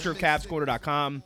CavsCorner.com. 0.00 1.22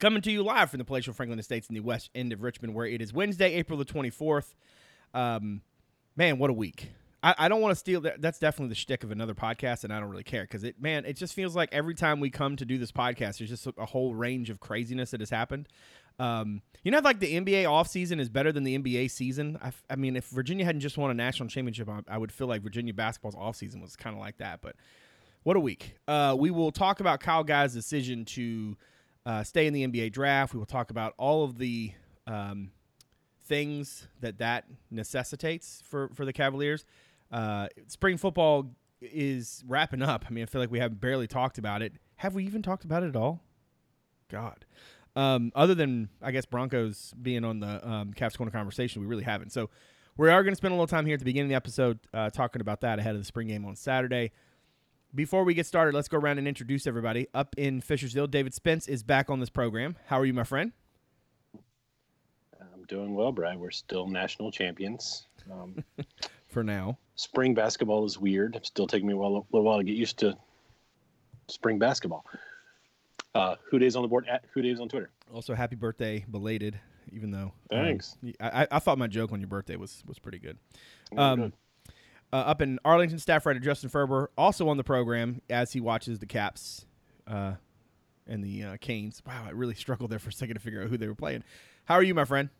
Coming 0.00 0.22
to 0.22 0.30
you 0.30 0.42
live 0.42 0.70
from 0.70 0.78
the 0.78 0.84
palatial 0.84 1.14
Franklin 1.14 1.38
Estates 1.38 1.68
in 1.68 1.74
the 1.74 1.80
west 1.80 2.10
end 2.14 2.32
of 2.32 2.42
Richmond, 2.42 2.74
where 2.74 2.86
it 2.86 3.00
is 3.00 3.12
Wednesday, 3.12 3.54
April 3.54 3.78
the 3.78 3.84
24th. 3.84 4.54
Um, 5.14 5.62
man, 6.16 6.38
what 6.38 6.50
a 6.50 6.52
week. 6.52 6.90
I, 7.22 7.34
I 7.38 7.48
don't 7.48 7.60
want 7.60 7.72
to 7.72 7.76
steal 7.76 8.00
that. 8.02 8.20
That's 8.20 8.38
definitely 8.38 8.70
the 8.70 8.76
shtick 8.76 9.02
of 9.02 9.10
another 9.10 9.34
podcast, 9.34 9.84
and 9.84 9.92
I 9.92 9.98
don't 9.98 10.08
really 10.08 10.24
care 10.24 10.42
because 10.42 10.62
it, 10.62 10.80
man, 10.80 11.04
it 11.04 11.14
just 11.14 11.34
feels 11.34 11.56
like 11.56 11.68
every 11.72 11.94
time 11.94 12.20
we 12.20 12.30
come 12.30 12.56
to 12.56 12.64
do 12.64 12.78
this 12.78 12.92
podcast, 12.92 13.38
there's 13.38 13.50
just 13.50 13.66
a 13.76 13.86
whole 13.86 14.14
range 14.14 14.50
of 14.50 14.60
craziness 14.60 15.10
that 15.12 15.20
has 15.20 15.30
happened. 15.30 15.68
Um, 16.20 16.62
you 16.82 16.90
know, 16.90 16.98
like 16.98 17.20
the 17.20 17.34
NBA 17.34 17.64
offseason 17.64 18.20
is 18.20 18.28
better 18.28 18.50
than 18.50 18.64
the 18.64 18.78
NBA 18.78 19.10
season. 19.10 19.58
I, 19.62 19.72
I, 19.88 19.96
mean, 19.96 20.16
if 20.16 20.26
Virginia 20.28 20.64
hadn't 20.64 20.80
just 20.80 20.98
won 20.98 21.10
a 21.10 21.14
national 21.14 21.48
championship, 21.48 21.88
I, 21.88 22.00
I 22.08 22.18
would 22.18 22.32
feel 22.32 22.48
like 22.48 22.62
Virginia 22.62 22.92
basketball's 22.92 23.36
offseason 23.36 23.80
was 23.80 23.94
kind 23.94 24.14
of 24.16 24.20
like 24.20 24.38
that. 24.38 24.60
But 24.60 24.74
what 25.48 25.56
a 25.56 25.60
week. 25.60 25.94
Uh, 26.06 26.36
we 26.38 26.50
will 26.50 26.70
talk 26.70 27.00
about 27.00 27.20
Kyle 27.20 27.42
Guy's 27.42 27.72
decision 27.72 28.26
to 28.26 28.76
uh, 29.24 29.42
stay 29.42 29.66
in 29.66 29.72
the 29.72 29.86
NBA 29.86 30.12
draft. 30.12 30.52
We 30.52 30.58
will 30.58 30.66
talk 30.66 30.90
about 30.90 31.14
all 31.16 31.42
of 31.42 31.56
the 31.56 31.92
um, 32.26 32.70
things 33.46 34.08
that 34.20 34.40
that 34.40 34.66
necessitates 34.90 35.82
for, 35.86 36.10
for 36.12 36.26
the 36.26 36.34
Cavaliers. 36.34 36.84
Uh, 37.32 37.68
spring 37.86 38.18
football 38.18 38.72
is 39.00 39.64
wrapping 39.66 40.02
up. 40.02 40.26
I 40.28 40.30
mean, 40.32 40.42
I 40.42 40.46
feel 40.46 40.60
like 40.60 40.70
we 40.70 40.80
have 40.80 41.00
barely 41.00 41.26
talked 41.26 41.56
about 41.56 41.80
it. 41.80 41.94
Have 42.16 42.34
we 42.34 42.44
even 42.44 42.60
talked 42.60 42.84
about 42.84 43.02
it 43.02 43.08
at 43.08 43.16
all? 43.16 43.42
God. 44.30 44.66
Um, 45.16 45.50
other 45.54 45.74
than 45.74 46.10
I 46.20 46.30
guess 46.30 46.44
Broncos 46.44 47.14
being 47.22 47.46
on 47.46 47.60
the 47.60 47.88
um, 47.88 48.12
Cavs 48.12 48.36
Corner 48.36 48.52
conversation, 48.52 49.00
we 49.00 49.08
really 49.08 49.24
haven't. 49.24 49.52
So 49.52 49.70
we 50.18 50.28
are 50.28 50.42
going 50.42 50.52
to 50.52 50.56
spend 50.56 50.72
a 50.72 50.74
little 50.74 50.86
time 50.86 51.06
here 51.06 51.14
at 51.14 51.20
the 51.20 51.24
beginning 51.24 51.46
of 51.46 51.52
the 51.52 51.56
episode 51.56 52.00
uh, 52.12 52.28
talking 52.28 52.60
about 52.60 52.82
that 52.82 52.98
ahead 52.98 53.14
of 53.14 53.22
the 53.22 53.24
spring 53.24 53.48
game 53.48 53.64
on 53.64 53.76
Saturday. 53.76 54.30
Before 55.14 55.42
we 55.44 55.54
get 55.54 55.66
started, 55.66 55.94
let's 55.94 56.08
go 56.08 56.18
around 56.18 56.38
and 56.38 56.46
introduce 56.46 56.86
everybody. 56.86 57.28
Up 57.32 57.54
in 57.56 57.80
Fishersville, 57.80 58.30
David 58.30 58.52
Spence 58.52 58.86
is 58.88 59.02
back 59.02 59.30
on 59.30 59.40
this 59.40 59.48
program. 59.48 59.96
How 60.06 60.20
are 60.20 60.26
you, 60.26 60.34
my 60.34 60.44
friend? 60.44 60.72
I'm 62.60 62.84
doing 62.88 63.14
well, 63.14 63.32
Brad. 63.32 63.58
We're 63.58 63.70
still 63.70 64.06
national 64.06 64.52
champions. 64.52 65.26
Um, 65.50 65.82
For 66.48 66.62
now. 66.62 66.98
Spring 67.16 67.54
basketball 67.54 68.04
is 68.04 68.18
weird. 68.18 68.54
It's 68.56 68.68
still 68.68 68.86
taking 68.86 69.06
me 69.06 69.14
a, 69.14 69.16
while, 69.16 69.30
a 69.30 69.44
little 69.50 69.64
while 69.64 69.78
to 69.78 69.84
get 69.84 69.96
used 69.96 70.18
to 70.18 70.36
spring 71.48 71.78
basketball. 71.78 72.24
Uh, 73.34 73.56
HooDaves 73.72 73.96
on 73.96 74.02
the 74.02 74.08
board 74.08 74.26
at 74.28 74.44
HooDaves 74.54 74.80
on 74.80 74.88
Twitter. 74.88 75.10
Also, 75.32 75.54
happy 75.54 75.76
birthday, 75.76 76.24
belated. 76.30 76.78
Even 77.10 77.30
though 77.30 77.52
thanks, 77.70 78.18
um, 78.22 78.34
I, 78.38 78.66
I 78.70 78.78
thought 78.80 78.98
my 78.98 79.06
joke 79.06 79.32
on 79.32 79.40
your 79.40 79.48
birthday 79.48 79.76
was 79.76 80.02
was 80.06 80.18
pretty 80.18 80.38
good. 80.38 80.58
Um, 81.16 81.40
good. 81.40 81.52
Uh, 82.32 82.36
up 82.36 82.60
in 82.60 82.78
Arlington, 82.84 83.18
staff 83.18 83.46
writer 83.46 83.58
Justin 83.58 83.88
Ferber 83.88 84.30
also 84.36 84.68
on 84.68 84.76
the 84.76 84.84
program 84.84 85.40
as 85.48 85.72
he 85.72 85.80
watches 85.80 86.18
the 86.18 86.26
Caps 86.26 86.84
uh, 87.26 87.54
and 88.26 88.44
the 88.44 88.64
uh, 88.64 88.76
Canes. 88.80 89.22
Wow, 89.26 89.44
I 89.46 89.50
really 89.50 89.74
struggled 89.74 90.10
there 90.10 90.18
for 90.18 90.28
a 90.28 90.32
second 90.32 90.54
to 90.54 90.60
figure 90.60 90.82
out 90.82 90.90
who 90.90 90.98
they 90.98 91.08
were 91.08 91.14
playing. 91.14 91.42
How 91.86 91.94
are 91.94 92.02
you, 92.02 92.14
my 92.14 92.26
friend? 92.26 92.50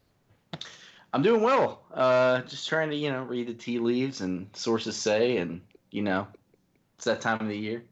I'm 1.13 1.23
doing 1.23 1.43
well. 1.43 1.83
Uh, 1.93 2.41
just 2.43 2.69
trying 2.69 2.91
to 2.91 2.97
you 2.97 3.11
know 3.11 3.23
read 3.25 3.49
the 3.49 3.55
tea 3.55 3.79
leaves 3.79 4.23
and 4.23 4.49
sources 4.55 4.97
say, 4.97 5.37
and 5.37 5.61
you 5.91 6.03
know 6.03 6.27
it's 6.97 7.05
that 7.05 7.21
time 7.21 7.41
of 7.41 7.49
the 7.49 7.59
year. 7.59 7.85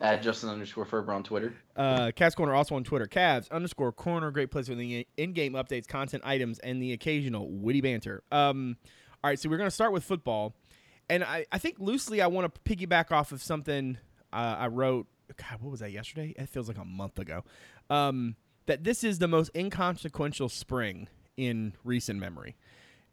At 0.00 0.20
Justin 0.20 0.48
underscore 0.48 0.84
Ferber 0.84 1.12
on 1.12 1.22
Twitter. 1.22 1.54
Uh, 1.76 2.10
Cavs 2.16 2.34
Corner 2.34 2.54
also 2.56 2.74
on 2.74 2.82
Twitter. 2.82 3.06
Cavs 3.06 3.48
underscore 3.52 3.92
Corner. 3.92 4.32
Great 4.32 4.50
place 4.50 4.66
for 4.66 4.74
the 4.74 5.06
in-game 5.16 5.52
updates, 5.52 5.86
content 5.86 6.24
items, 6.26 6.58
and 6.58 6.82
the 6.82 6.92
occasional 6.92 7.48
witty 7.48 7.80
banter. 7.80 8.24
Um, 8.32 8.76
all 9.22 9.30
right, 9.30 9.38
so 9.38 9.48
we're 9.48 9.58
going 9.58 9.68
to 9.68 9.74
start 9.74 9.92
with 9.92 10.02
football. 10.02 10.56
And 11.08 11.24
I, 11.24 11.46
I 11.52 11.58
think 11.58 11.76
loosely 11.78 12.20
I 12.20 12.26
want 12.26 12.52
to 12.54 12.60
piggyback 12.60 13.12
off 13.12 13.32
of 13.32 13.42
something 13.42 13.98
uh, 14.32 14.56
I 14.58 14.66
wrote. 14.68 15.06
God, 15.36 15.60
what 15.60 15.70
was 15.70 15.80
that 15.80 15.92
yesterday? 15.92 16.34
It 16.36 16.48
feels 16.48 16.68
like 16.68 16.78
a 16.78 16.84
month 16.84 17.18
ago. 17.18 17.44
Um, 17.90 18.36
that 18.66 18.84
this 18.84 19.02
is 19.02 19.18
the 19.18 19.28
most 19.28 19.50
inconsequential 19.54 20.48
spring 20.48 21.08
in 21.36 21.74
recent 21.84 22.18
memory. 22.18 22.56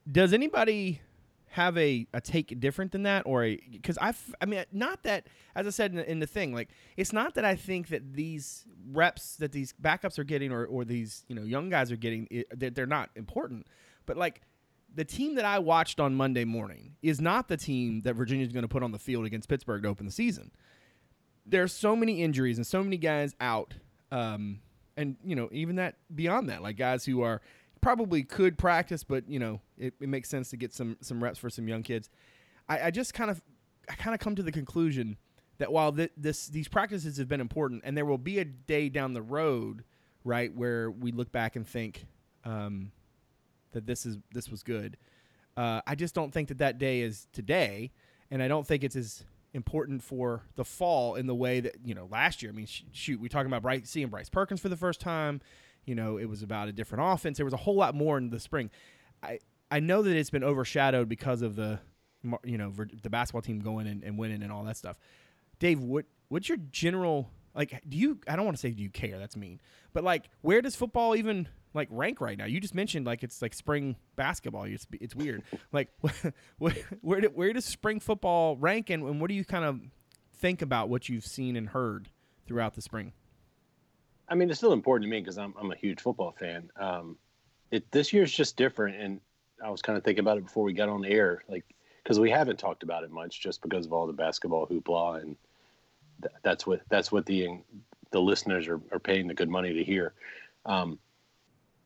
Does 0.09 0.33
anybody 0.33 1.01
have 1.51 1.77
a, 1.77 2.07
a 2.13 2.21
take 2.21 2.59
different 2.59 2.91
than 2.91 3.03
that 3.03 3.23
or 3.25 3.43
a 3.43 3.59
because 3.71 3.97
i 3.99 4.13
i 4.39 4.45
mean 4.45 4.63
not 4.71 5.01
that 5.03 5.25
as 5.55 5.65
i 5.65 5.69
said 5.71 5.91
in 5.91 5.97
the, 5.97 6.11
in 6.11 6.19
the, 6.19 6.27
thing 6.27 6.53
like 6.53 6.69
it's 6.95 7.11
not 7.11 7.33
that 7.33 7.43
i 7.43 7.55
think 7.55 7.87
that 7.87 8.13
these 8.13 8.65
reps 8.91 9.35
that 9.37 9.51
these 9.51 9.73
backups 9.81 10.19
are 10.19 10.23
getting 10.23 10.51
or, 10.51 10.65
or 10.65 10.85
these 10.85 11.25
you 11.27 11.35
know 11.35 11.43
young 11.43 11.69
guys 11.69 11.91
are 11.91 11.97
getting 11.97 12.27
they're, 12.51 12.69
they're 12.69 12.85
not 12.85 13.09
important 13.15 13.65
but 14.05 14.15
like 14.15 14.41
the 14.93 15.05
team 15.05 15.35
that 15.35 15.45
i 15.45 15.59
watched 15.59 15.99
on 15.99 16.15
monday 16.15 16.45
morning 16.45 16.95
is 17.01 17.21
not 17.21 17.47
the 17.47 17.57
team 17.57 18.01
that 18.01 18.15
virginia's 18.15 18.51
going 18.51 18.63
to 18.63 18.67
put 18.67 18.83
on 18.83 18.91
the 18.91 18.99
field 18.99 19.25
against 19.25 19.47
pittsburgh 19.49 19.83
to 19.83 19.89
open 19.89 20.05
the 20.05 20.11
season 20.11 20.51
there's 21.45 21.73
so 21.73 21.95
many 21.95 22.21
injuries 22.21 22.57
and 22.57 22.67
so 22.67 22.83
many 22.83 22.97
guys 22.97 23.35
out 23.39 23.73
um, 24.11 24.59
and 24.97 25.15
you 25.23 25.35
know 25.35 25.49
even 25.51 25.75
that 25.77 25.95
beyond 26.13 26.49
that 26.49 26.61
like 26.61 26.77
guys 26.77 27.05
who 27.05 27.21
are 27.21 27.41
probably 27.81 28.23
could 28.23 28.57
practice, 28.57 29.03
but 29.03 29.27
you 29.29 29.39
know, 29.39 29.61
it, 29.77 29.93
it 29.99 30.09
makes 30.09 30.29
sense 30.29 30.49
to 30.49 30.57
get 30.57 30.73
some 30.73 30.97
some 31.01 31.23
reps 31.23 31.39
for 31.39 31.49
some 31.49 31.67
young 31.67 31.83
kids. 31.83 32.09
I, 32.67 32.87
I 32.87 32.91
just 32.91 33.13
kind 33.13 33.31
of 33.31 33.41
I 33.89 33.95
kind 33.95 34.13
of 34.13 34.19
come 34.19 34.35
to 34.35 34.43
the 34.43 34.51
conclusion 34.51 35.17
that 35.57 35.71
while 35.71 35.91
th- 35.91 36.11
this 36.17 36.47
these 36.47 36.67
practices 36.67 37.17
have 37.17 37.27
been 37.27 37.41
important, 37.41 37.83
and 37.85 37.95
there 37.95 38.05
will 38.05 38.17
be 38.17 38.39
a 38.39 38.45
day 38.45 38.89
down 38.89 39.13
the 39.13 39.21
road, 39.21 39.83
right, 40.23 40.53
where 40.53 40.91
we 40.91 41.11
look 41.11 41.31
back 41.31 41.55
and 41.55 41.67
think 41.67 42.05
um, 42.43 42.91
that 43.71 43.85
this 43.85 44.05
is 44.05 44.17
this 44.33 44.49
was 44.49 44.63
good. 44.63 44.97
Uh, 45.57 45.81
I 45.85 45.95
just 45.95 46.15
don't 46.15 46.31
think 46.31 46.47
that 46.49 46.59
that 46.59 46.77
day 46.77 47.01
is 47.01 47.27
today, 47.33 47.91
and 48.31 48.41
I 48.41 48.47
don't 48.47 48.65
think 48.65 48.83
it's 48.83 48.95
as 48.95 49.23
important 49.53 50.03
for 50.03 50.43
the 50.55 50.63
fall 50.63 51.15
in 51.15 51.25
the 51.25 51.35
way 51.35 51.59
that 51.59 51.75
you 51.83 51.95
know 51.95 52.07
last 52.09 52.41
year. 52.41 52.51
I 52.51 52.55
mean, 52.55 52.65
sh- 52.65 52.83
shoot, 52.91 53.19
we 53.19 53.29
talking 53.29 53.47
about 53.47 53.61
Bryce, 53.61 53.89
seeing 53.89 54.07
Bryce 54.07 54.29
Perkins 54.29 54.59
for 54.59 54.69
the 54.69 54.77
first 54.77 55.01
time. 55.01 55.41
You 55.85 55.95
know, 55.95 56.17
it 56.17 56.25
was 56.25 56.43
about 56.43 56.67
a 56.67 56.71
different 56.71 57.03
offense. 57.05 57.37
There 57.37 57.45
was 57.45 57.53
a 57.53 57.57
whole 57.57 57.75
lot 57.75 57.95
more 57.95 58.17
in 58.17 58.29
the 58.29 58.39
spring. 58.39 58.69
I 59.23 59.39
I 59.71 59.79
know 59.79 60.01
that 60.01 60.15
it's 60.15 60.29
been 60.29 60.43
overshadowed 60.43 61.09
because 61.09 61.41
of 61.41 61.55
the 61.55 61.79
you 62.43 62.57
know 62.57 62.71
the 63.01 63.09
basketball 63.09 63.41
team 63.41 63.59
going 63.59 63.87
and, 63.87 64.03
and 64.03 64.17
winning 64.17 64.43
and 64.43 64.51
all 64.51 64.63
that 64.65 64.77
stuff. 64.77 64.97
Dave, 65.59 65.79
what 65.79 66.05
what's 66.29 66.47
your 66.47 66.57
general 66.71 67.29
like? 67.59 67.83
Do 67.87 67.97
you? 67.97 68.19
I 68.27 68.35
don't 68.35 68.45
want 68.45 68.57
to 68.57 68.61
say 68.61 68.71
do 68.71 68.81
you 68.81 68.89
care. 68.89 69.19
That's 69.19 69.35
mean. 69.35 69.59
But 69.93 70.03
like, 70.03 70.29
where 70.41 70.61
does 70.61 70.75
football 70.75 71.15
even 71.15 71.47
like 71.73 71.89
rank 71.91 72.21
right 72.21 72.37
now? 72.37 72.45
You 72.45 72.61
just 72.61 72.73
mentioned 72.73 73.05
like 73.05 73.21
it's 73.21 73.41
like 73.41 73.53
spring 73.53 73.97
basketball. 74.15 74.63
It's 74.63 74.87
it's 74.93 75.13
weird. 75.13 75.43
like, 75.73 75.89
where 76.57 76.73
where, 77.01 77.21
where 77.21 77.53
does 77.53 77.65
spring 77.65 77.99
football 77.99 78.55
rank, 78.55 78.89
and, 78.89 79.03
and 79.03 79.19
what 79.19 79.27
do 79.27 79.35
you 79.35 79.43
kind 79.43 79.65
of 79.65 79.81
think 80.37 80.61
about 80.61 80.87
what 80.87 81.09
you've 81.09 81.25
seen 81.25 81.57
and 81.57 81.67
heard 81.67 82.09
throughout 82.47 82.75
the 82.75 82.81
spring? 82.81 83.11
I 84.29 84.35
mean, 84.35 84.49
it's 84.49 84.59
still 84.59 84.73
important 84.73 85.07
to 85.07 85.09
me 85.09 85.19
because 85.19 85.37
I'm 85.37 85.53
I'm 85.59 85.71
a 85.71 85.75
huge 85.75 85.99
football 85.99 86.31
fan. 86.31 86.71
Um, 86.79 87.17
it 87.71 87.91
this 87.91 88.13
year's 88.13 88.31
just 88.31 88.55
different, 88.55 89.01
and 89.01 89.19
I 89.63 89.69
was 89.69 89.81
kind 89.81 89.97
of 89.97 90.05
thinking 90.05 90.23
about 90.23 90.37
it 90.37 90.45
before 90.45 90.63
we 90.63 90.71
got 90.71 90.87
on 90.87 91.03
air, 91.03 91.43
like 91.49 91.65
because 92.03 92.19
we 92.19 92.29
haven't 92.29 92.57
talked 92.57 92.83
about 92.83 93.03
it 93.03 93.11
much, 93.11 93.41
just 93.41 93.61
because 93.61 93.85
of 93.85 93.91
all 93.91 94.07
the 94.07 94.13
basketball 94.13 94.65
hoopla, 94.65 95.21
and 95.21 95.35
th- 96.21 96.33
that's 96.43 96.65
what 96.65 96.81
that's 96.89 97.11
what 97.11 97.25
the 97.25 97.59
the 98.11 98.19
listeners 98.19 98.67
are, 98.67 98.81
are 98.91 98.99
paying 98.99 99.27
the 99.27 99.33
good 99.33 99.49
money 99.49 99.73
to 99.73 99.83
hear. 99.83 100.13
Um, 100.65 100.99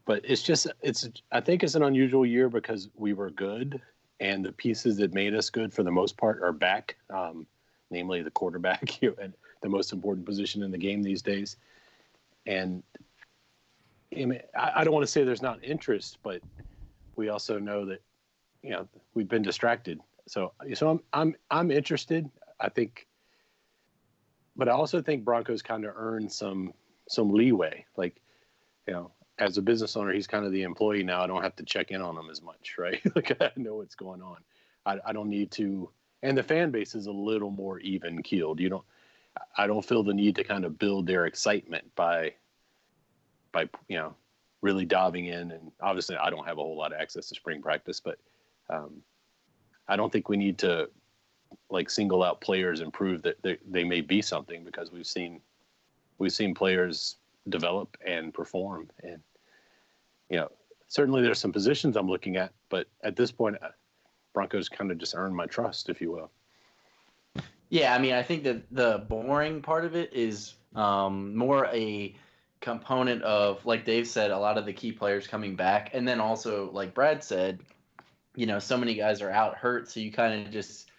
but 0.06 0.22
it's 0.24 0.44
just 0.44 0.68
it's 0.82 1.10
I 1.32 1.42
think 1.42 1.64
it's 1.64 1.76
an 1.76 1.84
unusual 1.84 2.26
year 2.26 2.50
because 2.50 2.90
we 2.96 3.14
were 3.14 3.30
good, 3.30 3.82
and 4.20 4.44
the 4.44 4.52
pieces 4.52 4.98
that 4.98 5.14
made 5.14 5.34
us 5.34 5.50
good 5.50 5.74
for 5.74 5.84
the 5.84 5.92
most 5.92 6.18
part 6.18 6.42
are 6.42 6.54
back, 6.54 6.98
um, 7.10 7.48
namely 7.92 8.22
the 8.22 8.32
quarterback, 8.32 9.02
and 9.22 9.34
the 9.62 9.70
most 9.70 9.94
important 9.94 10.26
position 10.26 10.64
in 10.64 10.72
the 10.72 10.78
game 10.78 11.02
these 11.02 11.22
days 11.22 11.58
and 12.46 12.84
I 14.56 14.84
don't 14.84 14.94
want 14.94 15.04
to 15.04 15.12
say 15.12 15.24
there's 15.24 15.42
not 15.42 15.64
interest, 15.64 16.18
but 16.24 16.42
we 17.16 17.30
also 17.30 17.58
know 17.60 17.86
that 17.86 18.02
you 18.62 18.72
know 18.72 18.88
we've 19.14 19.28
been 19.28 19.42
distracted. 19.42 20.00
So 20.28 20.54
so 20.74 20.90
I'm 20.90 21.00
I'm 21.14 21.36
I'm 21.50 21.72
interested. 21.72 22.30
I 22.60 22.70
think, 22.70 23.08
but 24.56 24.70
I 24.70 24.72
also 24.72 25.02
think 25.02 25.24
Broncos 25.24 25.62
kind 25.62 25.86
of 25.86 25.94
earned 25.96 26.32
some 26.32 26.74
some 27.10 27.32
leeway. 27.32 27.86
Like 27.98 28.22
you 28.88 28.94
know, 28.94 29.12
as 29.40 29.58
a 29.58 29.62
business 29.62 29.96
owner, 29.96 30.14
he's 30.14 30.28
kind 30.28 30.46
of 30.46 30.52
the 30.52 30.64
employee 30.64 31.04
now. 31.04 31.24
I 31.24 31.28
don't 31.28 31.44
have 31.44 31.56
to 31.58 31.64
check 31.64 31.92
in 31.92 32.02
on 32.02 32.18
him 32.18 32.30
as 32.30 32.42
much, 32.42 32.76
right? 32.78 33.02
like 33.16 33.36
I 33.42 33.52
know 33.56 33.76
what's 33.76 33.96
going 33.96 34.22
on. 34.22 34.38
I, 34.86 35.00
I 35.06 35.14
don't 35.14 35.30
need 35.30 35.52
to, 35.52 35.90
and 36.24 36.38
the 36.38 36.44
fan 36.44 36.72
base 36.72 36.94
is 36.94 37.08
a 37.08 37.12
little 37.12 37.52
more 37.52 37.80
even 37.80 38.22
keeled. 38.22 38.60
You 38.60 38.70
don't 38.70 38.86
I 39.58 39.68
don't 39.68 39.86
feel 39.86 40.04
the 40.04 40.14
need 40.14 40.36
to 40.36 40.44
kind 40.44 40.66
of 40.66 40.78
build 40.78 41.08
their 41.08 41.26
excitement 41.26 41.96
by 41.96 42.34
by 43.52 43.70
you 43.88 43.98
know 43.98 44.16
really 44.62 44.86
diving 44.86 45.26
in. 45.26 45.52
And 45.52 45.72
obviously, 45.82 46.16
I 46.18 46.30
don't 46.30 46.48
have 46.48 46.58
a 46.58 46.62
whole 46.62 46.78
lot 46.78 46.94
of 46.94 47.00
access 47.00 47.28
to 47.30 47.36
spring 47.36 47.62
practice, 47.62 48.00
but 48.00 48.18
um, 48.70 49.02
I 49.88 49.96
don't 49.96 50.12
think 50.12 50.30
we 50.30 50.38
need 50.38 50.58
to 50.60 50.90
like 51.70 51.90
single 51.90 52.24
out 52.24 52.42
players 52.42 52.80
and 52.80 52.94
prove 52.94 53.22
that 53.24 53.42
they, 53.42 53.58
they 53.70 53.84
may 53.84 54.02
be 54.02 54.22
something 54.22 54.64
because 54.64 54.92
we've 54.92 55.08
seen 55.08 55.42
we've 56.18 56.34
seen 56.34 56.54
players 56.54 57.18
develop 57.50 57.98
and 58.06 58.34
perform 58.34 58.90
and 59.04 59.20
you 60.30 60.38
know 60.38 60.50
certainly 60.94 61.24
there's 61.24 61.40
some 61.40 61.52
positions 61.52 61.98
I'm 61.98 62.08
looking 62.08 62.38
at, 62.38 62.54
but 62.70 62.86
at 63.04 63.16
this 63.16 63.32
point, 63.32 63.58
uh, 63.64 63.70
Broncos 64.32 64.70
kind 64.70 64.92
of 64.92 65.00
just 65.00 65.16
earned 65.16 65.36
my 65.36 65.48
trust, 65.48 65.90
if 65.90 66.00
you 66.00 66.12
will. 66.12 66.30
Yeah, 67.70 67.96
I 67.96 67.98
mean, 67.98 68.14
I 68.14 68.22
think 68.22 68.44
that 68.44 68.62
the 68.70 69.04
boring 69.10 69.64
part 69.64 69.86
of 69.86 69.96
it 69.96 70.14
is 70.14 70.54
um, 70.76 71.36
more 71.36 71.66
a 71.74 72.16
component 72.62 73.24
of, 73.24 73.66
like 73.66 73.86
Dave 73.86 74.08
said, 74.08 74.30
a 74.30 74.38
lot 74.38 74.60
of 74.60 74.68
the 74.68 74.74
key 74.74 74.92
players 74.92 75.26
coming 75.26 75.56
back, 75.56 75.90
and 75.94 76.08
then 76.08 76.20
also, 76.20 76.70
like 76.72 76.94
Brad 76.94 77.24
said, 77.24 77.60
you 78.36 78.46
know, 78.46 78.60
so 78.60 78.78
many 78.78 78.94
guys 78.94 79.20
are 79.20 79.32
out 79.32 79.56
hurt, 79.56 79.90
so 79.90 80.00
you 80.00 80.12
kind 80.12 80.46
of 80.46 80.54
just, 80.54 80.92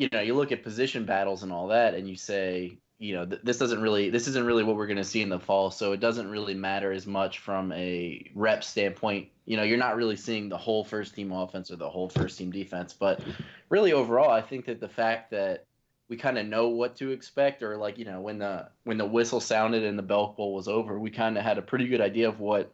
you 0.00 0.08
know, 0.10 0.20
you 0.20 0.32
look 0.32 0.50
at 0.50 0.62
position 0.62 1.04
battles 1.04 1.42
and 1.42 1.52
all 1.52 1.68
that, 1.68 1.92
and 1.92 2.08
you 2.08 2.16
say, 2.16 2.78
you 2.98 3.14
know, 3.14 3.26
th- 3.26 3.42
this 3.44 3.58
doesn't 3.58 3.82
really, 3.82 4.08
this 4.08 4.28
isn't 4.28 4.46
really 4.46 4.64
what 4.64 4.76
we're 4.76 4.86
going 4.86 4.96
to 4.96 5.04
see 5.04 5.20
in 5.20 5.28
the 5.28 5.38
fall, 5.38 5.70
so 5.70 5.92
it 5.92 6.00
doesn't 6.00 6.30
really 6.30 6.54
matter 6.54 6.90
as 6.90 7.06
much 7.06 7.40
from 7.40 7.70
a 7.72 8.24
rep 8.34 8.64
standpoint. 8.64 9.28
You 9.44 9.58
know, 9.58 9.62
you're 9.62 9.76
not 9.76 9.96
really 9.96 10.16
seeing 10.16 10.48
the 10.48 10.56
whole 10.56 10.84
first 10.84 11.14
team 11.14 11.32
offense 11.32 11.70
or 11.70 11.76
the 11.76 11.90
whole 11.90 12.08
first 12.08 12.38
team 12.38 12.50
defense, 12.50 12.94
but 12.94 13.20
really 13.68 13.92
overall, 13.92 14.30
I 14.30 14.40
think 14.40 14.64
that 14.64 14.80
the 14.80 14.88
fact 14.88 15.32
that 15.32 15.66
we 16.08 16.16
kind 16.16 16.38
of 16.38 16.46
know 16.46 16.68
what 16.68 16.96
to 16.96 17.10
expect 17.10 17.62
or 17.62 17.76
like 17.76 17.98
you 17.98 18.06
know 18.06 18.20
when 18.20 18.38
the 18.38 18.68
when 18.84 18.96
the 18.96 19.04
whistle 19.04 19.38
sounded 19.38 19.84
and 19.84 19.98
the 19.98 20.02
Belk 20.02 20.36
Bowl 20.36 20.54
was 20.54 20.66
over 20.66 20.98
we 20.98 21.08
kind 21.08 21.38
of 21.38 21.44
had 21.44 21.56
a 21.56 21.62
pretty 21.62 21.86
good 21.86 22.00
idea 22.00 22.28
of 22.28 22.40
what 22.40 22.72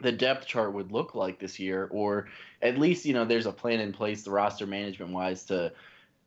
the 0.00 0.12
depth 0.12 0.46
chart 0.46 0.72
would 0.72 0.92
look 0.92 1.16
like 1.16 1.40
this 1.40 1.58
year 1.58 1.88
or 1.90 2.28
at 2.62 2.78
least 2.78 3.04
you 3.04 3.14
know 3.14 3.24
there's 3.24 3.46
a 3.46 3.52
plan 3.52 3.80
in 3.80 3.92
place 3.92 4.22
the 4.22 4.30
roster 4.30 4.64
management 4.64 5.10
wise 5.10 5.42
to 5.46 5.72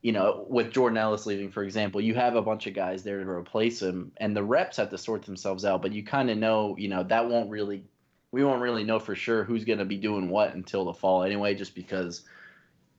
you 0.02 0.12
know 0.12 0.44
with 0.48 0.72
Jordan 0.72 0.98
Ellis 0.98 1.26
leaving 1.26 1.50
for 1.50 1.62
example 1.62 2.00
you 2.00 2.14
have 2.14 2.34
a 2.34 2.42
bunch 2.42 2.66
of 2.66 2.74
guys 2.74 3.02
there 3.02 3.22
to 3.22 3.30
replace 3.30 3.80
him 3.80 4.12
and 4.18 4.36
the 4.36 4.42
reps 4.42 4.76
have 4.76 4.90
to 4.90 4.98
sort 4.98 5.22
themselves 5.22 5.64
out 5.64 5.80
but 5.80 5.92
you 5.92 6.02
kind 6.02 6.28
of 6.28 6.36
know 6.36 6.76
you 6.76 6.88
know 6.88 7.04
that 7.04 7.28
won't 7.28 7.50
really 7.50 7.84
we 8.32 8.44
won't 8.44 8.62
really 8.62 8.84
know 8.84 8.98
for 8.98 9.14
sure 9.14 9.44
who's 9.44 9.64
going 9.64 9.78
to 9.78 9.84
be 9.84 9.96
doing 9.96 10.28
what 10.28 10.54
until 10.54 10.84
the 10.84 10.92
fall 10.92 11.22
anyway 11.22 11.54
just 11.54 11.74
because 11.74 12.24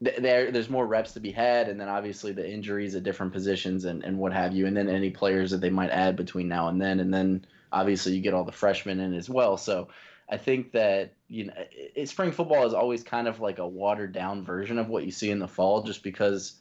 there 0.00 0.50
there's 0.50 0.70
more 0.70 0.86
reps 0.86 1.12
to 1.12 1.20
be 1.20 1.30
had 1.30 1.68
and 1.68 1.80
then 1.80 1.88
obviously 1.88 2.32
the 2.32 2.48
injuries 2.48 2.94
at 2.94 3.04
different 3.04 3.32
positions 3.32 3.84
and, 3.84 4.02
and 4.04 4.18
what 4.18 4.32
have 4.32 4.52
you 4.52 4.66
and 4.66 4.76
then 4.76 4.88
any 4.88 5.10
players 5.10 5.50
that 5.50 5.60
they 5.60 5.70
might 5.70 5.90
add 5.90 6.16
between 6.16 6.48
now 6.48 6.68
and 6.68 6.80
then 6.80 7.00
and 7.00 7.12
then 7.12 7.44
obviously 7.72 8.14
you 8.14 8.20
get 8.20 8.34
all 8.34 8.44
the 8.44 8.52
freshmen 8.52 9.00
in 9.00 9.14
as 9.14 9.28
well. 9.28 9.56
So 9.56 9.88
i 10.30 10.38
think 10.38 10.72
that 10.72 11.12
you 11.28 11.44
know 11.44 11.52
it, 11.70 12.08
spring 12.08 12.32
football 12.32 12.66
is 12.66 12.72
always 12.72 13.02
kind 13.02 13.28
of 13.28 13.40
like 13.40 13.58
a 13.58 13.68
watered 13.68 14.12
down 14.12 14.42
version 14.42 14.78
of 14.78 14.88
what 14.88 15.04
you 15.04 15.10
see 15.10 15.30
in 15.30 15.38
the 15.38 15.46
fall 15.46 15.82
just 15.82 16.02
because 16.02 16.54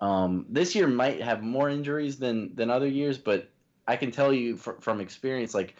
um, 0.00 0.46
this 0.48 0.74
year 0.74 0.86
might 0.86 1.22
have 1.22 1.42
more 1.42 1.68
injuries 1.68 2.18
than 2.18 2.54
than 2.54 2.70
other 2.70 2.88
years 2.88 3.18
but 3.18 3.50
i 3.86 3.96
can 3.96 4.10
tell 4.10 4.32
you 4.32 4.56
fr- 4.56 4.80
from 4.80 5.00
experience 5.00 5.54
like 5.54 5.76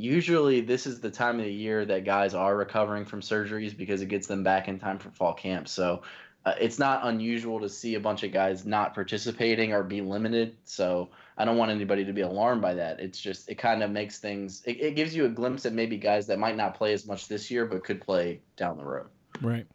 usually 0.00 0.60
this 0.60 0.86
is 0.86 1.00
the 1.00 1.10
time 1.10 1.38
of 1.38 1.44
the 1.44 1.52
year 1.52 1.84
that 1.84 2.04
guys 2.04 2.34
are 2.34 2.56
recovering 2.56 3.04
from 3.04 3.20
surgeries 3.20 3.76
because 3.76 4.00
it 4.00 4.06
gets 4.06 4.26
them 4.26 4.42
back 4.42 4.68
in 4.68 4.78
time 4.78 4.98
for 4.98 5.10
fall 5.10 5.34
camp. 5.34 5.68
So 5.68 6.02
uh, 6.46 6.54
it's 6.58 6.78
not 6.78 7.00
unusual 7.04 7.60
to 7.60 7.68
see 7.68 7.96
a 7.96 8.00
bunch 8.00 8.22
of 8.22 8.32
guys 8.32 8.64
not 8.64 8.94
participating 8.94 9.74
or 9.74 9.82
be 9.82 10.00
limited. 10.00 10.56
So 10.64 11.10
I 11.36 11.44
don't 11.44 11.58
want 11.58 11.70
anybody 11.70 12.04
to 12.04 12.12
be 12.12 12.22
alarmed 12.22 12.62
by 12.62 12.74
that. 12.74 12.98
It's 12.98 13.20
just 13.20 13.48
it 13.50 13.56
kind 13.56 13.82
of 13.82 13.90
makes 13.90 14.18
things. 14.18 14.62
It, 14.64 14.80
it 14.80 14.96
gives 14.96 15.14
you 15.14 15.26
a 15.26 15.28
glimpse 15.28 15.66
at 15.66 15.74
maybe 15.74 15.98
guys 15.98 16.26
that 16.28 16.38
might 16.38 16.56
not 16.56 16.74
play 16.74 16.94
as 16.94 17.06
much 17.06 17.28
this 17.28 17.50
year 17.50 17.66
but 17.66 17.84
could 17.84 18.00
play 18.00 18.40
down 18.56 18.78
the 18.78 18.84
road. 18.84 19.08
Right. 19.42 19.66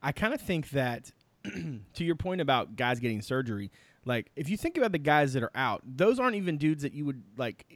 I 0.00 0.12
kind 0.12 0.32
of 0.32 0.40
think 0.40 0.70
that 0.70 1.10
to 1.94 2.04
your 2.04 2.14
point 2.14 2.40
about 2.40 2.76
guys 2.76 3.00
getting 3.00 3.22
surgery, 3.22 3.70
like 4.04 4.30
if 4.36 4.48
you 4.48 4.56
think 4.56 4.76
about 4.76 4.92
the 4.92 4.98
guys 4.98 5.32
that 5.32 5.42
are 5.42 5.52
out, 5.54 5.82
those 5.84 6.18
aren't 6.18 6.36
even 6.36 6.56
dudes 6.56 6.82
that 6.82 6.92
you 6.92 7.04
would 7.04 7.22
like 7.36 7.66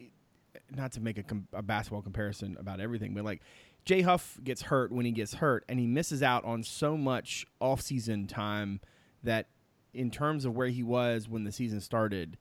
not 0.74 0.92
to 0.92 1.00
make 1.00 1.18
a, 1.18 1.22
com- 1.22 1.48
a 1.52 1.62
basketball 1.62 2.02
comparison 2.02 2.56
about 2.58 2.80
everything, 2.80 3.14
but 3.14 3.24
like 3.24 3.42
Jay 3.86 4.02
Huff 4.02 4.38
gets 4.42 4.62
hurt 4.62 4.90
when 4.90 5.06
he 5.06 5.12
gets 5.12 5.34
hurt, 5.34 5.64
and 5.68 5.78
he 5.78 5.86
misses 5.86 6.22
out 6.22 6.44
on 6.44 6.64
so 6.64 6.96
much 6.96 7.46
off-season 7.60 8.26
time 8.26 8.80
that, 9.22 9.46
in 9.94 10.10
terms 10.10 10.44
of 10.44 10.54
where 10.54 10.66
he 10.66 10.82
was 10.82 11.28
when 11.28 11.44
the 11.44 11.52
season 11.52 11.80
started, 11.80 12.36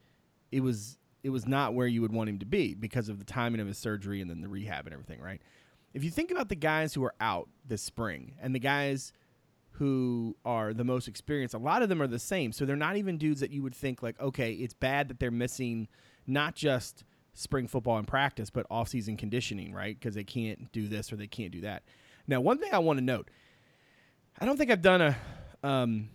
it 0.51 0.62
was 0.62 0.98
it 1.24 1.30
was 1.30 1.48
not 1.48 1.74
where 1.74 1.88
you 1.88 2.01
would 2.01 2.12
want 2.12 2.30
him 2.30 2.39
to 2.39 2.45
be 2.45 2.74
because 2.74 3.10
of 3.10 3.18
the 3.18 3.25
timing 3.25 3.62
of 3.62 3.68
his 3.68 3.77
surgery 3.77 4.22
and 4.22 4.30
then 4.30 4.42
the 4.42 4.48
rehab 4.48 4.86
and 4.86 4.94
everything, 4.94 5.19
right? 5.19 5.42
If 5.94 6.04
you 6.04 6.12
think 6.12 6.30
about 6.30 6.50
the 6.50 6.56
guys 6.56 6.94
who 6.94 7.04
are 7.04 7.16
out 7.19 7.48
this 7.66 7.81
spring 7.81 8.36
and 8.42 8.54
the 8.54 8.60
guys 8.60 9.12
who 9.77 10.36
are 10.45 10.74
the 10.74 10.83
most 10.83 11.07
experienced, 11.07 11.54
a 11.54 11.57
lot 11.57 11.81
of 11.81 11.89
them 11.89 12.01
are 12.01 12.07
the 12.07 12.19
same. 12.19 12.51
So 12.51 12.66
they're 12.66 12.75
not 12.75 12.95
even 12.98 13.18
dudes 13.18 13.42
that 13.42 13.51
you 13.51 13.62
would 13.63 13.75
think 13.75 14.01
like, 14.01 14.19
okay, 14.19 14.54
it's 14.54 14.74
bad 14.74 15.10
that 15.10 15.19
they're 15.19 15.31
missing 15.31 15.88
not 16.25 16.56
just 16.56 17.04
spring 17.33 17.68
football 17.68 17.98
in 18.00 18.06
practice, 18.06 18.50
but 18.50 18.66
off-season 18.69 19.18
conditioning, 19.18 19.74
right? 19.74 20.00
Because 20.00 20.16
they 20.16 20.24
can't 20.24 20.72
do 20.72 20.88
this 20.88 21.12
or 21.12 21.18
they 21.18 21.27
can't 21.27 21.51
do 21.51 21.62
that. 21.62 21.83
Now, 22.27 22.39
one 22.39 22.57
thing 22.57 22.74
I 22.74 22.80
want 22.80 22.98
to 23.00 23.04
note, 23.04 23.30
I 24.39 24.45
don't 24.45 24.57
think 24.57 24.72
I've 24.72 24.81
done 24.81 25.01
a, 25.01 25.18
um, 25.62 26.10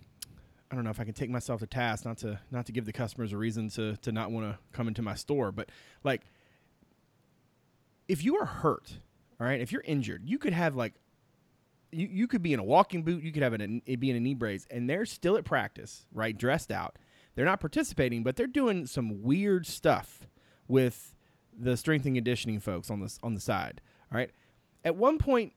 I 0.70 0.74
don't 0.74 0.84
know 0.84 0.90
if 0.90 1.00
I 1.00 1.04
can 1.04 1.14
take 1.14 1.30
myself 1.30 1.60
to 1.60 1.66
task, 1.66 2.04
not 2.04 2.18
to 2.18 2.38
not 2.50 2.66
to 2.66 2.72
give 2.72 2.86
the 2.86 2.92
customers 2.92 3.32
a 3.32 3.36
reason 3.36 3.68
to 3.70 3.96
to 3.96 4.12
not 4.12 4.30
want 4.30 4.46
to 4.46 4.58
come 4.72 4.88
into 4.88 5.02
my 5.02 5.14
store, 5.14 5.52
but 5.52 5.68
like, 6.04 6.22
if 8.08 8.24
you 8.24 8.36
are 8.36 8.46
hurt, 8.46 8.98
all 9.40 9.46
right, 9.46 9.60
if 9.60 9.72
you're 9.72 9.82
injured, 9.84 10.22
you 10.24 10.38
could 10.38 10.52
have 10.52 10.76
like, 10.76 10.94
you, 11.92 12.08
you 12.10 12.28
could 12.28 12.42
be 12.42 12.52
in 12.52 12.60
a 12.60 12.64
walking 12.64 13.02
boot, 13.02 13.22
you 13.22 13.32
could 13.32 13.42
have 13.42 13.52
an, 13.52 13.82
be 13.98 14.10
in 14.10 14.16
a 14.16 14.20
knee 14.20 14.34
brace, 14.34 14.66
and 14.70 14.88
they're 14.88 15.06
still 15.06 15.36
at 15.36 15.44
practice, 15.44 16.06
right, 16.12 16.36
dressed 16.36 16.70
out. 16.70 16.96
They're 17.34 17.44
not 17.44 17.60
participating, 17.60 18.22
but 18.22 18.36
they're 18.36 18.46
doing 18.46 18.86
some 18.86 19.22
weird 19.22 19.66
stuff 19.66 20.26
with 20.68 21.14
the 21.58 21.76
strength 21.76 22.06
and 22.06 22.14
conditioning 22.14 22.60
folks 22.60 22.90
on 22.90 23.00
the 23.00 23.18
on 23.22 23.34
the 23.34 23.40
side. 23.40 23.80
All 24.12 24.18
right. 24.18 24.30
At 24.84 24.96
one 24.96 25.18
point 25.18 25.52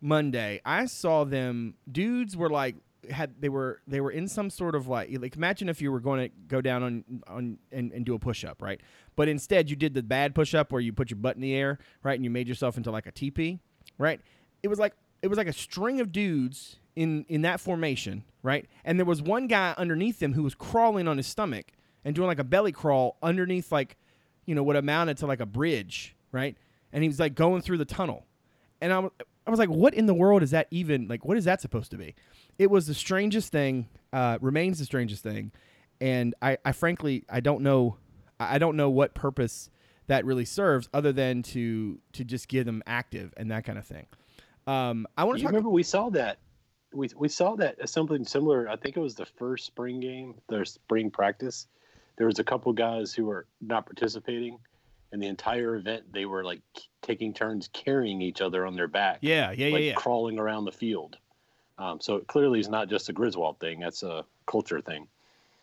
Monday, 0.00 0.60
I 0.64 0.86
saw 0.86 1.24
them 1.24 1.74
dudes 1.90 2.36
were 2.36 2.50
like 2.50 2.76
had 3.10 3.40
they 3.40 3.48
were 3.48 3.80
they 3.86 4.00
were 4.00 4.10
in 4.10 4.28
some 4.28 4.50
sort 4.50 4.74
of 4.74 4.86
like 4.86 5.10
like 5.20 5.36
imagine 5.36 5.68
if 5.68 5.80
you 5.80 5.90
were 5.90 6.00
going 6.00 6.20
to 6.20 6.34
go 6.48 6.60
down 6.60 6.82
on 6.82 7.04
on 7.26 7.58
and, 7.72 7.92
and 7.92 8.04
do 8.04 8.14
a 8.14 8.18
push 8.18 8.44
up, 8.44 8.62
right? 8.62 8.80
But 9.16 9.28
instead 9.28 9.70
you 9.70 9.76
did 9.76 9.94
the 9.94 10.02
bad 10.02 10.34
push 10.34 10.54
up 10.54 10.72
where 10.72 10.80
you 10.80 10.92
put 10.92 11.10
your 11.10 11.18
butt 11.18 11.36
in 11.36 11.42
the 11.42 11.54
air, 11.54 11.78
right, 12.02 12.14
and 12.14 12.24
you 12.24 12.30
made 12.30 12.48
yourself 12.48 12.76
into 12.76 12.90
like 12.90 13.06
a 13.06 13.12
TP, 13.12 13.58
right? 13.98 14.20
It 14.62 14.68
was 14.68 14.78
like 14.78 14.94
it 15.22 15.28
was 15.28 15.38
like 15.38 15.46
a 15.46 15.52
string 15.52 16.00
of 16.00 16.12
dudes 16.12 16.76
in 16.96 17.24
in 17.28 17.42
that 17.42 17.60
formation, 17.60 18.24
right? 18.42 18.66
And 18.84 18.98
there 18.98 19.06
was 19.06 19.22
one 19.22 19.46
guy 19.46 19.74
underneath 19.76 20.18
them 20.18 20.34
who 20.34 20.42
was 20.42 20.54
crawling 20.54 21.08
on 21.08 21.16
his 21.16 21.26
stomach 21.26 21.72
and 22.04 22.14
doing 22.14 22.28
like 22.28 22.38
a 22.38 22.44
belly 22.44 22.72
crawl 22.72 23.16
underneath 23.22 23.70
like 23.70 23.96
you 24.46 24.56
know, 24.56 24.64
what 24.64 24.74
amounted 24.74 25.16
to 25.18 25.26
like 25.26 25.38
a 25.38 25.46
bridge, 25.46 26.16
right? 26.32 26.56
And 26.92 27.04
he 27.04 27.08
was 27.08 27.20
like 27.20 27.36
going 27.36 27.62
through 27.62 27.78
the 27.78 27.84
tunnel. 27.84 28.26
And 28.80 28.92
I 28.92 28.98
was, 28.98 29.12
I 29.46 29.50
was 29.50 29.60
like, 29.60 29.68
what 29.68 29.94
in 29.94 30.06
the 30.06 30.14
world 30.14 30.42
is 30.42 30.50
that 30.50 30.66
even 30.72 31.06
like? 31.06 31.24
What 31.24 31.36
is 31.36 31.44
that 31.44 31.60
supposed 31.60 31.92
to 31.92 31.96
be? 31.96 32.16
It 32.58 32.70
was 32.70 32.88
the 32.88 32.94
strangest 32.94 33.52
thing. 33.52 33.88
Uh, 34.12 34.38
remains 34.40 34.80
the 34.80 34.84
strangest 34.84 35.22
thing, 35.22 35.52
and 36.00 36.34
I, 36.42 36.58
I 36.64 36.72
frankly, 36.72 37.24
I 37.28 37.38
don't 37.38 37.62
know, 37.62 37.96
I 38.40 38.58
don't 38.58 38.76
know 38.76 38.90
what 38.90 39.14
purpose 39.14 39.70
that 40.08 40.24
really 40.24 40.44
serves 40.44 40.88
other 40.92 41.12
than 41.12 41.42
to 41.44 42.00
to 42.14 42.24
just 42.24 42.48
get 42.48 42.64
them 42.64 42.82
active 42.88 43.32
and 43.36 43.52
that 43.52 43.64
kind 43.64 43.78
of 43.78 43.86
thing. 43.86 44.06
Um, 44.66 45.06
I 45.16 45.24
want 45.24 45.38
to 45.38 45.44
talk. 45.44 45.52
Remember, 45.52 45.70
we 45.70 45.82
saw 45.82 46.10
that. 46.10 46.38
We 46.92 47.08
we 47.16 47.28
saw 47.28 47.56
that 47.56 47.88
something 47.88 48.24
similar. 48.24 48.68
I 48.68 48.76
think 48.76 48.96
it 48.96 49.00
was 49.00 49.14
the 49.14 49.26
first 49.26 49.66
spring 49.66 50.00
game, 50.00 50.34
their 50.48 50.64
spring 50.64 51.10
practice 51.10 51.66
there 52.20 52.26
was 52.26 52.38
a 52.38 52.44
couple 52.44 52.70
guys 52.74 53.14
who 53.14 53.24
were 53.24 53.46
not 53.62 53.86
participating 53.86 54.58
and 55.10 55.22
the 55.22 55.26
entire 55.26 55.76
event 55.76 56.04
they 56.12 56.26
were 56.26 56.44
like 56.44 56.60
taking 57.00 57.32
turns 57.32 57.70
carrying 57.72 58.20
each 58.20 58.42
other 58.42 58.66
on 58.66 58.76
their 58.76 58.86
back 58.86 59.18
yeah 59.22 59.50
yeah 59.52 59.68
like 59.68 59.80
yeah, 59.80 59.88
yeah 59.88 59.94
crawling 59.94 60.38
around 60.38 60.66
the 60.66 60.72
field 60.72 61.16
um, 61.78 61.98
so 61.98 62.16
it 62.16 62.26
clearly 62.26 62.60
is 62.60 62.68
not 62.68 62.90
just 62.90 63.08
a 63.08 63.12
griswold 63.14 63.58
thing 63.58 63.80
that's 63.80 64.02
a 64.02 64.22
culture 64.46 64.82
thing 64.82 65.08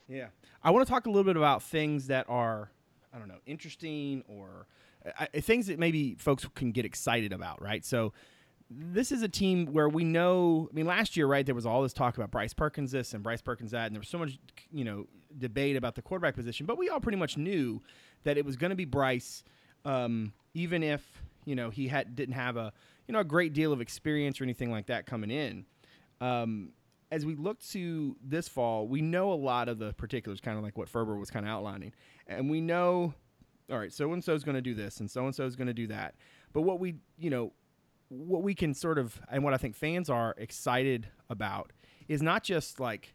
yeah 0.07 0.25
i 0.63 0.71
want 0.71 0.85
to 0.85 0.91
talk 0.91 1.05
a 1.05 1.09
little 1.09 1.23
bit 1.23 1.37
about 1.37 1.61
things 1.61 2.07
that 2.07 2.25
are 2.27 2.71
i 3.13 3.19
don't 3.19 3.27
know 3.27 3.39
interesting 3.45 4.23
or 4.27 4.65
uh, 5.19 5.27
things 5.41 5.67
that 5.67 5.77
maybe 5.77 6.15
folks 6.15 6.43
can 6.55 6.71
get 6.71 6.85
excited 6.85 7.31
about 7.31 7.61
right 7.61 7.85
so 7.85 8.13
this 8.69 9.11
is 9.11 9.21
a 9.21 9.29
team 9.29 9.67
where 9.67 9.87
we 9.87 10.03
know. 10.03 10.67
I 10.71 10.75
mean, 10.75 10.85
last 10.85 11.15
year, 11.15 11.27
right? 11.27 11.45
There 11.45 11.55
was 11.55 11.65
all 11.65 11.81
this 11.81 11.93
talk 11.93 12.17
about 12.17 12.31
Bryce 12.31 12.53
Perkins 12.53 12.91
this 12.91 13.13
and 13.13 13.23
Bryce 13.23 13.41
Perkins 13.41 13.71
that, 13.71 13.85
and 13.85 13.95
there 13.95 13.99
was 13.99 14.09
so 14.09 14.17
much, 14.17 14.37
you 14.71 14.83
know, 14.83 15.07
debate 15.37 15.75
about 15.75 15.95
the 15.95 16.01
quarterback 16.01 16.35
position. 16.35 16.65
But 16.65 16.77
we 16.77 16.89
all 16.89 16.99
pretty 16.99 17.17
much 17.17 17.37
knew 17.37 17.81
that 18.23 18.37
it 18.37 18.45
was 18.45 18.57
going 18.57 18.71
to 18.71 18.75
be 18.75 18.85
Bryce, 18.85 19.43
um, 19.85 20.33
even 20.53 20.83
if 20.83 21.01
you 21.45 21.55
know 21.55 21.69
he 21.69 21.87
had 21.87 22.15
didn't 22.15 22.35
have 22.35 22.57
a 22.57 22.73
you 23.07 23.13
know 23.13 23.19
a 23.19 23.25
great 23.25 23.53
deal 23.53 23.71
of 23.71 23.79
experience 23.79 24.41
or 24.41 24.43
anything 24.43 24.71
like 24.71 24.87
that 24.87 25.05
coming 25.05 25.31
in. 25.31 25.65
Um, 26.19 26.71
as 27.09 27.25
we 27.25 27.35
look 27.35 27.61
to 27.69 28.17
this 28.21 28.49
fall, 28.49 28.85
we 28.85 29.01
know 29.01 29.31
a 29.31 29.35
lot 29.35 29.69
of 29.69 29.79
the 29.79 29.93
particulars, 29.93 30.41
kind 30.41 30.57
of 30.57 30.63
like 30.63 30.77
what 30.77 30.89
Ferber 30.89 31.15
was 31.15 31.31
kind 31.31 31.45
of 31.45 31.51
outlining, 31.51 31.93
and 32.27 32.49
we 32.49 32.59
know, 32.59 33.13
all 33.71 33.79
right, 33.79 33.93
so 33.93 34.11
and 34.11 34.21
so 34.21 34.33
is 34.33 34.43
going 34.43 34.55
to 34.55 34.61
do 34.61 34.73
this, 34.73 34.99
and 34.99 35.09
so 35.09 35.25
and 35.25 35.33
so 35.33 35.45
is 35.45 35.55
going 35.55 35.67
to 35.67 35.73
do 35.73 35.87
that. 35.87 36.15
But 36.51 36.61
what 36.63 36.81
we, 36.81 36.95
you 37.17 37.29
know, 37.29 37.53
what 38.09 38.43
we 38.43 38.55
can 38.55 38.73
sort 38.73 38.97
of 38.97 39.19
and 39.29 39.43
what 39.43 39.53
I 39.53 39.57
think 39.57 39.75
fans 39.75 40.09
are 40.09 40.35
excited 40.37 41.07
about 41.29 41.71
is 42.07 42.21
not 42.21 42.43
just 42.43 42.79
like 42.79 43.13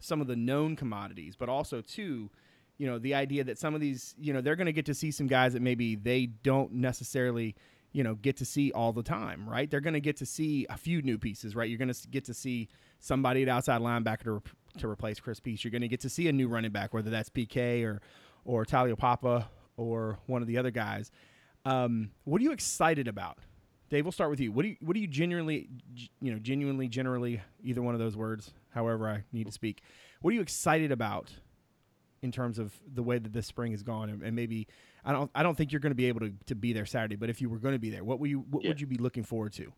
some 0.00 0.20
of 0.20 0.26
the 0.26 0.36
known 0.36 0.76
commodities, 0.76 1.36
but 1.36 1.48
also 1.48 1.80
too, 1.80 2.30
you 2.78 2.86
know, 2.86 2.98
the 2.98 3.14
idea 3.14 3.44
that 3.44 3.58
some 3.58 3.74
of 3.74 3.80
these, 3.80 4.14
you 4.18 4.32
know, 4.32 4.40
they're 4.40 4.56
going 4.56 4.66
to 4.66 4.72
get 4.72 4.86
to 4.86 4.94
see 4.94 5.10
some 5.10 5.26
guys 5.26 5.52
that 5.52 5.62
maybe 5.62 5.96
they 5.96 6.26
don't 6.26 6.72
necessarily, 6.72 7.54
you 7.92 8.04
know, 8.04 8.14
get 8.14 8.36
to 8.36 8.44
see 8.44 8.72
all 8.72 8.92
the 8.92 9.02
time, 9.02 9.48
right? 9.48 9.70
They're 9.70 9.80
going 9.80 9.94
to 9.94 10.00
get 10.00 10.16
to 10.18 10.26
see 10.26 10.66
a 10.70 10.76
few 10.76 11.02
new 11.02 11.18
pieces, 11.18 11.54
right? 11.56 11.68
You're 11.68 11.78
going 11.78 11.92
to 11.92 12.08
get 12.08 12.24
to 12.26 12.34
see 12.34 12.68
somebody 13.00 13.42
at 13.42 13.48
outside 13.48 13.80
linebacker 13.80 14.24
to 14.24 14.42
to 14.78 14.88
replace 14.88 15.18
Chris 15.20 15.40
Peace. 15.40 15.64
You're 15.64 15.70
going 15.70 15.82
to 15.82 15.88
get 15.88 16.00
to 16.00 16.08
see 16.08 16.28
a 16.28 16.32
new 16.32 16.48
running 16.48 16.70
back, 16.70 16.94
whether 16.94 17.10
that's 17.10 17.28
PK 17.28 17.84
or 17.84 18.00
or 18.44 18.64
Taulapapa 18.64 19.46
or 19.76 20.18
one 20.26 20.42
of 20.42 20.48
the 20.48 20.58
other 20.58 20.70
guys. 20.70 21.10
Um, 21.64 22.10
what 22.24 22.40
are 22.40 22.44
you 22.44 22.52
excited 22.52 23.08
about? 23.08 23.38
Dave, 23.90 24.04
we'll 24.04 24.12
start 24.12 24.30
with 24.30 24.40
you. 24.40 24.52
What 24.52 24.62
do 24.62 24.68
you 24.68 24.76
what 24.80 24.94
do 24.94 25.00
you 25.00 25.06
genuinely 25.06 25.68
you 26.20 26.32
know 26.32 26.38
genuinely 26.38 26.88
generally 26.88 27.40
either 27.62 27.80
one 27.82 27.94
of 27.94 28.00
those 28.00 28.16
words, 28.16 28.52
however 28.70 29.08
I 29.08 29.24
need 29.32 29.46
to 29.46 29.52
speak. 29.52 29.82
What 30.20 30.32
are 30.32 30.34
you 30.34 30.40
excited 30.42 30.92
about 30.92 31.30
in 32.22 32.32
terms 32.32 32.58
of 32.58 32.72
the 32.94 33.02
way 33.02 33.18
that 33.18 33.32
this 33.32 33.46
spring 33.46 33.70
has 33.72 33.82
gone 33.82 34.10
and, 34.10 34.22
and 34.22 34.34
maybe 34.36 34.66
I 35.04 35.12
don't 35.12 35.30
I 35.34 35.42
don't 35.42 35.56
think 35.56 35.72
you're 35.72 35.80
going 35.80 35.92
to 35.92 35.96
be 35.96 36.06
able 36.06 36.20
to, 36.20 36.32
to 36.46 36.54
be 36.54 36.72
there 36.72 36.84
Saturday, 36.86 37.16
but 37.16 37.30
if 37.30 37.40
you 37.40 37.48
were 37.48 37.58
going 37.58 37.74
to 37.74 37.78
be 37.78 37.90
there, 37.90 38.04
what 38.04 38.18
would 38.20 38.28
you 38.28 38.44
what 38.50 38.62
Yeah. 38.64 38.70
would 38.70 38.80
you 38.80 38.86
be 38.86 38.96
looking 38.98 39.22
forward 39.22 39.52
to? 39.54 39.72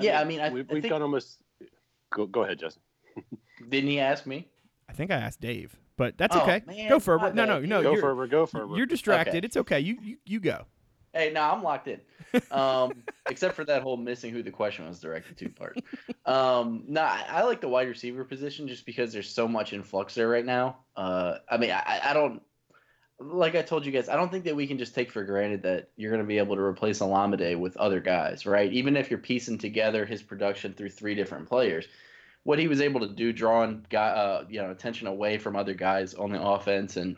Yeah, 0.00 0.20
I 0.20 0.24
mean, 0.24 0.40
I- 0.40 0.50
we, 0.50 0.60
I 0.60 0.64
we've 0.70 0.82
think- 0.82 0.90
got 0.90 1.02
almost. 1.02 1.38
Go, 2.10 2.26
go 2.26 2.42
ahead, 2.44 2.58
Justin. 2.58 2.82
Didn't 3.68 3.90
he 3.90 4.00
ask 4.00 4.24
me? 4.24 4.46
I 4.88 4.92
think 4.94 5.10
I 5.10 5.16
asked 5.16 5.40
Dave, 5.42 5.76
but 5.98 6.16
that's 6.16 6.34
Oh, 6.34 6.40
okay. 6.42 6.62
man, 6.66 6.88
go 6.88 6.98
Ferber. 6.98 7.24
my 7.26 7.32
No, 7.32 7.44
no, 7.44 7.60
no. 7.60 7.82
go 7.82 7.92
you're, 7.92 8.00
Ferber. 8.00 8.26
Go 8.26 8.46
Ferber. 8.46 8.76
you're 8.76 8.86
distracted. 8.86 9.36
Okay. 9.38 9.46
It's 9.46 9.56
okay. 9.58 9.80
You, 9.80 9.98
you 10.02 10.16
you 10.24 10.40
go. 10.40 10.64
Hey, 11.18 11.32
no, 11.32 11.42
I'm 11.42 11.64
locked 11.64 11.88
in. 11.88 12.00
Um, 12.52 13.02
except 13.28 13.56
for 13.56 13.64
that 13.64 13.82
whole 13.82 13.96
missing 13.96 14.32
who 14.32 14.40
the 14.40 14.52
question 14.52 14.86
was 14.86 15.00
directed 15.00 15.36
to 15.38 15.48
part. 15.48 15.76
Um, 16.24 16.84
no, 16.86 17.00
I, 17.00 17.24
I 17.28 17.42
like 17.42 17.60
the 17.60 17.68
wide 17.68 17.88
receiver 17.88 18.22
position 18.24 18.68
just 18.68 18.86
because 18.86 19.12
there's 19.12 19.28
so 19.28 19.48
much 19.48 19.72
in 19.72 19.82
flux 19.82 20.14
there 20.14 20.28
right 20.28 20.44
now. 20.44 20.76
Uh, 20.94 21.38
I 21.50 21.56
mean, 21.56 21.72
I, 21.72 22.00
I 22.04 22.12
don't 22.12 22.40
like 23.18 23.56
I 23.56 23.62
told 23.62 23.84
you 23.84 23.90
guys, 23.90 24.08
I 24.08 24.14
don't 24.14 24.30
think 24.30 24.44
that 24.44 24.54
we 24.54 24.68
can 24.68 24.78
just 24.78 24.94
take 24.94 25.10
for 25.10 25.24
granted 25.24 25.64
that 25.64 25.90
you're 25.96 26.12
going 26.12 26.22
to 26.22 26.28
be 26.28 26.38
able 26.38 26.54
to 26.54 26.62
replace 26.62 27.00
Olamide 27.00 27.58
with 27.58 27.76
other 27.78 27.98
guys, 27.98 28.46
right? 28.46 28.72
Even 28.72 28.96
if 28.96 29.10
you're 29.10 29.18
piecing 29.18 29.58
together 29.58 30.06
his 30.06 30.22
production 30.22 30.72
through 30.72 30.90
three 30.90 31.16
different 31.16 31.48
players, 31.48 31.88
what 32.44 32.60
he 32.60 32.68
was 32.68 32.80
able 32.80 33.00
to 33.00 33.08
do, 33.08 33.32
drawing 33.32 33.84
guy, 33.90 34.10
uh, 34.10 34.44
you 34.48 34.62
know, 34.62 34.70
attention 34.70 35.08
away 35.08 35.36
from 35.36 35.56
other 35.56 35.74
guys 35.74 36.14
on 36.14 36.30
the 36.30 36.40
offense 36.40 36.96
and 36.96 37.16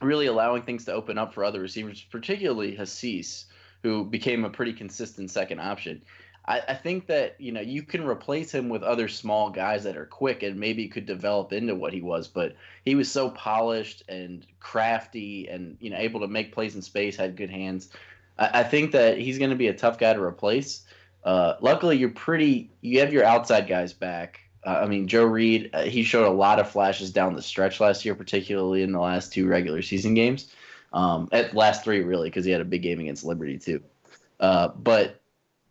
really 0.00 0.26
allowing 0.26 0.62
things 0.62 0.84
to 0.86 0.92
open 0.92 1.18
up 1.18 1.34
for 1.34 1.44
other 1.44 1.60
receivers, 1.60 2.04
particularly 2.10 2.76
Hasise, 2.76 3.44
who 3.82 4.04
became 4.04 4.44
a 4.44 4.50
pretty 4.50 4.72
consistent 4.72 5.30
second 5.30 5.60
option. 5.60 6.02
I, 6.46 6.62
I 6.68 6.74
think 6.74 7.06
that 7.06 7.36
you 7.38 7.52
know 7.52 7.60
you 7.60 7.82
can 7.82 8.04
replace 8.04 8.52
him 8.52 8.68
with 8.68 8.82
other 8.82 9.08
small 9.08 9.50
guys 9.50 9.84
that 9.84 9.96
are 9.96 10.06
quick 10.06 10.42
and 10.42 10.58
maybe 10.58 10.88
could 10.88 11.06
develop 11.06 11.52
into 11.52 11.74
what 11.74 11.92
he 11.92 12.02
was, 12.02 12.28
but 12.28 12.56
he 12.84 12.94
was 12.94 13.10
so 13.10 13.30
polished 13.30 14.02
and 14.08 14.46
crafty 14.58 15.48
and 15.48 15.76
you 15.80 15.90
know 15.90 15.98
able 15.98 16.20
to 16.20 16.28
make 16.28 16.52
plays 16.52 16.74
in 16.74 16.82
space, 16.82 17.16
had 17.16 17.36
good 17.36 17.50
hands. 17.50 17.90
I, 18.38 18.60
I 18.60 18.62
think 18.64 18.92
that 18.92 19.18
he's 19.18 19.38
going 19.38 19.50
to 19.50 19.56
be 19.56 19.68
a 19.68 19.74
tough 19.74 19.98
guy 19.98 20.12
to 20.12 20.22
replace. 20.22 20.84
Uh, 21.22 21.54
luckily, 21.60 21.96
you're 21.98 22.10
pretty. 22.10 22.70
You 22.80 23.00
have 23.00 23.12
your 23.12 23.24
outside 23.24 23.68
guys 23.68 23.92
back. 23.92 24.40
Uh, 24.64 24.80
I 24.82 24.86
mean, 24.86 25.08
Joe 25.08 25.24
Reed, 25.24 25.70
uh, 25.72 25.82
he 25.82 26.02
showed 26.02 26.26
a 26.26 26.32
lot 26.32 26.58
of 26.58 26.70
flashes 26.70 27.10
down 27.10 27.34
the 27.34 27.42
stretch 27.42 27.80
last 27.80 28.04
year, 28.04 28.14
particularly 28.14 28.82
in 28.82 28.92
the 28.92 29.00
last 29.00 29.32
two 29.32 29.46
regular 29.46 29.82
season 29.82 30.14
games. 30.14 30.52
Um, 30.92 31.28
at 31.32 31.54
last 31.54 31.84
three, 31.84 32.00
really, 32.00 32.28
because 32.28 32.44
he 32.44 32.50
had 32.50 32.60
a 32.60 32.64
big 32.64 32.82
game 32.82 33.00
against 33.00 33.24
Liberty 33.24 33.58
too. 33.58 33.80
Uh, 34.40 34.68
but 34.68 35.20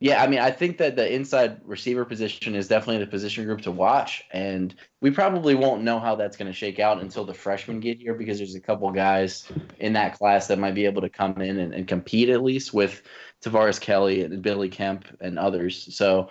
yeah, 0.01 0.23
I 0.23 0.27
mean, 0.27 0.39
I 0.39 0.49
think 0.49 0.77
that 0.77 0.95
the 0.95 1.13
inside 1.13 1.59
receiver 1.65 2.05
position 2.05 2.55
is 2.55 2.69
definitely 2.69 3.03
the 3.03 3.11
position 3.11 3.43
group 3.43 3.61
to 3.63 3.71
watch, 3.71 4.23
and 4.31 4.73
we 5.01 5.11
probably 5.11 5.55
won't 5.55 5.83
know 5.83 5.99
how 5.99 6.15
that's 6.15 6.37
going 6.37 6.47
to 6.47 6.57
shake 6.57 6.79
out 6.79 7.01
until 7.01 7.25
the 7.25 7.33
freshmen 7.33 7.81
get 7.81 7.97
here 7.97 8.13
because 8.13 8.37
there's 8.37 8.55
a 8.55 8.61
couple 8.61 8.89
guys 8.91 9.45
in 9.79 9.91
that 9.93 10.17
class 10.17 10.47
that 10.47 10.57
might 10.57 10.73
be 10.73 10.85
able 10.85 11.01
to 11.01 11.09
come 11.09 11.41
in 11.41 11.59
and, 11.59 11.73
and 11.73 11.85
compete 11.85 12.29
at 12.29 12.41
least 12.41 12.73
with 12.73 13.01
Tavares 13.41 13.79
Kelly 13.79 14.23
and 14.23 14.41
Billy 14.41 14.69
Kemp 14.69 15.05
and 15.19 15.37
others. 15.37 15.93
So 15.93 16.29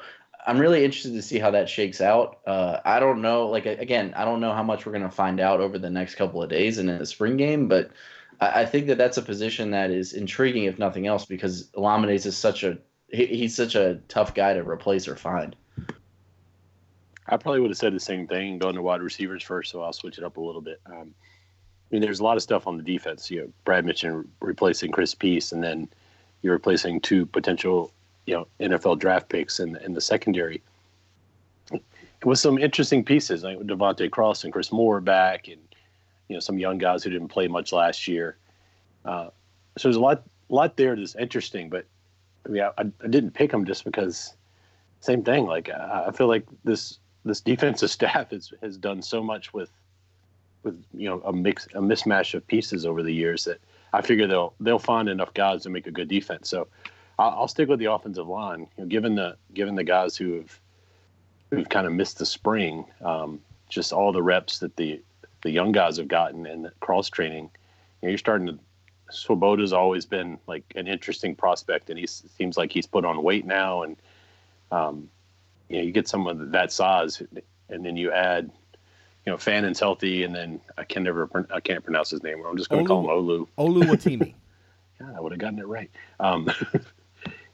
I'm 0.48 0.58
really 0.58 0.82
interested 0.82 1.12
to 1.12 1.20
see 1.20 1.38
how 1.38 1.50
that 1.50 1.68
shakes 1.68 2.00
out. 2.00 2.38
Uh, 2.46 2.78
I 2.82 3.00
don't 3.00 3.20
know, 3.20 3.48
like 3.48 3.66
again, 3.66 4.14
I 4.16 4.24
don't 4.24 4.40
know 4.40 4.54
how 4.54 4.62
much 4.62 4.86
we're 4.86 4.92
going 4.92 5.04
to 5.04 5.10
find 5.10 5.40
out 5.40 5.60
over 5.60 5.78
the 5.78 5.90
next 5.90 6.14
couple 6.14 6.42
of 6.42 6.48
days 6.48 6.78
and 6.78 6.88
in 6.88 6.98
the 6.98 7.04
spring 7.04 7.36
game, 7.36 7.68
but 7.68 7.90
I, 8.40 8.62
I 8.62 8.64
think 8.64 8.86
that 8.86 8.96
that's 8.96 9.18
a 9.18 9.22
position 9.22 9.72
that 9.72 9.90
is 9.90 10.14
intriguing, 10.14 10.64
if 10.64 10.78
nothing 10.78 11.06
else, 11.06 11.26
because 11.26 11.68
Lamides 11.72 12.24
is 12.24 12.34
such 12.34 12.64
a 12.64 12.78
he, 13.08 13.26
he's 13.26 13.54
such 13.54 13.74
a 13.74 14.00
tough 14.08 14.32
guy 14.32 14.54
to 14.54 14.66
replace 14.66 15.06
or 15.06 15.16
find. 15.16 15.54
I 17.26 17.36
probably 17.36 17.60
would 17.60 17.70
have 17.70 17.76
said 17.76 17.94
the 17.94 18.00
same 18.00 18.26
thing, 18.26 18.58
going 18.58 18.74
to 18.74 18.80
wide 18.80 19.02
receivers 19.02 19.42
first, 19.42 19.70
so 19.70 19.82
I'll 19.82 19.92
switch 19.92 20.16
it 20.16 20.24
up 20.24 20.38
a 20.38 20.40
little 20.40 20.62
bit. 20.62 20.80
Um, 20.86 21.14
I 21.14 21.94
mean, 21.94 22.00
there's 22.00 22.20
a 22.20 22.24
lot 22.24 22.38
of 22.38 22.42
stuff 22.42 22.66
on 22.66 22.78
the 22.78 22.82
defense. 22.82 23.30
You 23.30 23.42
know, 23.42 23.52
Brad 23.66 23.84
mentioned 23.84 24.26
replacing 24.40 24.92
Chris 24.92 25.14
Peace, 25.14 25.52
and 25.52 25.62
then 25.62 25.90
you're 26.40 26.54
replacing 26.54 27.02
two 27.02 27.26
potential, 27.26 27.92
you 28.28 28.34
know, 28.34 28.46
NFL 28.60 28.98
draft 28.98 29.30
picks 29.30 29.58
in 29.58 29.76
in 29.76 29.94
the 29.94 30.02
secondary 30.02 30.62
with 32.24 32.38
some 32.38 32.58
interesting 32.58 33.04
pieces 33.04 33.42
like 33.42 33.58
De'Vante 33.58 34.10
Cross 34.10 34.44
and 34.44 34.52
Chris 34.52 34.72
Moore 34.72 35.00
back, 35.00 35.48
and 35.48 35.60
you 36.28 36.36
know 36.36 36.40
some 36.40 36.58
young 36.58 36.76
guys 36.78 37.02
who 37.02 37.10
didn't 37.10 37.28
play 37.28 37.48
much 37.48 37.72
last 37.72 38.06
year. 38.06 38.36
Uh, 39.04 39.30
so 39.76 39.88
there's 39.88 39.96
a 39.96 40.00
lot 40.00 40.24
lot 40.50 40.76
there 40.76 40.94
that's 40.94 41.16
interesting, 41.16 41.70
but 41.70 41.86
I 42.44 42.48
mean, 42.50 42.62
I, 42.62 42.70
I 42.78 43.06
didn't 43.08 43.32
pick 43.32 43.50
them 43.50 43.64
just 43.64 43.84
because 43.84 44.34
same 45.00 45.22
thing. 45.22 45.46
Like 45.46 45.70
I, 45.70 46.06
I 46.08 46.12
feel 46.12 46.28
like 46.28 46.46
this 46.64 46.98
this 47.24 47.40
defensive 47.40 47.90
staff 47.98 48.30
has 48.30 48.52
has 48.60 48.76
done 48.76 49.00
so 49.00 49.22
much 49.22 49.54
with 49.54 49.70
with 50.64 50.84
you 50.92 51.08
know 51.08 51.22
a 51.24 51.32
mix 51.32 51.66
a 51.74 51.80
mismatch 51.80 52.34
of 52.34 52.46
pieces 52.46 52.84
over 52.84 53.02
the 53.02 53.14
years 53.14 53.44
that 53.44 53.58
I 53.94 54.02
figure 54.02 54.26
they'll 54.26 54.54
they'll 54.60 54.78
find 54.78 55.08
enough 55.08 55.32
guys 55.32 55.62
to 55.62 55.70
make 55.70 55.86
a 55.86 55.92
good 55.92 56.08
defense. 56.08 56.50
So 56.50 56.68
I'll, 57.18 57.30
I'll 57.30 57.48
stick 57.48 57.68
with 57.68 57.78
the 57.78 57.92
offensive 57.92 58.28
line. 58.28 58.60
You 58.76 58.84
know, 58.84 58.86
given 58.86 59.14
the 59.14 59.36
given 59.52 59.74
the 59.74 59.84
guys 59.84 60.16
who 60.16 60.34
have 60.34 60.60
who've 61.50 61.68
kind 61.68 61.86
of 61.86 61.92
missed 61.92 62.18
the 62.18 62.26
spring, 62.26 62.84
um, 63.02 63.40
just 63.68 63.92
all 63.92 64.12
the 64.12 64.22
reps 64.22 64.58
that 64.60 64.76
the 64.76 65.02
the 65.42 65.50
young 65.50 65.72
guys 65.72 65.96
have 65.96 66.08
gotten 66.08 66.46
and 66.46 66.70
cross 66.80 67.08
training, 67.08 67.50
you 68.02 68.06
know, 68.06 68.08
you're 68.10 68.18
starting 68.18 68.46
to. 68.46 68.58
Swoboda's 69.10 69.72
always 69.72 70.04
been 70.04 70.38
like 70.46 70.64
an 70.76 70.86
interesting 70.86 71.34
prospect, 71.34 71.88
and 71.88 71.98
he 71.98 72.06
seems 72.06 72.58
like 72.58 72.70
he's 72.70 72.86
put 72.86 73.06
on 73.06 73.22
weight 73.22 73.46
now, 73.46 73.82
and 73.82 73.96
um, 74.70 75.08
you 75.68 75.78
know, 75.78 75.82
you 75.82 75.92
get 75.92 76.08
someone 76.08 76.50
that 76.50 76.72
size, 76.72 77.22
and 77.70 77.84
then 77.84 77.96
you 77.96 78.12
add, 78.12 78.50
you 79.24 79.32
know, 79.32 79.38
Fannon's 79.38 79.80
healthy, 79.80 80.24
and 80.24 80.34
then 80.34 80.60
I 80.76 80.84
can 80.84 81.04
never, 81.04 81.46
I 81.50 81.60
can't 81.60 81.82
pronounce 81.84 82.10
his 82.10 82.22
name. 82.22 82.44
I'm 82.46 82.56
just 82.56 82.68
going 82.68 82.84
to 82.84 82.88
call 82.88 83.00
him 83.02 83.08
Olu. 83.08 83.48
Oluwatimi. 83.58 84.34
God, 84.98 85.14
I 85.16 85.20
would 85.20 85.32
have 85.32 85.38
gotten 85.38 85.58
it 85.58 85.66
right. 85.66 85.90
Um, 86.20 86.50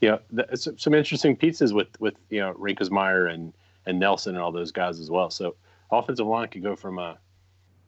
you 0.05 0.11
know, 0.11 0.45
th- 0.45 0.79
some, 0.79 0.93
interesting 0.93 1.35
pieces 1.35 1.73
with 1.73 1.89
with 1.99 2.15
you 2.29 2.41
know 2.41 2.53
Reinkensmeier 2.55 3.33
and 3.33 3.55
and 3.87 3.99
Nelson 3.99 4.35
and 4.35 4.45
all 4.45 4.53
those 4.53 4.71
guys 4.71 5.01
as 5.01 5.11
well. 5.11 5.31
So 5.31 5.57
offensive 5.91 6.27
line 6.27 6.49
could 6.49 6.63
go 6.63 6.77
from 6.77 6.99
a 6.99 7.17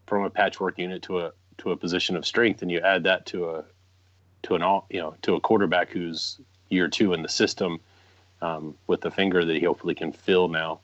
from 0.06 0.24
a 0.24 0.30
patchwork 0.30 0.78
unit 0.78 1.02
to 1.02 1.20
a 1.20 1.32
to 1.58 1.72
a 1.72 1.76
position 1.76 2.16
of 2.16 2.24
strength, 2.24 2.62
and 2.62 2.70
you 2.70 2.80
add 2.80 3.04
that 3.04 3.26
to 3.26 3.50
a 3.50 3.64
to 4.44 4.54
an 4.54 4.62
all 4.62 4.86
you 4.88 4.98
know 4.98 5.14
to 5.22 5.34
a 5.34 5.40
quarterback 5.40 5.90
who's 5.90 6.40
year 6.70 6.88
two 6.88 7.12
in 7.12 7.20
the 7.20 7.28
system 7.28 7.80
um, 8.40 8.74
with 8.86 9.02
the 9.02 9.10
finger 9.10 9.44
that 9.44 9.54
he 9.54 9.64
hopefully 9.64 9.94
can 9.94 10.10
fill 10.10 10.48
now, 10.48 10.80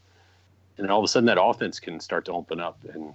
and 0.76 0.90
all 0.90 0.98
of 0.98 1.04
a 1.04 1.08
sudden 1.08 1.26
that 1.26 1.42
offense 1.42 1.80
can 1.80 1.98
start 1.98 2.26
to 2.26 2.32
open 2.32 2.60
up. 2.60 2.78
And 2.92 3.04
you 3.04 3.14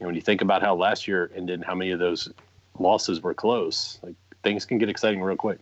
know 0.00 0.06
when 0.06 0.14
you 0.14 0.22
think 0.22 0.40
about 0.40 0.62
how 0.62 0.76
last 0.76 1.08
year 1.08 1.32
ended, 1.34 1.64
how 1.64 1.74
many 1.74 1.90
of 1.90 1.98
those 1.98 2.30
losses 2.78 3.20
were 3.20 3.34
close, 3.34 3.98
like 4.04 4.14
things 4.44 4.64
can 4.64 4.78
get 4.78 4.88
exciting 4.88 5.20
real 5.20 5.34
quick. 5.36 5.58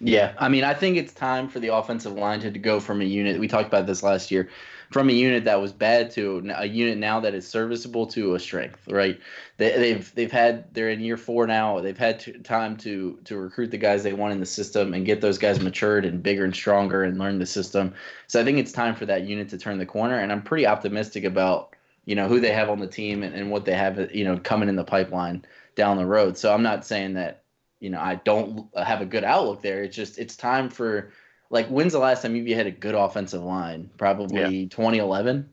Yeah, 0.00 0.34
I 0.38 0.48
mean, 0.48 0.62
I 0.62 0.74
think 0.74 0.96
it's 0.96 1.12
time 1.12 1.48
for 1.48 1.58
the 1.58 1.74
offensive 1.74 2.12
line 2.12 2.40
to, 2.40 2.50
to 2.50 2.58
go 2.58 2.78
from 2.78 3.00
a 3.00 3.04
unit. 3.04 3.40
We 3.40 3.48
talked 3.48 3.66
about 3.66 3.86
this 3.86 4.02
last 4.02 4.30
year, 4.30 4.48
from 4.92 5.08
a 5.08 5.12
unit 5.12 5.44
that 5.44 5.60
was 5.60 5.72
bad 5.72 6.10
to 6.12 6.50
a 6.54 6.66
unit 6.66 6.98
now 6.98 7.18
that 7.20 7.34
is 7.34 7.46
serviceable 7.46 8.06
to 8.08 8.34
a 8.36 8.40
strength. 8.40 8.86
Right? 8.88 9.18
They, 9.56 9.76
they've 9.76 10.14
they've 10.14 10.30
had 10.30 10.72
they're 10.72 10.90
in 10.90 11.00
year 11.00 11.16
four 11.16 11.48
now. 11.48 11.80
They've 11.80 11.98
had 11.98 12.20
to, 12.20 12.38
time 12.38 12.76
to 12.78 13.18
to 13.24 13.36
recruit 13.36 13.72
the 13.72 13.78
guys 13.78 14.04
they 14.04 14.12
want 14.12 14.32
in 14.32 14.40
the 14.40 14.46
system 14.46 14.94
and 14.94 15.04
get 15.04 15.20
those 15.20 15.36
guys 15.36 15.58
matured 15.60 16.04
and 16.04 16.22
bigger 16.22 16.44
and 16.44 16.54
stronger 16.54 17.02
and 17.02 17.18
learn 17.18 17.40
the 17.40 17.46
system. 17.46 17.92
So 18.28 18.40
I 18.40 18.44
think 18.44 18.58
it's 18.58 18.72
time 18.72 18.94
for 18.94 19.06
that 19.06 19.24
unit 19.24 19.48
to 19.48 19.58
turn 19.58 19.78
the 19.78 19.86
corner, 19.86 20.18
and 20.18 20.30
I'm 20.30 20.42
pretty 20.42 20.66
optimistic 20.66 21.24
about 21.24 21.74
you 22.04 22.14
know 22.14 22.28
who 22.28 22.38
they 22.38 22.52
have 22.52 22.70
on 22.70 22.78
the 22.78 22.86
team 22.86 23.24
and, 23.24 23.34
and 23.34 23.50
what 23.50 23.64
they 23.64 23.74
have 23.74 24.14
you 24.14 24.24
know 24.24 24.38
coming 24.38 24.68
in 24.68 24.76
the 24.76 24.84
pipeline 24.84 25.44
down 25.74 25.96
the 25.96 26.06
road. 26.06 26.38
So 26.38 26.54
I'm 26.54 26.62
not 26.62 26.86
saying 26.86 27.14
that 27.14 27.42
you 27.80 27.90
know 27.90 28.00
I 28.00 28.16
don't 28.16 28.68
have 28.76 29.00
a 29.00 29.06
good 29.06 29.24
outlook 29.24 29.62
there. 29.62 29.82
It's 29.82 29.96
just 29.96 30.18
it's 30.18 30.36
time 30.36 30.68
for 30.68 31.12
like 31.50 31.68
when's 31.68 31.92
the 31.92 31.98
last 31.98 32.22
time 32.22 32.36
you 32.36 32.54
had 32.54 32.66
a 32.66 32.70
good 32.70 32.94
offensive 32.94 33.42
line? 33.42 33.90
Probably 33.96 34.66
2011. 34.66 35.48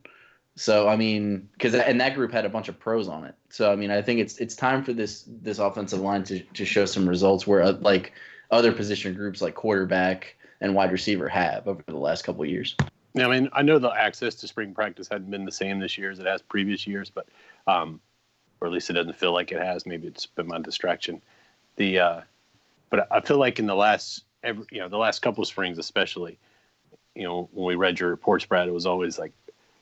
So 0.55 0.87
I 0.87 0.95
mean, 0.95 1.49
because 1.53 1.75
and 1.75 1.99
that 1.99 2.15
group 2.15 2.31
had 2.31 2.45
a 2.45 2.49
bunch 2.49 2.69
of 2.69 2.79
pros 2.79 3.07
on 3.07 3.25
it. 3.25 3.35
So 3.49 3.71
I 3.71 3.75
mean, 3.75 3.91
I 3.91 4.01
think 4.01 4.19
it's 4.19 4.37
it's 4.37 4.55
time 4.55 4.83
for 4.83 4.93
this 4.93 5.25
this 5.41 5.59
offensive 5.59 5.99
line 5.99 6.23
to 6.25 6.39
to 6.39 6.65
show 6.65 6.85
some 6.85 7.07
results 7.07 7.45
where 7.45 7.61
uh, 7.61 7.73
like 7.81 8.13
other 8.51 8.71
position 8.71 9.13
groups 9.13 9.41
like 9.41 9.55
quarterback 9.55 10.35
and 10.61 10.73
wide 10.73 10.91
receiver 10.91 11.27
have 11.27 11.67
over 11.67 11.83
the 11.87 11.97
last 11.97 12.23
couple 12.23 12.43
of 12.43 12.49
years. 12.49 12.75
Yeah, 13.13 13.27
I 13.27 13.39
mean, 13.39 13.49
I 13.53 13.61
know 13.61 13.79
the 13.79 13.91
access 13.91 14.35
to 14.35 14.47
spring 14.47 14.73
practice 14.73 15.07
hadn't 15.09 15.29
been 15.29 15.45
the 15.45 15.51
same 15.51 15.79
this 15.79 15.97
year 15.97 16.11
as 16.11 16.19
it 16.19 16.25
has 16.25 16.41
previous 16.41 16.85
years, 16.85 17.09
but 17.09 17.27
um, 17.67 17.99
or 18.59 18.67
at 18.67 18.73
least 18.73 18.89
it 18.89 18.93
doesn't 18.93 19.15
feel 19.15 19.33
like 19.33 19.51
it 19.51 19.61
has. 19.61 19.85
Maybe 19.85 20.07
it's 20.07 20.25
been 20.25 20.47
my 20.47 20.59
distraction. 20.59 21.21
The 21.77 21.99
uh, 21.99 22.21
but 22.89 23.07
I 23.11 23.19
feel 23.21 23.37
like 23.37 23.59
in 23.59 23.65
the 23.65 23.75
last 23.75 24.23
every 24.43 24.65
you 24.71 24.79
know 24.79 24.89
the 24.89 24.97
last 24.97 25.21
couple 25.21 25.41
of 25.41 25.47
springs 25.47 25.77
especially, 25.77 26.37
you 27.15 27.23
know 27.23 27.49
when 27.51 27.65
we 27.65 27.75
read 27.75 27.99
your 27.99 28.09
reports, 28.09 28.45
Brad, 28.45 28.67
it 28.67 28.73
was 28.73 28.85
always 28.85 29.19
like 29.19 29.33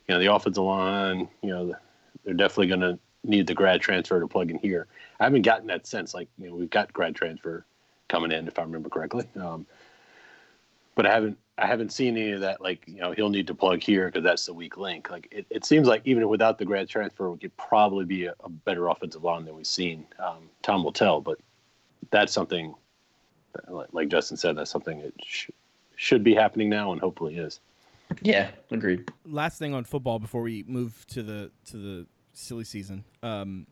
you 0.07 0.13
know, 0.13 0.19
the 0.19 0.33
offensive 0.33 0.63
line, 0.63 1.29
you 1.41 1.49
know, 1.49 1.75
they're 2.23 2.33
definitely 2.33 2.67
going 2.67 2.81
to 2.81 2.99
need 3.23 3.47
the 3.47 3.53
grad 3.53 3.81
transfer 3.81 4.19
to 4.19 4.27
plug 4.27 4.51
in 4.51 4.57
here. 4.57 4.87
I 5.19 5.23
haven't 5.23 5.43
gotten 5.43 5.67
that 5.67 5.87
sense. 5.87 6.13
Like, 6.13 6.27
you 6.37 6.49
know, 6.49 6.55
we've 6.55 6.69
got 6.69 6.91
grad 6.91 7.15
transfer 7.15 7.65
coming 8.09 8.31
in, 8.31 8.47
if 8.47 8.59
I 8.59 8.63
remember 8.63 8.89
correctly. 8.89 9.25
Um, 9.39 9.65
but 10.95 11.05
I 11.05 11.13
haven't 11.13 11.37
I 11.57 11.67
haven't 11.67 11.91
seen 11.91 12.17
any 12.17 12.31
of 12.31 12.41
that. 12.41 12.61
Like 12.61 12.83
you 12.87 12.99
know, 12.99 13.11
he'll 13.11 13.29
need 13.29 13.47
to 13.47 13.55
plug 13.55 13.81
here 13.81 14.07
because 14.07 14.23
that's 14.23 14.45
the 14.45 14.53
weak 14.53 14.77
link. 14.77 15.09
Like 15.09 15.27
it, 15.31 15.45
it 15.49 15.65
seems 15.65 15.87
like 15.87 16.01
even 16.05 16.27
without 16.27 16.59
the 16.59 16.65
grad 16.65 16.87
transfer, 16.87 17.31
we 17.31 17.37
could 17.39 17.55
probably 17.57 18.05
be 18.05 18.25
a, 18.25 18.35
a 18.43 18.49
better 18.49 18.87
offensive 18.87 19.23
line 19.23 19.45
than 19.45 19.55
we've 19.55 19.65
seen. 19.65 20.05
Um, 20.19 20.83
will 20.83 20.91
tell, 20.91 21.19
but 21.19 21.39
that's 22.11 22.33
something. 22.33 22.75
Like 23.91 24.07
Justin 24.07 24.37
said, 24.37 24.57
that's 24.57 24.71
something 24.71 24.99
that 25.01 25.13
sh- 25.23 25.49
should 25.95 26.23
be 26.23 26.33
happening 26.33 26.69
now, 26.69 26.91
and 26.91 26.99
hopefully 26.99 27.37
is. 27.37 27.59
Yeah, 28.21 28.49
agreed. 28.71 29.11
Last 29.25 29.59
thing 29.59 29.73
on 29.73 29.83
football 29.83 30.19
before 30.19 30.41
we 30.41 30.63
move 30.67 31.05
to 31.07 31.23
the 31.23 31.51
to 31.65 31.77
the 31.77 32.07
silly 32.33 32.63
season. 32.63 33.03
Um, 33.21 33.67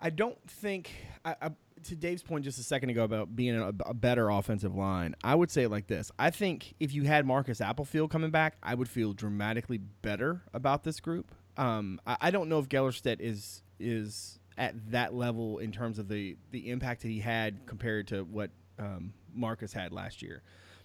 I 0.00 0.10
don't 0.10 0.38
think 0.48 0.90
I, 1.24 1.36
I 1.40 1.50
to 1.84 1.96
Dave's 1.96 2.22
point 2.22 2.44
just 2.44 2.58
a 2.58 2.62
second 2.62 2.90
ago 2.90 3.04
about 3.04 3.34
being 3.34 3.56
a, 3.56 3.68
a, 3.86 3.94
better 3.94 4.30
offensive 4.30 4.74
line, 4.74 5.14
I 5.24 5.34
would 5.34 5.50
say 5.50 5.64
it 5.64 5.70
like 5.70 5.86
this. 5.86 6.10
I 6.18 6.30
think 6.30 6.74
if 6.78 6.94
you 6.94 7.04
had 7.04 7.26
Marcus 7.26 7.60
Applefield 7.60 8.10
coming 8.10 8.30
back, 8.30 8.56
I 8.62 8.74
would 8.74 8.88
feel 8.88 9.12
dramatically 9.12 9.78
better 9.78 10.42
about 10.52 10.84
this 10.84 11.00
group. 11.00 11.34
Um, 11.56 12.00
I, 12.06 12.16
I, 12.20 12.30
don't 12.30 12.48
know 12.48 12.58
if 12.58 12.68
Gellerstedt 12.68 13.20
is 13.20 13.62
is 13.78 14.38
at 14.58 14.74
that 14.90 15.14
level 15.14 15.58
in 15.58 15.72
terms 15.72 15.98
of 15.98 16.08
the 16.08 16.36
the 16.50 16.70
impact 16.70 17.02
that 17.02 17.08
he 17.08 17.20
had 17.20 17.66
compared 17.66 18.08
to 18.08 18.22
what 18.24 18.50
um, 18.78 19.12
Marcus 19.34 19.72
had 19.72 19.92
last 19.92 20.22
year. 20.22 20.42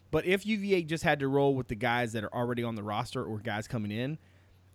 But 0.10 0.26
if 0.26 0.46
UVA 0.46 0.84
just 0.84 1.04
had 1.04 1.20
to 1.20 1.28
roll 1.28 1.54
with 1.54 1.68
the 1.68 1.76
guys 1.76 2.14
that 2.14 2.24
are 2.24 2.34
already 2.34 2.64
on 2.64 2.76
the 2.76 2.84
roster 2.84 3.24
or 3.24 3.40
guys 3.40 3.68
coming 3.68 3.92
in, 3.92 4.18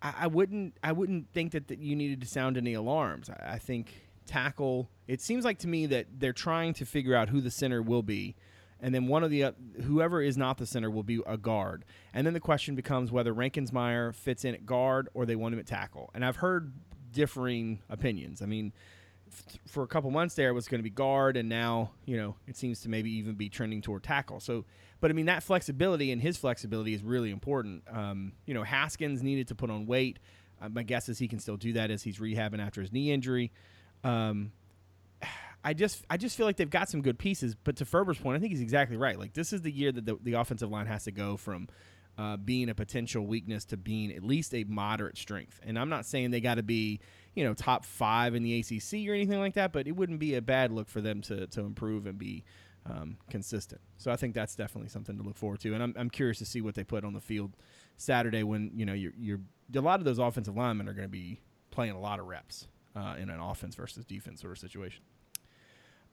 I, 0.03 0.15
I 0.21 0.27
wouldn't 0.27 0.77
I 0.83 0.93
wouldn't 0.93 1.33
think 1.33 1.53
that, 1.53 1.69
that 1.69 1.79
you 1.79 1.97
needed 1.97 2.21
to 2.21 2.27
sound 2.27 2.57
any 2.57 2.75
alarms. 2.75 3.31
I, 3.31 3.55
I 3.55 3.59
think 3.59 3.93
tackle. 4.27 4.91
It 5.07 5.21
seems 5.21 5.45
like 5.45 5.59
to 5.61 5.69
me 5.69 5.87
that 5.87 6.07
they're 6.19 6.33
trying 6.33 6.75
to 6.75 6.85
figure 6.85 7.15
out 7.15 7.29
who 7.29 7.41
the 7.41 7.51
center 7.51 7.83
will 7.83 8.03
be, 8.03 8.37
and 8.81 8.95
then 8.95 9.07
one 9.07 9.25
of 9.25 9.31
the 9.31 9.45
uh, 9.45 9.53
whoever 9.85 10.21
is 10.21 10.37
not 10.37 10.59
the 10.59 10.67
center 10.67 10.91
will 10.91 11.03
be 11.03 11.23
a 11.27 11.39
guard. 11.39 11.85
And 12.13 12.27
then 12.27 12.35
the 12.35 12.41
question 12.41 12.75
becomes 12.75 13.11
whether 13.11 13.33
Reinkensmeier 13.33 14.15
fits 14.15 14.45
in 14.45 14.55
at 14.55 14.67
guard 14.67 15.09
or 15.15 15.25
they 15.25 15.37
want 15.37 15.55
him 15.55 15.61
at 15.61 15.67
tackle. 15.67 16.11
And 16.15 16.25
I've 16.25 16.37
heard 16.37 16.73
differing 17.13 17.81
opinions. 17.89 18.43
I 18.43 18.47
mean, 18.47 18.73
f- 19.31 19.59
for 19.67 19.83
a 19.83 19.87
couple 19.87 20.11
months 20.11 20.35
there 20.35 20.49
it 20.49 20.53
was 20.53 20.69
going 20.69 20.81
to 20.81 20.85
be 20.85 20.91
guard, 20.91 21.37
and 21.37 21.49
now 21.49 21.91
you 22.05 22.17
know 22.17 22.37
it 22.47 22.57
seems 22.57 22.81
to 22.81 22.89
maybe 22.89 23.11
even 23.13 23.35
be 23.35 23.49
trending 23.49 23.83
toward 23.83 24.03
tackle. 24.03 24.41
So, 24.41 24.65
but 25.01 25.11
I 25.11 25.15
mean 25.15 25.27
that 25.27 25.43
flexibility 25.43 26.13
and 26.13 26.21
his 26.21 26.37
flexibility 26.37 26.95
is 26.95 27.03
really 27.03 27.31
important. 27.31 27.85
Um, 27.91 28.33
you 28.47 28.55
know, 28.55 28.63
Haskins 28.63 29.23
needed 29.23 29.49
to 29.49 29.55
put 29.55 29.71
on 29.71 29.87
weight. 29.87 30.19
Uh, 30.61 30.69
my 30.69 30.83
guess 30.83 31.09
is 31.09 31.19
he 31.19 31.29
can 31.29 31.41
still 31.41 31.57
do 31.57 31.73
that 31.75 31.91
as 31.91 32.03
he's 32.03 32.19
rehabbing 32.19 32.65
after 32.65 32.81
his 32.81 32.93
knee 32.93 33.11
injury. 33.13 33.51
Um, 34.05 34.53
I 35.65 35.75
just 35.75 36.05
I 36.11 36.17
just 36.17 36.37
feel 36.37 36.47
like 36.47 36.57
they've 36.57 36.69
got 36.69 36.89
some 36.89 37.03
good 37.03 37.19
pieces. 37.19 37.55
But 37.55 37.77
to 37.77 37.85
Ferber's 37.85 38.19
point, 38.19 38.37
I 38.37 38.41
think 38.41 38.53
he's 38.53 38.61
exactly 38.61 38.97
right. 38.97 39.19
Like 39.19 39.33
this 39.33 39.53
is 39.53 39.63
the 39.63 39.71
year 39.71 39.93
that 39.93 40.05
the, 40.05 40.17
the 40.21 40.33
offensive 40.35 40.71
line 40.71 40.87
has 40.87 41.05
to 41.05 41.13
go 41.13 41.37
from 41.37 41.69
uh, 42.19 42.37
being 42.37 42.69
a 42.69 42.75
potential 42.75 43.27
weakness 43.27 43.65
to 43.67 43.77
being 43.77 44.13
at 44.13 44.23
least 44.23 44.55
a 44.55 44.65
moderate 44.65 45.17
strength. 45.17 45.61
And 45.65 45.79
I'm 45.79 45.89
not 45.89 46.07
saying 46.07 46.31
they 46.31 46.41
got 46.41 46.57
to 46.57 46.63
be 46.63 47.01
you 47.35 47.45
know 47.45 47.55
top 47.55 47.85
five 47.85 48.35
in 48.35 48.43
the 48.43 48.59
ACC 48.59 49.09
or 49.09 49.15
anything 49.15 49.39
like 49.39 49.55
that, 49.55 49.73
but 49.73 49.87
it 49.87 49.93
wouldn't 49.93 50.19
be 50.19 50.35
a 50.35 50.43
bad 50.43 50.73
look 50.73 50.89
for 50.89 51.01
them 51.01 51.21
to 51.23 51.47
to 51.49 51.61
improve 51.61 52.07
and 52.07 52.19
be 52.19 52.45
um, 52.87 53.17
consistent. 53.31 53.81
So 53.97 54.11
I 54.11 54.17
think 54.17 54.35
that's 54.35 54.55
definitely 54.57 54.89
something 54.89 55.17
to 55.17 55.23
look 55.23 55.37
forward 55.37 55.61
to. 55.61 55.75
And 55.75 55.83
I'm 55.83 55.95
I'm 55.97 56.11
curious 56.11 56.39
to 56.39 56.47
see 56.47 56.61
what 56.61 56.75
they 56.75 56.85
put 56.85 57.05
on 57.05 57.13
the 57.13 57.21
field 57.21 57.57
Saturday 57.97 58.43
when 58.43 58.71
you 58.75 58.85
know 58.85 58.95
you're 58.95 59.13
you're 59.19 59.41
a 59.75 59.81
lot 59.81 60.01
of 60.01 60.05
those 60.05 60.19
offensive 60.19 60.57
linemen 60.57 60.89
are 60.89 60.93
going 60.93 61.07
to 61.07 61.13
be 61.13 61.41
playing 61.71 61.93
a 61.93 62.01
lot 62.01 62.19
of 62.19 62.27
reps 62.27 62.67
uh, 62.95 63.15
in 63.19 63.31
an 63.31 63.41
offense 63.41 63.75
versus 63.75 64.05
defense 64.05 64.41
sort 64.41 64.53
of 64.53 64.59
situation. 64.59 65.03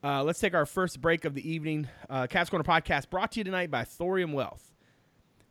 Uh, 0.02 0.24
let's 0.24 0.40
take 0.40 0.54
our 0.54 0.64
first 0.64 1.00
break 1.00 1.26
of 1.26 1.34
the 1.34 1.50
evening. 1.50 1.86
Uh, 2.08 2.26
Cavs 2.26 2.48
Corner 2.48 2.64
podcast 2.64 3.10
brought 3.10 3.32
to 3.32 3.40
you 3.40 3.44
tonight 3.44 3.70
by 3.70 3.84
Thorium 3.84 4.32
Wealth. 4.32 4.69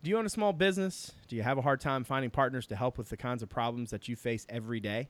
Do 0.01 0.09
you 0.09 0.17
own 0.17 0.25
a 0.25 0.29
small 0.29 0.53
business? 0.53 1.11
Do 1.27 1.35
you 1.35 1.43
have 1.43 1.57
a 1.57 1.61
hard 1.61 1.81
time 1.81 2.05
finding 2.05 2.31
partners 2.31 2.65
to 2.67 2.75
help 2.77 2.97
with 2.97 3.09
the 3.09 3.17
kinds 3.17 3.43
of 3.43 3.49
problems 3.49 3.89
that 3.89 4.07
you 4.07 4.15
face 4.15 4.45
every 4.47 4.79
day? 4.79 5.09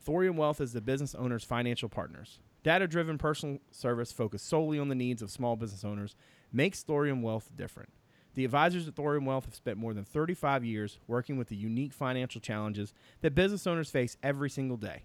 Thorium 0.00 0.36
Wealth 0.36 0.60
is 0.60 0.72
the 0.72 0.80
business 0.80 1.14
owner's 1.14 1.44
financial 1.44 1.88
partners. 1.88 2.40
Data 2.64 2.88
driven 2.88 3.16
personal 3.16 3.60
service 3.70 4.10
focused 4.10 4.48
solely 4.48 4.76
on 4.76 4.88
the 4.88 4.96
needs 4.96 5.22
of 5.22 5.30
small 5.30 5.54
business 5.54 5.84
owners 5.84 6.16
makes 6.52 6.82
Thorium 6.82 7.22
Wealth 7.22 7.48
different. 7.54 7.90
The 8.34 8.44
advisors 8.44 8.88
at 8.88 8.96
Thorium 8.96 9.24
Wealth 9.24 9.44
have 9.44 9.54
spent 9.54 9.78
more 9.78 9.94
than 9.94 10.04
35 10.04 10.64
years 10.64 10.98
working 11.06 11.36
with 11.38 11.46
the 11.46 11.54
unique 11.56 11.92
financial 11.92 12.40
challenges 12.40 12.92
that 13.20 13.36
business 13.36 13.68
owners 13.68 13.88
face 13.88 14.16
every 14.20 14.50
single 14.50 14.76
day. 14.76 15.04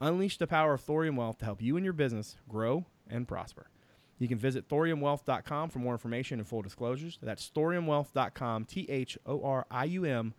Unleash 0.00 0.38
the 0.38 0.46
power 0.46 0.74
of 0.74 0.82
Thorium 0.82 1.16
Wealth 1.16 1.38
to 1.38 1.46
help 1.46 1.60
you 1.60 1.76
and 1.76 1.82
your 1.82 1.92
business 1.92 2.36
grow 2.48 2.86
and 3.10 3.26
prosper. 3.26 3.66
You 4.22 4.28
can 4.28 4.38
visit 4.38 4.68
thoriumwealth.com 4.68 5.70
for 5.70 5.80
more 5.80 5.94
information 5.94 6.38
and 6.38 6.46
full 6.46 6.62
disclosures. 6.62 7.18
That's 7.20 7.50
thoriumwealth.com, 7.56 8.66
T 8.66 8.86
H 8.88 9.18
O 9.26 9.42
R 9.42 9.66
I 9.68 9.86
U 9.86 10.04
M, 10.04 10.34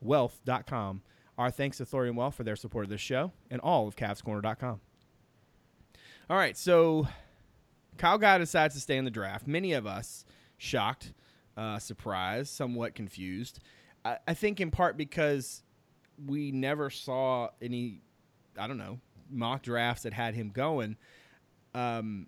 wealth.com. 0.00 1.02
Our 1.38 1.52
thanks 1.52 1.76
to 1.76 1.86
Thorium 1.86 2.16
Wealth 2.16 2.34
for 2.34 2.42
their 2.42 2.56
support 2.56 2.86
of 2.86 2.90
this 2.90 3.00
show 3.00 3.30
and 3.48 3.60
all 3.60 3.86
of 3.86 3.94
CavsCorner.com. 3.94 4.80
All 6.28 6.36
right, 6.36 6.56
so 6.56 7.06
Kyle 7.96 8.18
Guy 8.18 8.38
decides 8.38 8.74
to 8.74 8.80
stay 8.80 8.96
in 8.96 9.04
the 9.04 9.10
draft. 9.12 9.46
Many 9.46 9.72
of 9.72 9.86
us 9.86 10.24
shocked, 10.56 11.12
uh, 11.56 11.78
surprised, 11.78 12.52
somewhat 12.52 12.96
confused. 12.96 13.60
I, 14.04 14.18
I 14.26 14.34
think 14.34 14.60
in 14.60 14.72
part 14.72 14.96
because 14.96 15.62
we 16.26 16.50
never 16.50 16.90
saw 16.90 17.50
any, 17.62 18.00
I 18.58 18.66
don't 18.66 18.78
know, 18.78 18.98
mock 19.30 19.62
drafts 19.62 20.02
that 20.02 20.12
had 20.12 20.34
him 20.34 20.50
going. 20.50 20.96
Um, 21.72 22.26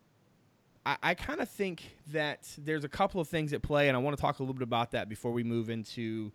I, 0.86 0.96
I 1.02 1.14
kind 1.14 1.40
of 1.40 1.48
think 1.48 1.96
that 2.12 2.48
there's 2.58 2.84
a 2.84 2.88
couple 2.88 3.20
of 3.20 3.28
things 3.28 3.52
at 3.52 3.62
play, 3.62 3.88
and 3.88 3.96
I 3.96 4.00
want 4.00 4.16
to 4.16 4.20
talk 4.20 4.38
a 4.38 4.42
little 4.42 4.54
bit 4.54 4.62
about 4.62 4.92
that 4.92 5.08
before 5.08 5.32
we 5.32 5.44
move 5.44 5.70
into 5.70 6.32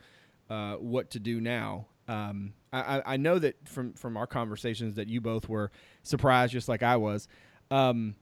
uh, 0.49 0.75
what 0.75 1.11
to 1.11 1.19
do 1.19 1.41
now. 1.41 1.87
Um, 2.07 2.53
I, 2.71 3.01
I 3.05 3.17
know 3.17 3.39
that 3.39 3.67
from 3.67 3.93
from 3.93 4.15
our 4.15 4.27
conversations 4.27 4.95
that 4.95 5.07
you 5.07 5.21
both 5.21 5.49
were 5.49 5.71
surprised, 6.03 6.53
just 6.53 6.69
like 6.69 6.83
I 6.83 6.97
was. 6.97 7.27
Um, 7.71 8.15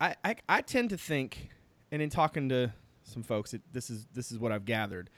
I, 0.00 0.14
I, 0.24 0.36
I 0.48 0.60
tend 0.60 0.90
to 0.90 0.96
think, 0.96 1.48
and 1.90 2.00
in 2.02 2.10
talking 2.10 2.48
to 2.50 2.72
some 3.02 3.22
folks, 3.22 3.54
it, 3.54 3.62
this 3.72 3.90
is 3.90 4.06
this 4.14 4.30
is 4.30 4.38
what 4.38 4.52
I've 4.52 4.64
gathered, 4.64 5.10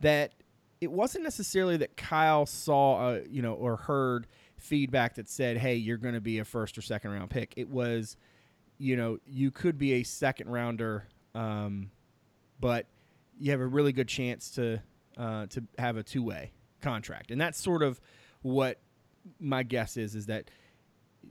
that 0.00 0.32
it 0.80 0.90
wasn't 0.90 1.24
necessarily 1.24 1.76
that 1.78 1.96
Kyle 1.96 2.46
saw, 2.46 3.14
a, 3.14 3.22
you 3.28 3.42
know, 3.42 3.54
or 3.54 3.76
heard 3.76 4.26
feedback 4.56 5.14
that 5.16 5.28
said, 5.28 5.58
"Hey, 5.58 5.74
you're 5.74 5.96
going 5.98 6.14
to 6.14 6.20
be 6.20 6.38
a 6.38 6.44
first 6.44 6.78
or 6.78 6.82
second 6.82 7.10
round 7.10 7.30
pick." 7.30 7.52
It 7.56 7.68
was, 7.68 8.16
you 8.78 8.96
know, 8.96 9.18
you 9.26 9.50
could 9.50 9.78
be 9.78 9.94
a 9.94 10.02
second 10.02 10.50
rounder, 10.50 11.06
um, 11.34 11.90
but 12.60 12.86
you 13.38 13.50
have 13.50 13.60
a 13.60 13.66
really 13.66 13.92
good 13.92 14.08
chance 14.08 14.50
to 14.52 14.80
uh, 15.16 15.46
to 15.46 15.62
have 15.78 15.96
a 15.96 16.02
two 16.02 16.22
way 16.22 16.52
contract, 16.80 17.30
and 17.30 17.40
that's 17.40 17.60
sort 17.60 17.82
of 17.82 18.00
what 18.42 18.78
my 19.40 19.62
guess 19.62 19.96
is 19.96 20.14
is 20.14 20.26
that 20.26 20.50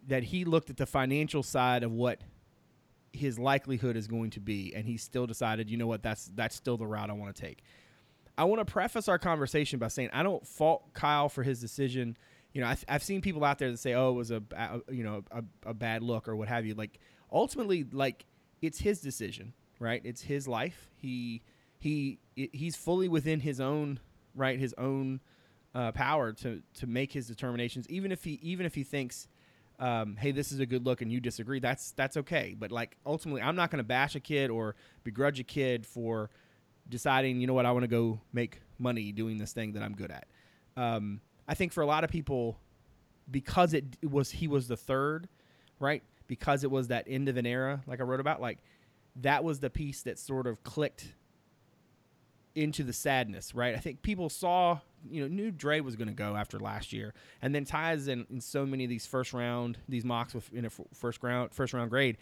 that 0.08 0.24
he 0.24 0.44
looked 0.44 0.70
at 0.70 0.78
the 0.78 0.86
financial 0.86 1.42
side 1.44 1.84
of 1.84 1.92
what 1.92 2.22
his 3.14 3.40
likelihood 3.40 3.96
is 3.96 4.08
going 4.08 4.30
to 4.32 4.40
be, 4.40 4.74
and 4.76 4.86
he 4.86 4.98
still 4.98 5.26
decided, 5.26 5.70
you 5.70 5.78
know 5.78 5.88
what, 5.88 6.04
that's 6.04 6.32
that's 6.36 6.56
still 6.56 6.78
the 6.78 6.88
route 6.88 7.10
I 7.10 7.14
want 7.14 7.36
to 7.36 7.42
take. 7.42 7.64
I 8.38 8.44
want 8.44 8.60
to 8.60 8.72
preface 8.72 9.08
our 9.08 9.18
conversation 9.18 9.80
by 9.80 9.88
saying 9.88 10.10
I 10.12 10.24
don't 10.24 10.46
fault 10.46 10.94
Kyle 10.94 11.30
for 11.30 11.44
his 11.44 11.62
decision 11.62 12.18
you 12.56 12.62
know, 12.62 12.68
I've, 12.68 12.86
I've 12.88 13.04
seen 13.04 13.20
people 13.20 13.44
out 13.44 13.60
there 13.60 13.70
that 13.70 13.78
say, 13.78 13.94
"Oh, 13.96 14.12
it 14.12 14.14
was 14.14 14.32
a, 14.32 14.42
you 14.90 15.04
know 15.04 15.26
a, 15.30 15.44
a 15.66 15.74
bad 15.74 16.02
look" 16.02 16.30
or 16.30 16.38
what 16.38 16.48
have 16.48 16.66
you. 16.66 16.74
Like 16.74 17.00
ultimately, 17.32 17.86
like 17.92 18.26
it's 18.62 18.80
his 18.80 19.02
decision, 19.02 19.54
right? 19.80 20.02
It's 20.04 20.22
his 20.22 20.48
life. 20.48 20.90
He 20.98 21.42
he 21.80 22.20
he's 22.36 22.76
fully 22.76 23.08
within 23.08 23.40
his 23.40 23.60
own 23.60 24.00
right, 24.36 24.60
his 24.60 24.74
own 24.78 25.22
uh, 25.74 25.92
power 25.92 26.32
to 26.34 26.62
to 26.76 26.88
make 26.88 27.12
his 27.12 27.28
determinations. 27.28 27.88
Even 27.90 28.12
if 28.12 28.24
he 28.24 28.40
even 28.42 28.66
if 28.66 28.76
he 28.76 28.84
thinks, 28.84 29.28
um, 29.80 30.16
"Hey, 30.18 30.32
this 30.32 30.52
is 30.52 30.60
a 30.60 30.66
good 30.66 30.86
look," 30.86 31.02
and 31.02 31.12
you 31.12 31.20
disagree, 31.20 31.60
that's 31.60 31.92
that's 31.92 32.18
okay. 32.18 32.56
But 32.58 32.72
like 32.72 32.98
ultimately, 33.06 33.42
I'm 33.42 33.56
not 33.56 33.72
going 33.72 33.80
to 33.80 33.88
bash 33.88 34.16
a 34.16 34.20
kid 34.20 34.50
or 34.50 34.76
begrudge 35.04 35.40
a 35.40 35.44
kid 35.44 35.86
for 35.86 36.30
deciding, 36.88 37.42
you 37.42 37.48
know 37.48 37.54
what, 37.54 37.66
I 37.66 37.72
want 37.72 37.84
to 37.84 37.88
go 37.88 38.20
make 38.32 38.62
money 38.78 39.12
doing 39.12 39.38
this 39.38 39.54
thing 39.54 39.74
that 39.74 39.84
I'm 39.84 39.96
good 39.96 40.12
at. 40.12 40.28
Um, 40.78 41.22
I 41.48 41.54
think 41.54 41.74
for 41.74 41.82
a 41.82 41.86
lot 41.86 42.04
of 42.04 42.10
people, 42.10 42.58
because 43.30 43.74
it 43.74 43.86
was 44.04 44.32
he 44.32 44.48
was 44.48 44.68
the 44.68 44.78
third, 44.78 45.28
right? 45.80 46.04
Because 46.28 46.64
it 46.64 46.72
was 46.72 46.88
that 46.88 47.06
end 47.08 47.30
of 47.30 47.38
an 47.38 47.46
era, 47.46 47.82
like 47.88 48.00
I 48.00 48.04
wrote 48.04 48.20
about, 48.20 48.42
like 48.42 48.60
that 49.18 49.44
was 49.44 49.60
the 49.60 49.70
piece 49.70 50.02
that 50.04 50.20
sort 50.20 50.48
of 50.48 50.64
clicked 50.64 51.14
into 52.56 52.84
the 52.84 52.94
sadness, 52.94 53.54
right? 53.54 53.76
I 53.76 53.80
think 53.80 54.02
people 54.02 54.30
saw, 54.30 54.80
you 55.08 55.22
know, 55.22 55.28
knew 55.28 55.52
Dre 55.52 55.82
was 55.82 55.96
going 55.96 56.08
to 56.08 56.14
go 56.14 56.36
after 56.36 56.60
last 56.60 56.94
year, 56.94 57.14
and 57.42 57.54
then 57.54 57.66
Ty's 57.66 58.08
in, 58.08 58.26
in 58.30 58.42
so 58.42 58.66
many 58.66 58.86
of 58.86 58.90
these 58.90 59.06
first 59.06 59.34
round, 59.34 59.78
these 59.88 60.06
mocks 60.06 60.34
with 60.34 60.52
in 60.54 60.66
a 60.66 60.70
first 60.94 61.22
round 61.22 61.54
first 61.54 61.74
round 61.74 61.90
grade. 61.90 62.18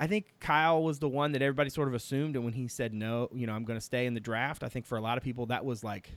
I 0.00 0.06
think 0.06 0.26
Kyle 0.38 0.82
was 0.82 1.00
the 1.00 1.08
one 1.08 1.32
that 1.32 1.42
everybody 1.42 1.70
sort 1.70 1.88
of 1.88 1.94
assumed, 1.94 2.36
and 2.36 2.44
when 2.44 2.54
he 2.54 2.68
said 2.68 2.94
no, 2.94 3.28
you 3.34 3.46
know, 3.46 3.54
I'm 3.54 3.64
going 3.64 3.78
to 3.78 3.84
stay 3.84 4.06
in 4.06 4.14
the 4.14 4.20
draft. 4.20 4.62
I 4.62 4.68
think 4.68 4.86
for 4.86 4.96
a 4.96 5.00
lot 5.00 5.18
of 5.18 5.24
people 5.24 5.46
that 5.46 5.64
was 5.64 5.82
like 5.82 6.10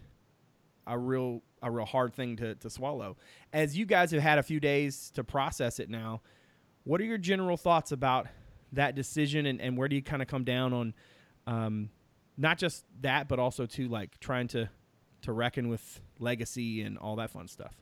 a 0.85 0.97
real 0.97 1.41
a 1.63 1.71
real 1.71 1.85
hard 1.85 2.13
thing 2.13 2.35
to 2.37 2.55
to 2.55 2.69
swallow. 2.69 3.17
As 3.53 3.77
you 3.77 3.85
guys 3.85 4.11
have 4.11 4.21
had 4.21 4.37
a 4.39 4.43
few 4.43 4.59
days 4.59 5.09
to 5.15 5.23
process 5.23 5.79
it 5.79 5.89
now, 5.89 6.21
what 6.84 7.02
are 7.02 7.06
your 7.06 7.17
general 7.17 7.58
thoughts 7.58 7.91
about 7.91 8.28
that 8.74 8.96
decision, 8.96 9.46
and, 9.46 9.62
and 9.62 9.78
where 9.78 9.88
do 9.88 9.96
you 9.96 10.02
kind 10.02 10.22
of 10.22 10.28
come 10.28 10.44
down 10.44 10.74
on, 10.74 10.94
um, 11.48 11.89
not 12.38 12.58
just 12.58 12.86
that, 13.02 13.28
but 13.28 13.39
also 13.39 13.65
to 13.65 13.88
like 13.88 14.20
trying 14.20 14.48
to 14.50 14.70
to 15.22 15.32
reckon 15.32 15.70
with 15.70 16.02
legacy 16.20 16.82
and 16.82 16.98
all 16.98 17.15
that 17.17 17.30
fun 17.30 17.48
stuff. 17.48 17.76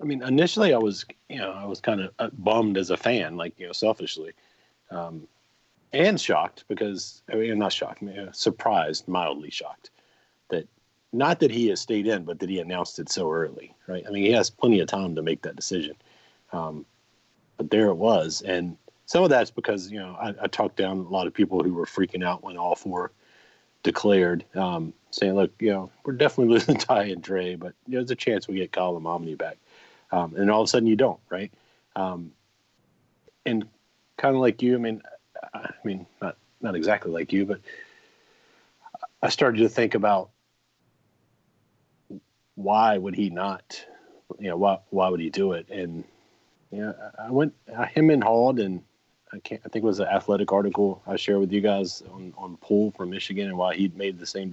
I 0.00 0.04
mean, 0.04 0.22
initially 0.22 0.74
I 0.74 0.78
was, 0.78 1.04
you 1.28 1.38
know, 1.38 1.52
I 1.52 1.64
was 1.64 1.80
kind 1.80 2.00
of 2.00 2.12
uh, 2.18 2.30
bummed 2.32 2.76
as 2.76 2.90
a 2.90 2.96
fan, 2.96 3.36
like 3.36 3.58
you 3.58 3.66
know, 3.66 3.72
selfishly, 3.72 4.32
um, 4.90 5.26
and 5.92 6.20
shocked 6.20 6.64
because 6.68 7.22
I 7.30 7.36
mean, 7.36 7.58
not 7.58 7.72
shocked, 7.72 8.02
I 8.02 8.06
mean, 8.06 8.28
surprised, 8.32 9.08
mildly 9.08 9.50
shocked 9.50 9.90
that 10.48 10.68
not 11.12 11.40
that 11.40 11.50
he 11.50 11.68
has 11.68 11.80
stayed 11.80 12.06
in, 12.06 12.24
but 12.24 12.38
that 12.38 12.50
he 12.50 12.60
announced 12.60 12.98
it 12.98 13.08
so 13.08 13.30
early, 13.30 13.74
right? 13.86 14.04
I 14.06 14.10
mean, 14.10 14.22
he 14.22 14.32
has 14.32 14.50
plenty 14.50 14.80
of 14.80 14.88
time 14.88 15.14
to 15.14 15.22
make 15.22 15.42
that 15.42 15.56
decision, 15.56 15.96
um, 16.52 16.84
but 17.56 17.70
there 17.70 17.88
it 17.88 17.96
was, 17.96 18.42
and 18.42 18.76
some 19.06 19.22
of 19.22 19.30
that's 19.30 19.50
because 19.50 19.90
you 19.90 19.98
know 19.98 20.16
I, 20.20 20.34
I, 20.42 20.46
talked 20.48 20.76
down 20.76 20.98
a 20.98 21.08
lot 21.08 21.26
of 21.26 21.34
people 21.34 21.62
who 21.62 21.72
were 21.72 21.86
freaking 21.86 22.24
out 22.24 22.42
when 22.42 22.56
all 22.56 22.74
four 22.74 23.12
declared, 23.82 24.44
um, 24.54 24.92
saying, 25.10 25.34
"Look, 25.34 25.52
you 25.60 25.70
know, 25.70 25.90
we're 26.04 26.14
definitely 26.14 26.52
losing 26.54 26.76
Ty 26.76 27.04
and 27.04 27.22
Dre, 27.22 27.54
but 27.54 27.74
you 27.86 27.94
know, 27.94 28.00
there's 28.00 28.10
a 28.10 28.16
chance 28.16 28.48
we 28.48 28.56
get 28.56 28.72
Kyle 28.72 28.96
and 28.96 29.06
Omni 29.06 29.34
back." 29.34 29.58
Um, 30.12 30.34
and 30.36 30.50
all 30.50 30.60
of 30.60 30.66
a 30.66 30.68
sudden 30.68 30.88
you 30.88 30.96
don't, 30.96 31.20
right? 31.30 31.52
Um, 31.96 32.32
and 33.44 33.66
kind 34.16 34.34
of 34.34 34.40
like 34.40 34.62
you, 34.62 34.74
I 34.74 34.78
mean, 34.78 35.02
I 35.54 35.70
mean, 35.84 36.06
not 36.20 36.36
not 36.60 36.74
exactly 36.74 37.12
like 37.12 37.32
you, 37.32 37.46
but 37.46 37.60
I 39.22 39.28
started 39.28 39.58
to 39.58 39.68
think 39.68 39.94
about 39.94 40.30
why 42.54 42.96
would 42.96 43.14
he 43.14 43.30
not, 43.30 43.84
you 44.38 44.48
know, 44.48 44.56
why 44.56 44.78
why 44.90 45.08
would 45.08 45.20
he 45.20 45.30
do 45.30 45.52
it? 45.52 45.68
And 45.70 46.04
know, 46.82 46.94
I 47.18 47.30
went 47.30 47.54
him 47.94 48.10
and 48.10 48.22
Hald, 48.22 48.58
and 48.58 48.82
I 49.32 49.38
can't. 49.38 49.60
I 49.64 49.68
think 49.68 49.84
it 49.84 49.86
was 49.86 50.00
an 50.00 50.08
athletic 50.08 50.52
article 50.52 51.02
I 51.06 51.16
shared 51.16 51.40
with 51.40 51.52
you 51.52 51.60
guys 51.60 52.02
on 52.12 52.32
on 52.36 52.56
Poole 52.58 52.90
from 52.92 53.10
Michigan 53.10 53.48
and 53.48 53.58
why 53.58 53.74
he 53.74 53.90
made 53.94 54.18
the 54.18 54.26
same 54.26 54.52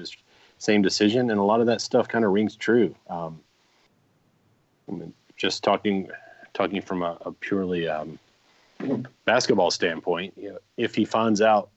same 0.57 0.81
decision, 0.81 1.31
and 1.31 1.39
a 1.39 1.43
lot 1.43 1.59
of 1.59 1.67
that 1.67 1.81
stuff 1.81 2.07
kind 2.07 2.25
of 2.25 2.31
rings 2.31 2.55
true. 2.55 2.95
Um, 3.09 3.39
I 4.87 4.93
mean, 4.93 5.13
just 5.37 5.63
talking 5.63 6.09
talking 6.53 6.81
from 6.81 7.03
a, 7.03 7.17
a 7.21 7.31
purely 7.31 7.87
um, 7.87 8.19
basketball 9.25 9.71
standpoint, 9.71 10.33
you 10.37 10.49
know, 10.49 10.59
if 10.77 10.95
he 10.95 11.05
finds 11.05 11.41
out 11.41 11.69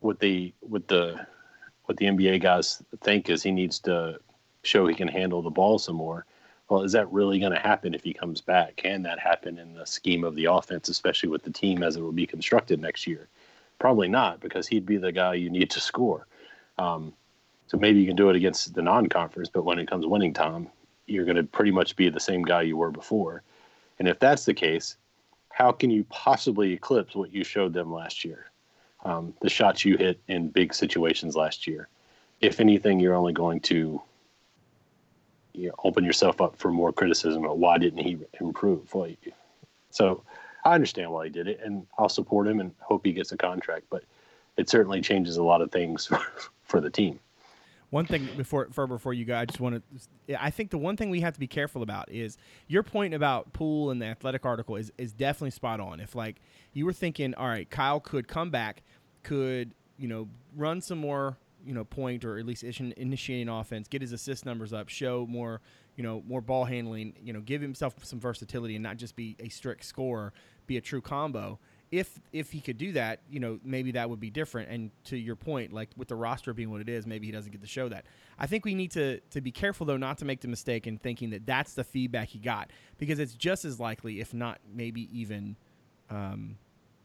what 0.00 0.20
the 0.20 0.52
what 0.60 0.88
the 0.88 1.26
what 1.84 1.96
the 1.96 2.06
NBA 2.06 2.42
guys 2.42 2.82
think 3.02 3.30
is 3.30 3.42
he 3.42 3.52
needs 3.52 3.78
to 3.80 4.18
show 4.62 4.86
he 4.86 4.94
can 4.94 5.08
handle 5.08 5.42
the 5.42 5.50
ball 5.50 5.78
some 5.78 5.96
more. 5.96 6.24
Well, 6.68 6.82
is 6.82 6.92
that 6.92 7.12
really 7.12 7.38
going 7.38 7.52
to 7.52 7.58
happen 7.58 7.94
if 7.94 8.02
he 8.02 8.12
comes 8.12 8.40
back? 8.40 8.76
Can 8.76 9.02
that 9.02 9.20
happen 9.20 9.58
in 9.58 9.74
the 9.74 9.86
scheme 9.86 10.24
of 10.24 10.34
the 10.34 10.46
offense, 10.46 10.88
especially 10.88 11.28
with 11.28 11.44
the 11.44 11.50
team 11.50 11.82
as 11.82 11.96
it 11.96 12.02
will 12.02 12.12
be 12.12 12.26
constructed 12.26 12.80
next 12.80 13.06
year? 13.06 13.28
Probably 13.78 14.08
not, 14.08 14.40
because 14.40 14.66
he'd 14.66 14.86
be 14.86 14.96
the 14.96 15.12
guy 15.12 15.34
you 15.34 15.50
need 15.50 15.70
to 15.70 15.80
score. 15.80 16.26
Um, 16.78 17.12
so 17.68 17.76
maybe 17.76 18.00
you 18.00 18.06
can 18.06 18.16
do 18.16 18.30
it 18.30 18.36
against 18.36 18.74
the 18.74 18.82
non-conference, 18.82 19.48
but 19.48 19.64
when 19.64 19.78
it 19.78 19.88
comes 19.88 20.06
winning 20.06 20.34
time, 20.34 20.68
you're 21.06 21.24
going 21.24 21.36
to 21.36 21.44
pretty 21.44 21.70
much 21.70 21.94
be 21.94 22.08
the 22.08 22.20
same 22.20 22.42
guy 22.42 22.62
you 22.62 22.76
were 22.76 22.90
before. 22.90 23.42
And 23.98 24.08
if 24.08 24.18
that's 24.18 24.44
the 24.44 24.54
case, 24.54 24.96
how 25.50 25.72
can 25.72 25.90
you 25.90 26.04
possibly 26.04 26.72
eclipse 26.72 27.14
what 27.14 27.32
you 27.32 27.44
showed 27.44 27.72
them 27.72 27.92
last 27.92 28.24
year? 28.24 28.50
Um, 29.04 29.34
the 29.40 29.48
shots 29.48 29.84
you 29.84 29.96
hit 29.96 30.20
in 30.26 30.48
big 30.48 30.74
situations 30.74 31.36
last 31.36 31.66
year. 31.66 31.88
If 32.40 32.60
anything, 32.60 32.98
you're 32.98 33.14
only 33.14 33.32
going 33.32 33.60
to 33.60 34.02
you 35.56 35.68
know, 35.68 35.74
open 35.84 36.04
yourself 36.04 36.40
up 36.40 36.56
for 36.56 36.70
more 36.70 36.92
criticism 36.92 37.44
of 37.44 37.56
why 37.56 37.78
didn't 37.78 38.04
he 38.04 38.18
improve? 38.40 38.92
Well, 38.94 39.10
so 39.90 40.22
I 40.64 40.74
understand 40.74 41.10
why 41.10 41.24
he 41.24 41.30
did 41.30 41.48
it, 41.48 41.60
and 41.64 41.86
I'll 41.98 42.08
support 42.08 42.46
him 42.46 42.60
and 42.60 42.72
hope 42.80 43.06
he 43.06 43.12
gets 43.12 43.32
a 43.32 43.36
contract. 43.36 43.86
But 43.90 44.04
it 44.56 44.68
certainly 44.68 45.00
changes 45.00 45.36
a 45.38 45.42
lot 45.42 45.62
of 45.62 45.72
things 45.72 46.10
for, 46.64 46.80
the 46.80 46.90
team. 46.90 47.20
One 47.90 48.04
thing 48.04 48.28
before 48.36 48.68
for 48.72 48.86
before 48.86 49.14
you 49.14 49.24
go, 49.24 49.36
I 49.36 49.46
just 49.46 49.60
want 49.60 49.82
to. 50.28 50.42
I 50.42 50.50
think 50.50 50.70
the 50.70 50.78
one 50.78 50.96
thing 50.96 51.08
we 51.08 51.20
have 51.20 51.34
to 51.34 51.40
be 51.40 51.46
careful 51.46 51.82
about 51.82 52.10
is 52.10 52.36
your 52.66 52.82
point 52.82 53.14
about 53.14 53.52
Poole 53.52 53.90
and 53.90 54.02
the 54.02 54.06
athletic 54.06 54.44
article 54.44 54.76
is 54.76 54.92
is 54.98 55.12
definitely 55.12 55.52
spot 55.52 55.80
on. 55.80 56.00
If 56.00 56.14
like 56.14 56.36
you 56.74 56.84
were 56.84 56.92
thinking, 56.92 57.34
all 57.34 57.48
right, 57.48 57.70
Kyle 57.70 58.00
could 58.00 58.28
come 58.28 58.50
back, 58.50 58.82
could 59.22 59.70
you 59.98 60.08
know 60.08 60.28
run 60.54 60.80
some 60.80 60.98
more 60.98 61.38
you 61.66 61.74
know 61.74 61.84
point 61.84 62.24
or 62.24 62.38
at 62.38 62.46
least 62.46 62.62
initiating 62.62 63.48
offense, 63.48 63.88
get 63.88 64.00
his 64.00 64.12
assist 64.12 64.46
numbers 64.46 64.72
up, 64.72 64.88
show 64.88 65.26
more 65.28 65.60
you 65.96 66.02
know 66.02 66.22
more 66.26 66.40
ball 66.40 66.64
handling, 66.64 67.14
you 67.22 67.32
know 67.32 67.40
give 67.40 67.60
himself 67.60 67.94
some 68.04 68.20
versatility 68.20 68.76
and 68.76 68.82
not 68.82 68.96
just 68.96 69.16
be 69.16 69.36
a 69.40 69.48
strict 69.48 69.84
scorer, 69.84 70.32
be 70.66 70.76
a 70.76 70.80
true 70.80 71.00
combo 71.00 71.58
if 71.90 72.20
if 72.32 72.50
he 72.50 72.60
could 72.60 72.78
do 72.78 72.92
that, 72.92 73.20
you 73.30 73.38
know, 73.38 73.60
maybe 73.64 73.92
that 73.92 74.10
would 74.10 74.18
be 74.18 74.30
different. 74.30 74.70
And 74.70 74.90
to 75.04 75.16
your 75.16 75.36
point, 75.36 75.72
like 75.72 75.90
with 75.96 76.08
the 76.08 76.16
roster 76.16 76.52
being 76.52 76.70
what 76.70 76.80
it 76.80 76.88
is, 76.88 77.06
maybe 77.06 77.26
he 77.26 77.32
doesn't 77.32 77.52
get 77.52 77.60
to 77.60 77.66
show 77.66 77.88
that. 77.88 78.06
I 78.38 78.46
think 78.46 78.64
we 78.64 78.74
need 78.74 78.90
to 78.92 79.20
to 79.30 79.40
be 79.40 79.52
careful 79.52 79.86
though, 79.86 79.96
not 79.96 80.18
to 80.18 80.24
make 80.24 80.40
the 80.40 80.48
mistake 80.48 80.86
in 80.86 80.98
thinking 80.98 81.30
that 81.30 81.46
that's 81.46 81.74
the 81.74 81.84
feedback 81.84 82.28
he 82.28 82.38
got, 82.38 82.70
because 82.98 83.18
it's 83.18 83.34
just 83.34 83.64
as 83.64 83.78
likely, 83.78 84.20
if 84.20 84.34
not 84.34 84.58
maybe 84.72 85.08
even, 85.16 85.56
um, 86.10 86.56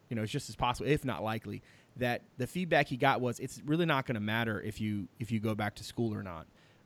you 0.10 0.15
know, 0.15 0.24
it's 0.24 0.32
just 0.32 0.50
as 0.50 0.56
possible, 0.56 0.89
if 0.89 1.06
not 1.06 1.24
likely, 1.24 1.62
that 1.97 2.21
the 2.38 2.47
feedback 2.47 2.88
he 2.88 2.97
got 2.97 3.21
was 3.21 3.39
it's 3.39 3.62
really 3.65 3.86
not 3.86 4.06
going 4.06 4.15
to 4.15 4.21
matter 4.21 4.62
if 4.62 4.80
you 4.80 5.08
if 5.19 5.32
you 5.32 5.39
go 5.39 5.56
back 5.56 5.75
to 5.75 5.84
school 5.84 6.13
or 6.13 6.23
not. 6.23 6.45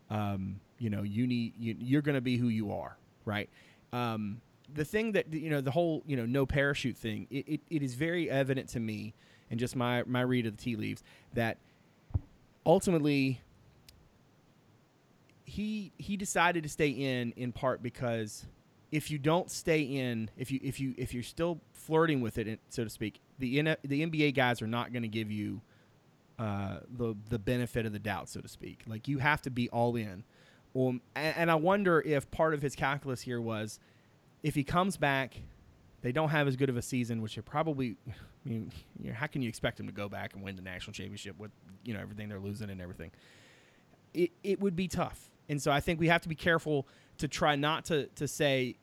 Um, 0.10 0.60
you 0.78 0.90
know, 0.90 1.04
you 1.04 1.28
need 1.28 1.54
you, 1.58 1.76
you're 1.80 2.02
going 2.02 2.16
to 2.16 2.22
be 2.22 2.38
who 2.38 2.48
you 2.48 2.72
are, 2.74 2.98
right? 3.26 3.50
Um, 3.94 4.42
the 4.74 4.86
thing 4.86 5.12
that 5.14 5.32
you 5.34 5.50
know 5.50 5.62
the 5.62 5.72
whole 5.72 6.04
you 6.06 6.18
know 6.18 6.26
no 6.26 6.46
parachute 6.46 6.98
thing 6.98 7.28
it, 7.30 7.48
it, 7.48 7.62
it 7.70 7.84
is 7.84 7.94
very 7.94 8.30
evident 8.30 8.70
to 8.70 8.80
me 8.80 9.14
and 9.52 9.60
just 9.60 9.76
my 9.76 10.04
my 10.08 10.22
read 10.22 10.46
of 10.46 10.58
the 10.58 10.62
tea 10.62 10.76
leaves 10.76 11.04
that 11.34 11.58
ultimately 12.66 13.42
he 15.44 15.92
he 15.98 16.18
decided 16.18 16.64
to 16.64 16.70
stay 16.70 16.90
in 16.90 17.32
in 17.36 17.52
part 17.52 17.84
because 17.84 18.46
if 18.92 19.12
you 19.12 19.18
don't 19.18 19.52
stay 19.52 19.82
in 19.82 20.30
if 20.38 20.52
you 20.52 20.60
if 20.64 20.80
you 20.80 20.96
if 20.98 21.14
you're 21.14 21.24
still 21.24 21.60
flirting 21.74 22.22
with 22.22 22.38
it 22.38 22.60
so 22.70 22.84
to 22.84 22.90
speak 22.90 23.20
the 23.40 23.76
the 23.84 24.06
NBA 24.06 24.36
guys 24.36 24.62
are 24.62 24.68
not 24.68 24.92
going 24.92 25.04
to 25.04 25.10
give 25.10 25.32
you 25.32 25.62
uh, 26.40 26.80
the 26.98 27.16
the 27.30 27.40
benefit 27.40 27.86
of 27.86 27.94
the 27.94 28.00
doubt 28.00 28.30
so 28.30 28.42
to 28.42 28.48
speak 28.48 28.82
like 28.88 29.08
you 29.08 29.20
have 29.20 29.42
to 29.42 29.50
be 29.50 29.70
all 29.70 29.96
in 29.96 30.24
um, 30.76 31.02
and, 31.16 31.38
and 31.38 31.52
I 31.52 31.56
wonder 31.56 32.02
if 32.02 32.30
part 32.32 32.54
of 32.54 32.62
his 32.62 32.76
calculus 32.76 33.22
here 33.22 33.40
was 33.40 33.80
if 34.44 34.56
he 34.56 34.64
comes 34.64 34.98
back, 34.98 35.36
they 36.02 36.12
don't 36.12 36.30
have 36.30 36.48
as 36.48 36.56
good 36.56 36.70
of 36.70 36.78
a 36.78 36.82
season, 36.82 37.22
which 37.22 37.36
they 37.36 37.42
probably. 37.42 37.96
I 38.08 38.50
mean, 38.50 38.72
you 39.02 39.10
know, 39.10 39.16
how 39.16 39.26
can 39.26 39.42
you 39.42 39.50
expect 39.50 39.78
them 39.78 39.88
to 39.88 39.92
go 39.92 40.08
back 40.08 40.36
and 40.36 40.44
win 40.44 40.56
the 40.56 40.62
national 40.62 40.94
championship 40.94 41.40
with 41.40 41.50
you 41.84 41.96
know 41.96 42.00
everything 42.00 42.30
they're 42.30 42.40
losing 42.40 42.70
and 42.70 42.82
everything? 42.82 43.12
It 44.14 44.32
it 44.44 44.60
would 44.60 44.76
be 44.76 44.88
tough, 44.88 45.32
and 45.50 45.60
so 45.62 45.72
I 45.72 45.80
think 45.80 46.00
we 46.00 46.10
have 46.10 46.22
to 46.22 46.30
be 46.30 46.36
careful 46.36 46.88
to 47.18 47.28
try 47.28 47.56
not 47.56 47.86
to 47.86 48.06
to 48.08 48.28
say 48.28 48.76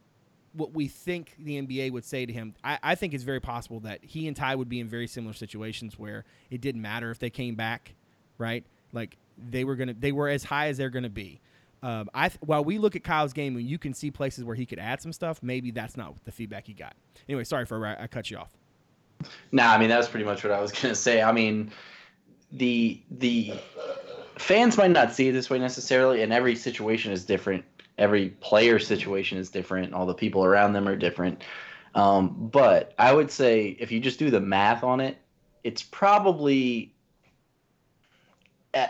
what 0.55 0.75
we 0.75 0.89
think 0.89 1.35
the 1.39 1.61
NBA 1.61 1.93
would 1.93 2.05
say 2.05 2.27
to 2.27 2.33
him. 2.33 2.55
I, 2.63 2.79
I 2.83 2.95
think 2.95 3.15
it's 3.15 3.25
very 3.25 3.41
possible 3.41 3.81
that 3.81 4.05
he 4.05 4.27
and 4.29 4.37
Ty 4.37 4.57
would 4.57 4.69
be 4.69 4.81
in 4.81 4.89
very 4.89 5.07
similar 5.07 5.33
situations 5.33 5.99
where 5.99 6.25
it 6.51 6.61
didn't 6.61 6.83
matter 6.83 7.11
if 7.11 7.19
they 7.19 7.31
came 7.31 7.55
back, 7.55 7.95
right? 8.39 8.65
Like 8.93 9.17
they 9.39 9.65
were 9.65 9.77
gonna 9.77 9.95
they 9.95 10.13
were 10.13 10.29
as 10.29 10.45
high 10.45 10.69
as 10.69 10.77
they're 10.77 10.91
gonna 10.91 11.09
be. 11.09 11.41
Um, 11.83 12.09
I 12.15 12.29
th- 12.29 12.39
while 12.43 12.63
we 12.63 12.79
look 12.79 12.95
at 12.95 13.03
Kyle's 13.03 13.33
game 13.33 13.57
and 13.57 13.67
you 13.67 13.79
can 13.79 13.93
see 13.93 14.11
places 14.11 14.45
where 14.45 14.55
he 14.55 14.65
could 14.65 14.79
add 14.79 15.03
some 15.03 15.13
stuff, 15.13 15.43
maybe 15.43 15.73
that's 15.73 15.97
not 15.97 16.15
the 16.25 16.31
feedback 16.31 16.67
he 16.67 16.75
got. 16.75 16.95
Anyway, 17.29 17.45
sorry 17.45 17.67
for 17.67 17.85
I, 17.85 18.07
cut 18.07 18.31
you 18.31 18.37
off. 18.37 18.53
Nah, 19.51 19.73
I 19.73 19.79
mean 19.79 19.89
that's 19.89 20.09
pretty 20.09 20.25
much 20.25 20.45
what 20.45 20.53
I 20.53 20.61
was 20.61 20.73
gonna 20.81 20.95
say. 20.95 21.23
I 21.23 21.33
mean, 21.33 21.73
the 22.53 23.03
the 23.11 23.55
fans 24.37 24.77
might 24.77 24.91
not 24.91 25.13
see 25.13 25.29
it 25.29 25.33
this 25.33 25.51
way 25.51 25.59
necessarily, 25.59 26.23
and 26.23 26.33
every 26.33 26.57
situation 26.57 27.13
is 27.13 27.25
different. 27.25 27.65
Every 27.99 28.31
player 28.31 28.79
situation 28.79 29.39
is 29.39 29.51
different. 29.51 29.93
All 29.93 30.07
the 30.07 30.15
people 30.15 30.45
around 30.45 30.73
them 30.73 30.89
are 30.89 30.97
different. 30.97 31.45
Um, 31.95 32.49
but 32.51 32.95
I 32.99 33.13
would 33.13 33.31
say 33.31 33.77
if 33.79 33.93
you 33.93 34.01
just 34.01 34.19
do 34.19 34.31
the 34.31 34.41
math 34.41 34.83
on 34.83 35.01
it, 35.01 35.19
it's 35.63 35.83
probably 35.83 36.95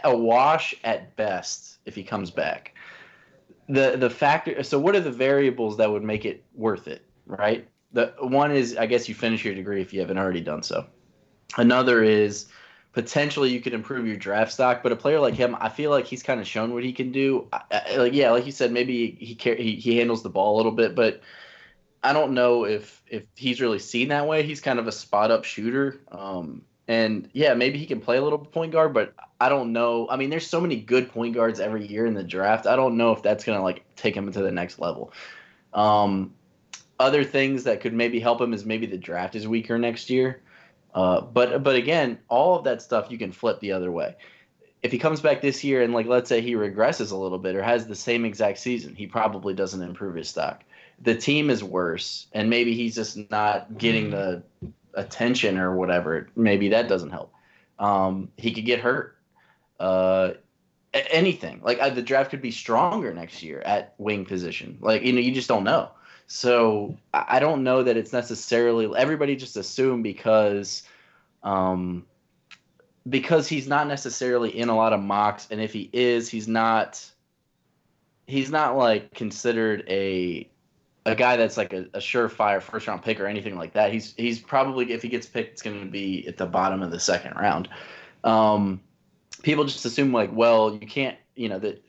a 0.04 0.16
wash 0.16 0.74
at 0.84 1.16
best 1.16 1.78
if 1.84 1.94
he 1.94 2.04
comes 2.04 2.30
back 2.30 2.74
the 3.68 3.96
the 3.96 4.10
factor 4.10 4.62
so 4.62 4.78
what 4.78 4.94
are 4.94 5.00
the 5.00 5.10
variables 5.10 5.76
that 5.76 5.90
would 5.90 6.02
make 6.02 6.24
it 6.24 6.44
worth 6.54 6.86
it 6.88 7.04
right 7.26 7.66
the 7.92 8.14
one 8.20 8.52
is 8.52 8.76
i 8.76 8.86
guess 8.86 9.08
you 9.08 9.14
finish 9.14 9.44
your 9.44 9.54
degree 9.54 9.80
if 9.80 9.92
you 9.92 10.00
haven't 10.00 10.18
already 10.18 10.40
done 10.40 10.62
so 10.62 10.84
another 11.58 12.02
is 12.02 12.46
potentially 12.92 13.50
you 13.50 13.60
could 13.60 13.74
improve 13.74 14.06
your 14.06 14.16
draft 14.16 14.52
stock 14.52 14.82
but 14.82 14.92
a 14.92 14.96
player 14.96 15.18
like 15.20 15.34
him 15.34 15.56
i 15.60 15.68
feel 15.68 15.90
like 15.90 16.06
he's 16.06 16.22
kind 16.22 16.40
of 16.40 16.46
shown 16.46 16.74
what 16.74 16.84
he 16.84 16.92
can 16.92 17.10
do 17.12 17.48
I, 17.52 17.96
like 17.96 18.12
yeah 18.12 18.30
like 18.30 18.46
you 18.46 18.52
said 18.52 18.72
maybe 18.72 19.16
he, 19.18 19.34
he 19.34 19.76
he 19.76 19.98
handles 19.98 20.22
the 20.22 20.30
ball 20.30 20.54
a 20.54 20.58
little 20.58 20.72
bit 20.72 20.94
but 20.94 21.22
i 22.02 22.12
don't 22.12 22.34
know 22.34 22.64
if 22.64 23.02
if 23.06 23.24
he's 23.34 23.60
really 23.60 23.78
seen 23.78 24.08
that 24.08 24.26
way 24.26 24.42
he's 24.42 24.60
kind 24.60 24.78
of 24.78 24.86
a 24.86 24.92
spot 24.92 25.30
up 25.30 25.44
shooter 25.44 26.00
um 26.10 26.64
And 26.88 27.30
yeah, 27.32 27.54
maybe 27.54 27.78
he 27.78 27.86
can 27.86 28.00
play 28.00 28.16
a 28.18 28.22
little 28.22 28.38
point 28.38 28.72
guard, 28.72 28.92
but 28.92 29.14
I 29.40 29.48
don't 29.48 29.72
know. 29.72 30.08
I 30.10 30.16
mean, 30.16 30.30
there's 30.30 30.46
so 30.46 30.60
many 30.60 30.76
good 30.76 31.08
point 31.10 31.34
guards 31.34 31.60
every 31.60 31.86
year 31.86 32.06
in 32.06 32.14
the 32.14 32.24
draft. 32.24 32.66
I 32.66 32.74
don't 32.76 32.96
know 32.96 33.12
if 33.12 33.22
that's 33.22 33.44
gonna 33.44 33.62
like 33.62 33.84
take 33.96 34.16
him 34.16 34.30
to 34.32 34.42
the 34.42 34.50
next 34.50 34.78
level. 34.80 35.12
Um, 35.72 36.34
other 36.98 37.24
things 37.24 37.64
that 37.64 37.80
could 37.80 37.94
maybe 37.94 38.20
help 38.20 38.40
him 38.40 38.52
is 38.52 38.64
maybe 38.64 38.86
the 38.86 38.98
draft 38.98 39.34
is 39.36 39.46
weaker 39.46 39.78
next 39.78 40.10
year. 40.10 40.42
Uh, 40.94 41.20
but 41.20 41.62
but 41.62 41.76
again, 41.76 42.18
all 42.28 42.56
of 42.58 42.64
that 42.64 42.82
stuff 42.82 43.10
you 43.10 43.18
can 43.18 43.32
flip 43.32 43.60
the 43.60 43.72
other 43.72 43.90
way. 43.90 44.16
If 44.82 44.92
he 44.92 44.98
comes 44.98 45.20
back 45.20 45.40
this 45.40 45.62
year 45.62 45.82
and 45.82 45.94
like 45.94 46.06
let's 46.06 46.28
say 46.28 46.40
he 46.40 46.54
regresses 46.54 47.12
a 47.12 47.16
little 47.16 47.38
bit 47.38 47.54
or 47.54 47.62
has 47.62 47.86
the 47.86 47.94
same 47.94 48.24
exact 48.24 48.58
season, 48.58 48.94
he 48.94 49.06
probably 49.06 49.54
doesn't 49.54 49.80
improve 49.80 50.16
his 50.16 50.28
stock. 50.28 50.64
The 51.00 51.14
team 51.14 51.50
is 51.50 51.64
worse, 51.64 52.26
and 52.32 52.50
maybe 52.50 52.74
he's 52.74 52.94
just 52.94 53.30
not 53.30 53.78
getting 53.78 54.10
the 54.10 54.42
attention 54.94 55.58
or 55.58 55.74
whatever. 55.74 56.28
Maybe 56.36 56.68
that 56.70 56.88
doesn't 56.88 57.10
help. 57.10 57.32
Um, 57.78 58.30
he 58.36 58.52
could 58.52 58.66
get 58.66 58.80
hurt. 58.80 59.16
Uh, 59.80 60.34
anything 60.92 61.60
like 61.64 61.80
uh, 61.80 61.90
the 61.90 62.02
draft 62.02 62.30
could 62.30 62.42
be 62.42 62.50
stronger 62.50 63.12
next 63.14 63.42
year 63.42 63.60
at 63.60 63.94
wing 63.98 64.24
position. 64.24 64.78
Like 64.80 65.02
you 65.02 65.12
know, 65.12 65.20
you 65.20 65.32
just 65.32 65.48
don't 65.48 65.64
know. 65.64 65.90
So 66.26 66.96
I 67.12 67.40
don't 67.40 67.62
know 67.62 67.82
that 67.82 67.96
it's 67.96 68.12
necessarily 68.12 68.90
everybody 68.96 69.36
just 69.36 69.56
assume 69.56 70.02
because 70.02 70.82
um, 71.42 72.06
because 73.08 73.48
he's 73.48 73.66
not 73.66 73.88
necessarily 73.88 74.56
in 74.56 74.68
a 74.68 74.76
lot 74.76 74.92
of 74.92 75.00
mocks, 75.00 75.48
and 75.50 75.60
if 75.60 75.72
he 75.72 75.90
is, 75.92 76.28
he's 76.28 76.48
not 76.48 77.04
he's 78.26 78.50
not 78.50 78.76
like 78.76 79.12
considered 79.14 79.84
a 79.88 80.48
a 81.04 81.14
guy 81.14 81.36
that's 81.36 81.56
like 81.56 81.72
a, 81.72 81.80
a 81.94 81.98
surefire 81.98 82.62
first 82.62 82.86
round 82.86 83.02
pick 83.02 83.20
or 83.20 83.26
anything 83.26 83.56
like 83.56 83.72
that. 83.72 83.92
He's 83.92 84.14
he's 84.16 84.38
probably 84.38 84.92
if 84.92 85.02
he 85.02 85.08
gets 85.08 85.26
picked, 85.26 85.52
it's 85.52 85.62
going 85.62 85.80
to 85.80 85.90
be 85.90 86.26
at 86.28 86.36
the 86.36 86.46
bottom 86.46 86.82
of 86.82 86.90
the 86.90 87.00
second 87.00 87.34
round. 87.36 87.68
Um, 88.24 88.80
people 89.42 89.64
just 89.64 89.84
assume 89.84 90.12
like, 90.12 90.30
well, 90.32 90.74
you 90.74 90.86
can't, 90.86 91.16
you 91.34 91.48
know, 91.48 91.58
that 91.58 91.84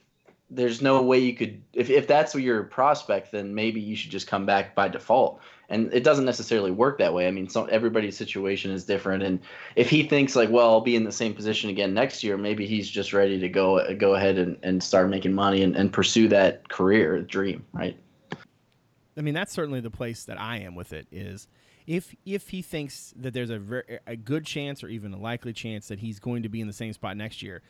there's 0.56 0.82
no 0.82 1.02
way 1.02 1.20
you 1.20 1.34
could 1.34 1.62
if 1.74 1.90
if 1.90 2.08
that's 2.08 2.36
your 2.36 2.64
prospect, 2.64 3.32
then 3.32 3.54
maybe 3.54 3.82
you 3.82 3.96
should 3.96 4.12
just 4.12 4.28
come 4.28 4.46
back 4.46 4.76
by 4.76 4.88
default. 4.88 5.42
And 5.70 5.92
it 5.94 6.04
doesn't 6.04 6.26
necessarily 6.26 6.72
work 6.72 7.00
that 7.00 7.14
way. 7.14 7.28
I 7.28 7.32
mean, 7.32 7.50
so 7.50 7.66
everybody's 7.66 8.16
situation 8.16 8.70
is 8.70 8.84
different. 8.84 9.24
And 9.24 9.40
if 9.76 9.90
he 9.90 10.04
thinks 10.04 10.36
like, 10.36 10.50
well, 10.52 10.70
I'll 10.70 10.82
be 10.82 10.96
in 10.96 11.04
the 11.04 11.12
same 11.12 11.34
position 11.34 11.70
again 11.70 11.94
next 11.94 12.24
year, 12.24 12.38
maybe 12.38 12.68
he's 12.68 12.90
just 12.90 13.14
ready 13.14 13.40
to 13.40 13.50
go 13.50 13.94
go 13.96 14.16
ahead 14.16 14.38
and, 14.38 14.58
and 14.62 14.84
start 14.84 15.10
making 15.10 15.34
money 15.34 15.64
and, 15.64 15.76
and 15.76 15.92
pursue 15.92 16.28
that 16.28 16.70
career 16.70 17.22
dream, 17.22 17.66
right? 17.74 17.98
I 19.18 19.22
mean, 19.22 19.34
that's 19.34 19.54
certainly 19.54 19.80
the 19.80 19.92
place 19.92 20.26
that 20.26 20.40
I 20.40 20.58
am 20.58 20.76
with 20.76 20.94
it. 20.94 21.08
Is 21.12 21.48
if 21.88 22.16
if 22.26 22.50
he 22.50 22.62
thinks 22.62 23.14
that 23.18 23.34
there's 23.34 23.50
a 23.50 23.60
very, 23.60 24.00
a 24.06 24.16
good 24.16 24.46
chance 24.46 24.84
or 24.84 24.90
even 24.90 25.14
a 25.14 25.18
likely 25.18 25.54
chance 25.54 25.88
that 25.88 26.00
he's 26.00 26.20
going 26.20 26.44
to 26.44 26.50
be 26.50 26.62
in 26.62 26.68
the 26.68 26.74
same 26.74 26.94
spot 26.94 27.18
next 27.18 27.42
year, 27.42 27.62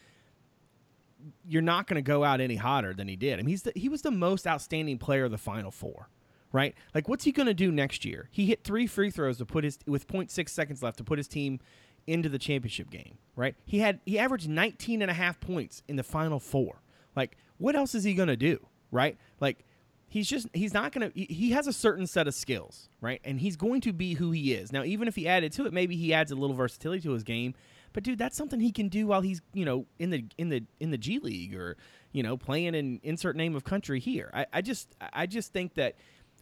you're 1.48 1.62
not 1.62 1.88
going 1.88 1.96
to 1.96 2.02
go 2.02 2.24
out 2.24 2.42
any 2.42 2.56
hotter 2.56 2.94
than 2.94 3.08
he 3.08 3.16
did. 3.16 3.34
I 3.34 3.38
mean, 3.38 3.48
he's 3.50 3.64
the, 3.64 3.72
he 3.76 3.90
was 3.90 4.02
the 4.02 4.12
most 4.12 4.48
outstanding 4.48 4.98
player 4.98 5.26
of 5.26 5.32
the 5.32 5.38
Final 5.38 5.72
Four, 5.72 6.10
right? 6.52 6.76
Like, 6.94 7.08
what's 7.08 7.24
he 7.24 7.32
going 7.32 7.48
to 7.48 7.54
do 7.54 7.72
next 7.72 8.06
year? 8.06 8.30
He 8.32 8.46
hit 8.46 8.64
three 8.64 8.88
free 8.88 9.10
throws 9.10 9.38
to 9.38 9.46
put 9.46 9.64
his 9.64 9.80
with 9.86 10.08
0.6 10.08 10.50
seconds 10.50 10.84
left 10.84 10.98
to 10.98 11.04
put 11.04 11.18
his 11.18 11.28
team 11.28 11.60
into 12.06 12.30
the 12.30 12.40
championship 12.40 12.90
game, 12.90 13.18
right? 13.36 13.56
He 13.66 13.80
had 13.80 14.00
he 14.06 14.20
averaged 14.20 14.50
19 14.50 15.02
and 15.02 15.10
a 15.10 15.14
half 15.14 15.40
points 15.40 15.84
in 15.88 15.96
the 15.96 16.04
Final 16.04 16.40
Four. 16.40 16.82
Like, 17.16 17.38
what 17.58 17.76
else 17.76 17.96
is 17.96 18.04
he 18.04 18.14
going 18.14 18.28
to 18.28 18.38
do, 18.38 18.66
right? 18.92 19.18
Like 19.40 19.66
he's 20.14 20.30
just 20.30 20.48
he's 20.54 20.76
not 20.76 20.92
gonna 20.92 21.12
he 21.16 21.50
has 21.52 21.66
a 21.66 21.74
certain 21.74 22.06
set 22.06 22.28
of 22.28 22.36
skills 22.36 22.88
right 23.02 23.20
and 23.24 23.40
he's 23.40 23.56
going 23.56 23.82
to 23.82 23.92
be 23.92 24.14
who 24.14 24.30
he 24.30 24.54
is 24.54 24.72
now 24.72 24.84
even 24.84 25.08
if 25.08 25.16
he 25.16 25.28
added 25.28 25.52
to 25.52 25.66
it 25.66 25.74
maybe 25.74 25.96
he 25.96 26.14
adds 26.14 26.32
a 26.32 26.36
little 26.36 26.56
versatility 26.56 27.02
to 27.02 27.12
his 27.12 27.24
game 27.24 27.56
but 27.94 28.04
dude 28.04 28.18
that's 28.18 28.36
something 28.36 28.60
he 28.60 28.72
can 28.72 28.90
do 28.90 29.08
while 29.08 29.22
he's 29.22 29.42
you 29.54 29.66
know 29.66 29.86
in 30.00 30.10
the 30.10 30.26
in 30.38 30.50
the 30.50 30.64
in 30.80 30.92
the 30.92 30.98
g 30.98 31.20
league 31.20 31.56
or 31.56 31.78
you 32.12 32.24
know 32.24 32.36
playing 32.36 32.76
in 32.76 33.00
insert 33.04 33.36
name 33.36 33.56
of 33.56 33.64
country 33.64 34.00
here. 34.00 34.30
I, 34.34 34.46
I 34.54 34.62
just 34.62 34.96
i 35.14 35.26
just 35.26 35.54
think 35.54 35.76
that 35.76 35.96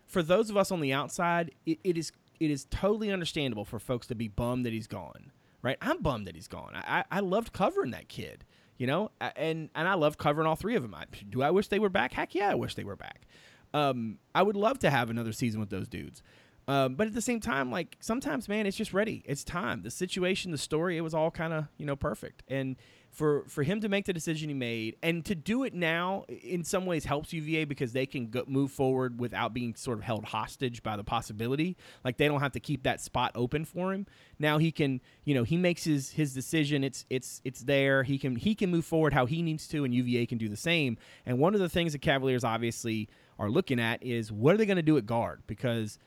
for 0.08 0.24
those 0.24 0.50
of 0.50 0.58
us 0.58 0.72
on 0.72 0.82
the 0.82 0.94
outside 0.94 1.52
it, 1.66 1.80
it 1.84 1.98
is 1.98 2.12
it 2.40 2.50
is 2.50 2.66
totally 2.70 3.12
understandable 3.12 3.66
for 3.66 3.80
folks 3.80 4.08
to 4.08 4.16
be 4.16 4.28
bummed 4.28 4.66
that 4.66 4.74
he's 4.74 4.88
gone 4.88 5.32
right? 5.64 5.78
I'm 5.80 6.02
bummed 6.02 6.26
that 6.26 6.34
he's 6.36 6.48
gone. 6.48 6.72
I 6.74 7.04
i 7.12 7.20
loved 7.20 7.54
covering 7.54 7.92
that 7.92 8.08
kid 8.08 8.46
you 8.78 8.88
know? 8.88 9.12
And 9.36 9.70
and 9.76 9.88
i 9.88 9.94
love 9.94 10.18
covering 10.18 10.48
all 10.48 10.56
three 10.56 10.76
of 10.76 10.82
them. 10.82 10.96
I, 10.96 11.06
do 11.30 11.44
i 11.44 11.52
wish 11.52 11.68
they 11.68 11.80
were 11.80 11.90
back? 11.90 12.14
Heck 12.14 12.34
yeah 12.34 12.50
i 12.50 12.56
wish 12.56 12.76
they 12.76 12.84
were 12.84 12.96
back. 12.96 13.28
Um, 13.74 14.18
I 14.36 14.44
would 14.44 14.56
love 14.56 14.80
to 14.80 14.90
have 14.90 15.10
another 15.10 15.32
season 15.32 15.60
with 15.60 15.70
those 15.70 15.88
dudes. 15.88 16.22
Um, 16.68 16.96
but 16.96 17.08
at 17.08 17.14
the 17.14 17.22
same 17.22 17.40
time, 17.40 17.72
like 17.72 17.98
sometimes, 18.00 18.48
man, 18.48 18.66
it's 18.66 18.78
just 18.78 18.94
ready. 18.94 19.24
It's 19.26 19.44
time. 19.44 19.82
The 19.82 19.92
situation, 19.92 20.52
the 20.52 20.58
story, 20.58 20.98
it 20.98 21.02
was 21.02 21.14
all 21.14 21.32
kind 21.32 21.54
of 21.54 21.66
you 21.78 21.86
know 21.86 21.96
perfect. 21.96 22.44
And 22.48 22.76
for 23.10 23.44
for 23.48 23.64
him 23.64 23.82
to 23.82 23.90
make 23.90 24.06
the 24.06 24.14
decision 24.14 24.50
he 24.50 24.54
made 24.54 24.96
and 25.04 25.26
to 25.26 25.36
do 25.36 25.64
it 25.64 25.74
now, 25.74 26.24
in 26.30 26.64
some 26.64 26.86
ways, 26.86 27.04
helps 27.04 27.34
UVA 27.34 27.66
because 27.66 27.94
they 27.94 28.06
can 28.06 28.30
go, 28.30 28.44
move 28.48 28.72
forward 28.72 29.20
without 29.20 29.54
being 29.54 29.76
sort 29.76 29.98
of 29.98 30.04
held 30.04 30.24
hostage 30.26 30.82
by 30.82 30.96
the 30.96 31.04
possibility. 31.04 31.76
Like 32.06 32.18
they 32.18 32.28
don't 32.28 32.40
have 32.40 32.54
to 32.54 32.60
keep 32.60 32.84
that 32.84 33.02
spot 33.02 33.32
open 33.36 33.66
for 33.66 33.92
him. 33.92 34.06
Now 34.40 34.58
he 34.58 34.72
can, 34.72 35.02
you 35.26 35.34
know, 35.34 35.44
he 35.44 35.58
makes 35.58 35.84
his 35.84 36.12
his 36.12 36.34
decision. 36.34 36.84
It's 36.84 37.06
it's 37.10 37.42
it's 37.44 37.62
there. 37.62 38.04
He 38.04 38.18
can 38.18 38.36
he 38.36 38.56
can 38.56 38.70
move 38.70 38.86
forward 38.86 39.14
how 39.14 39.26
he 39.26 39.42
needs 39.42 39.68
to, 39.70 39.84
and 39.84 39.94
UVA 39.94 40.26
can 40.26 40.38
do 40.38 40.48
the 40.48 40.56
same. 40.56 40.98
And 41.26 41.40
one 41.40 41.54
of 41.54 41.60
the 41.60 41.70
things 41.70 41.94
the 41.94 42.00
Cavaliers 42.00 42.44
obviously 42.44 43.10
are 43.42 43.50
looking 43.50 43.80
at 43.80 44.04
is 44.04 44.32
what 44.32 44.54
are 44.54 44.58
they 44.58 44.66
going 44.66 44.78
to 44.78 44.84
do 44.84 44.98
at 44.98 45.06
guard? 45.06 45.42
Because, 45.48 45.98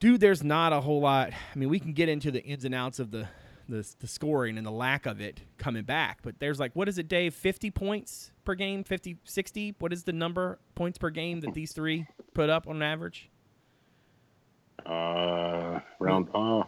dude, 0.00 0.20
there's 0.20 0.42
not 0.42 0.72
a 0.72 0.80
whole 0.80 1.00
lot. 1.00 1.30
I 1.32 1.58
mean, 1.58 1.68
we 1.68 1.78
can 1.78 1.92
get 1.92 2.08
into 2.08 2.30
the 2.30 2.42
ins 2.42 2.64
and 2.64 2.74
outs 2.74 2.98
of 2.98 3.10
the, 3.10 3.28
the, 3.68 3.86
the 4.00 4.06
scoring 4.06 4.58
and 4.58 4.66
the 4.66 4.70
lack 4.70 5.06
of 5.06 5.20
it 5.20 5.40
coming 5.58 5.84
back, 5.84 6.18
but 6.22 6.38
there's 6.38 6.58
like, 6.60 6.74
what 6.74 6.88
is 6.88 6.98
it, 6.98 7.08
Dave? 7.08 7.34
50 7.34 7.70
points 7.70 8.30
per 8.44 8.54
game? 8.54 8.84
50, 8.84 9.16
60? 9.24 9.74
What 9.78 9.92
is 9.92 10.04
the 10.04 10.12
number 10.12 10.58
points 10.74 10.98
per 10.98 11.10
game 11.10 11.40
that 11.40 11.54
these 11.54 11.72
three 11.72 12.06
put 12.34 12.50
up 12.50 12.68
on 12.68 12.82
average? 12.82 13.30
Uh, 14.86 15.80
around, 16.00 16.28
oh, 16.34 16.64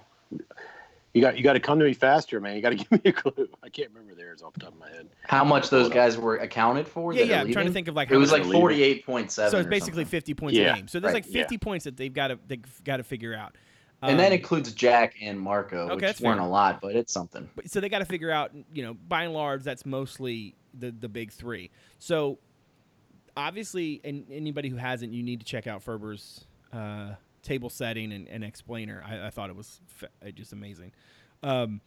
you 1.15 1.21
got 1.21 1.37
you 1.37 1.43
got 1.43 1.55
to 1.55 1.61
come 1.61 1.79
to 1.79 1.85
me 1.85 1.93
faster, 1.93 2.41
man. 2.41 2.57
You 2.57 2.63
got 2.63 2.71
to 2.71 2.75
give 2.77 2.91
me 2.93 3.01
a 3.05 3.13
clue. 3.13 3.49
I 3.63 3.69
can't 3.69 3.91
remember 3.91 4.15
theirs 4.15 4.43
off 4.43 4.55
the 4.55 4.61
top 4.61 4.73
of 4.73 4.79
my 4.79 4.89
head. 4.91 5.09
How 5.25 5.45
much 5.45 5.71
those 5.71 5.89
guys 5.89 6.17
were 6.17 6.37
accounted 6.37 6.87
for? 6.87 7.13
Yeah, 7.13 7.25
yeah. 7.25 7.41
I'm 7.41 7.53
trying 7.53 7.67
to 7.67 7.73
think 7.73 7.89
of 7.89 7.95
like 7.95 8.11
it 8.11 8.17
was 8.17 8.33
like 8.33 8.45
forty 8.45 8.83
eight 8.83 9.05
point 9.05 9.33
seven. 9.33 9.51
So 9.51 9.59
it's 9.59 9.69
basically 9.69 10.05
fifty 10.05 10.35
points 10.35 10.57
yeah, 10.57 10.73
a 10.73 10.77
game. 10.77 10.89
So 10.89 11.01
there's 11.01 11.13
right, 11.13 11.25
like 11.25 11.33
fifty 11.33 11.57
yeah. 11.57 11.65
points 11.65 11.85
that 11.85 11.97
they've 11.97 12.13
got 12.13 12.29
to 12.29 12.39
they've 12.47 12.85
got 12.85 12.99
to 12.99 13.05
figure 13.05 13.35
out. 13.35 13.57
Um, 14.03 14.11
and 14.11 14.21
that 14.21 14.29
um, 14.29 14.33
includes 14.33 14.73
Jack 14.73 15.17
and 15.21 15.39
Marco, 15.39 15.91
okay, 15.91 16.07
which 16.07 16.21
weren't 16.21 16.39
fair. 16.39 16.47
a 16.47 16.51
lot, 16.51 16.81
but 16.81 16.97
it's 16.97 17.13
something. 17.13 17.51
But, 17.55 17.71
so 17.71 17.81
they 17.81 17.91
got 17.91 17.99
to 17.99 18.07
figure 18.07 18.31
out, 18.31 18.51
you 18.73 18.83
know, 18.83 18.95
by 18.95 19.25
and 19.25 19.35
large, 19.35 19.63
that's 19.63 19.85
mostly 19.85 20.55
the 20.79 20.91
the 20.91 21.09
big 21.09 21.33
three. 21.33 21.71
So 21.99 22.39
obviously, 23.37 24.01
and 24.05 24.25
anybody 24.31 24.69
who 24.69 24.77
hasn't, 24.77 25.13
you 25.13 25.23
need 25.23 25.41
to 25.41 25.47
check 25.47 25.67
out 25.67 25.83
Ferber's 25.85 26.47
uh, 26.73 27.15
table 27.43 27.71
setting 27.71 28.13
and, 28.13 28.29
and 28.29 28.45
explainer. 28.45 29.03
I, 29.07 29.27
I, 29.27 29.31
thought 29.31 29.51
it 29.51 29.57
was 29.57 29.81
fa- 29.87 30.11
just 30.35 30.53
amazing. 30.53 30.93
Um, 31.43 31.81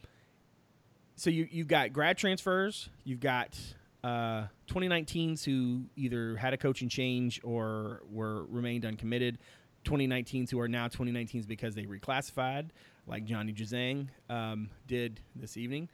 so 1.16 1.30
you 1.30 1.46
you've 1.50 1.68
got 1.68 1.92
grad 1.92 2.18
transfers, 2.18 2.88
you've 3.04 3.20
got 3.20 3.58
uh, 4.02 4.46
2019s 4.68 5.44
who 5.44 5.84
either 5.96 6.36
had 6.36 6.52
a 6.52 6.56
coaching 6.56 6.88
change 6.88 7.40
or 7.44 8.02
were 8.10 8.44
remained 8.46 8.84
uncommitted. 8.84 9.38
2019s 9.84 10.50
who 10.50 10.58
are 10.58 10.68
now 10.68 10.88
2019s 10.88 11.46
because 11.46 11.74
they 11.74 11.84
reclassified, 11.84 12.70
like 13.06 13.24
Johnny 13.24 13.52
Juzang 13.52 14.08
um, 14.30 14.70
did 14.86 15.20
this 15.36 15.56
evening, 15.56 15.88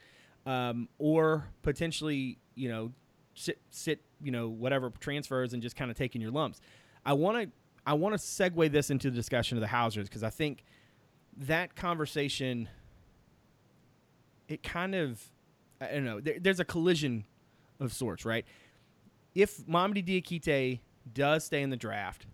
um, 0.45 0.87
or 0.97 1.45
potentially 1.61 2.37
you 2.55 2.69
know 2.69 2.91
sit 3.35 3.59
sit 3.69 4.01
you 4.21 4.31
know 4.31 4.49
whatever 4.49 4.91
transfers 4.99 5.53
and 5.53 5.61
just 5.61 5.75
kind 5.75 5.91
of 5.91 5.97
taking 5.97 6.21
your 6.21 6.31
lumps. 6.31 6.61
I 7.05 7.13
want 7.13 7.37
to 7.37 7.49
I 7.85 7.93
want 7.93 8.13
to 8.13 8.19
segue 8.19 8.71
this 8.71 8.89
into 8.89 9.09
the 9.09 9.15
discussion 9.15 9.57
of 9.57 9.61
the 9.61 9.67
Hausers 9.67 10.07
because 10.07 10.23
I 10.23 10.29
think 10.29 10.63
that 11.37 11.75
conversation 11.75 12.69
it 14.47 14.63
kind 14.63 14.93
of 14.95 15.21
I 15.79 15.87
don't 15.93 16.05
know. 16.05 16.19
There, 16.19 16.37
there's 16.39 16.59
a 16.59 16.65
collision 16.65 17.25
of 17.79 17.91
sorts, 17.91 18.23
right? 18.23 18.45
If 19.33 19.57
Mamadi 19.65 20.05
Diakite 20.05 20.79
does 21.11 21.45
stay 21.45 21.63
in 21.63 21.71
the 21.71 21.77
draft, 21.77 22.27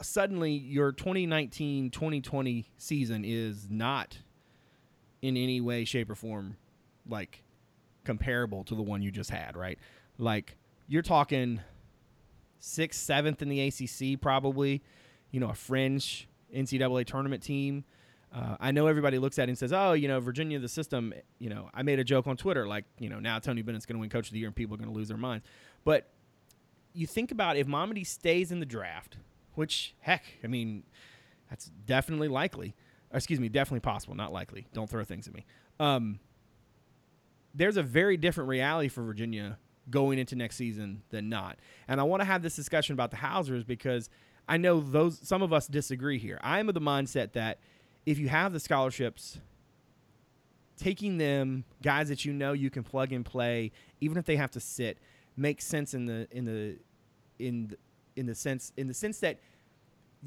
suddenly 0.00 0.52
your 0.52 0.92
2019-2020 0.92 2.64
season 2.78 3.24
is 3.26 3.68
not 3.68 4.18
in 5.20 5.36
any 5.36 5.60
way, 5.60 5.84
shape, 5.84 6.08
or 6.08 6.14
form 6.14 6.56
like 7.06 7.42
comparable 8.04 8.64
to 8.64 8.74
the 8.74 8.82
one 8.82 9.02
you 9.02 9.10
just 9.10 9.30
had, 9.30 9.56
right? 9.56 9.78
Like 10.16 10.56
you're 10.88 11.02
talking 11.02 11.60
sixth, 12.60 13.00
seventh 13.00 13.42
in 13.42 13.48
the 13.48 13.60
ACC, 13.60 14.20
probably. 14.20 14.82
You 15.32 15.40
know, 15.40 15.48
a 15.48 15.54
fringe 15.54 16.28
NCAA 16.54 17.06
tournament 17.06 17.42
team. 17.42 17.84
Uh, 18.32 18.56
I 18.60 18.70
know 18.70 18.86
everybody 18.86 19.18
looks 19.18 19.38
at 19.38 19.48
it 19.48 19.50
and 19.50 19.58
says, 19.58 19.72
"Oh, 19.72 19.92
you 19.92 20.06
know, 20.06 20.20
Virginia, 20.20 20.58
the 20.60 20.68
system." 20.68 21.12
You 21.38 21.50
know, 21.50 21.68
I 21.74 21.82
made 21.82 21.98
a 21.98 22.04
joke 22.04 22.26
on 22.28 22.36
Twitter, 22.36 22.66
like, 22.66 22.84
you 22.98 23.08
know, 23.08 23.18
now 23.18 23.38
Tony 23.40 23.62
Bennett's 23.62 23.86
going 23.86 23.96
to 23.96 24.00
win 24.00 24.10
Coach 24.10 24.28
of 24.28 24.32
the 24.32 24.38
Year, 24.38 24.48
and 24.48 24.54
people 24.54 24.74
are 24.74 24.78
going 24.78 24.90
to 24.90 24.94
lose 24.94 25.08
their 25.08 25.16
minds. 25.16 25.44
But 25.84 26.08
you 26.92 27.06
think 27.06 27.32
about 27.32 27.56
if 27.56 27.66
Mamadi 27.66 28.06
stays 28.06 28.52
in 28.52 28.60
the 28.60 28.66
draft, 28.66 29.16
which 29.54 29.94
heck, 30.00 30.24
I 30.44 30.46
mean, 30.46 30.84
that's 31.48 31.66
definitely 31.86 32.28
likely. 32.28 32.74
excuse 33.12 33.40
me, 33.40 33.48
definitely 33.48 33.80
possible, 33.80 34.14
not 34.14 34.32
likely. 34.32 34.66
Don't 34.72 34.88
throw 34.88 35.02
things 35.02 35.26
at 35.26 35.34
me. 35.34 35.44
Um, 35.80 36.20
there's 37.54 37.76
a 37.76 37.82
very 37.82 38.16
different 38.16 38.48
reality 38.48 38.88
for 38.88 39.02
Virginia 39.02 39.58
going 39.90 40.18
into 40.18 40.36
next 40.36 40.56
season 40.56 41.02
than 41.10 41.28
not. 41.28 41.58
And 41.88 42.00
I 42.00 42.04
want 42.04 42.20
to 42.20 42.24
have 42.24 42.42
this 42.42 42.56
discussion 42.56 42.94
about 42.94 43.10
the 43.10 43.16
Hausers 43.16 43.64
because 43.64 44.08
I 44.48 44.56
know 44.56 44.80
those 44.80 45.18
some 45.26 45.42
of 45.42 45.52
us 45.52 45.66
disagree 45.66 46.18
here. 46.18 46.38
I'm 46.42 46.68
of 46.68 46.74
the 46.74 46.80
mindset 46.80 47.32
that 47.32 47.58
if 48.06 48.18
you 48.18 48.28
have 48.28 48.52
the 48.52 48.60
scholarships, 48.60 49.38
taking 50.76 51.18
them 51.18 51.64
guys 51.82 52.08
that 52.08 52.24
you 52.24 52.32
know 52.32 52.52
you 52.52 52.70
can 52.70 52.82
plug 52.82 53.12
and 53.12 53.24
play, 53.24 53.72
even 54.00 54.18
if 54.18 54.24
they 54.24 54.36
have 54.36 54.50
to 54.52 54.60
sit, 54.60 54.98
makes 55.36 55.64
sense 55.64 55.94
in 55.94 56.06
the 56.06 56.26
in 56.30 56.44
the 56.44 56.78
in 57.38 57.68
the, 57.68 57.76
in 58.16 58.26
the 58.26 58.34
sense 58.34 58.72
in 58.76 58.88
the 58.88 58.94
sense 58.94 59.20
that 59.20 59.40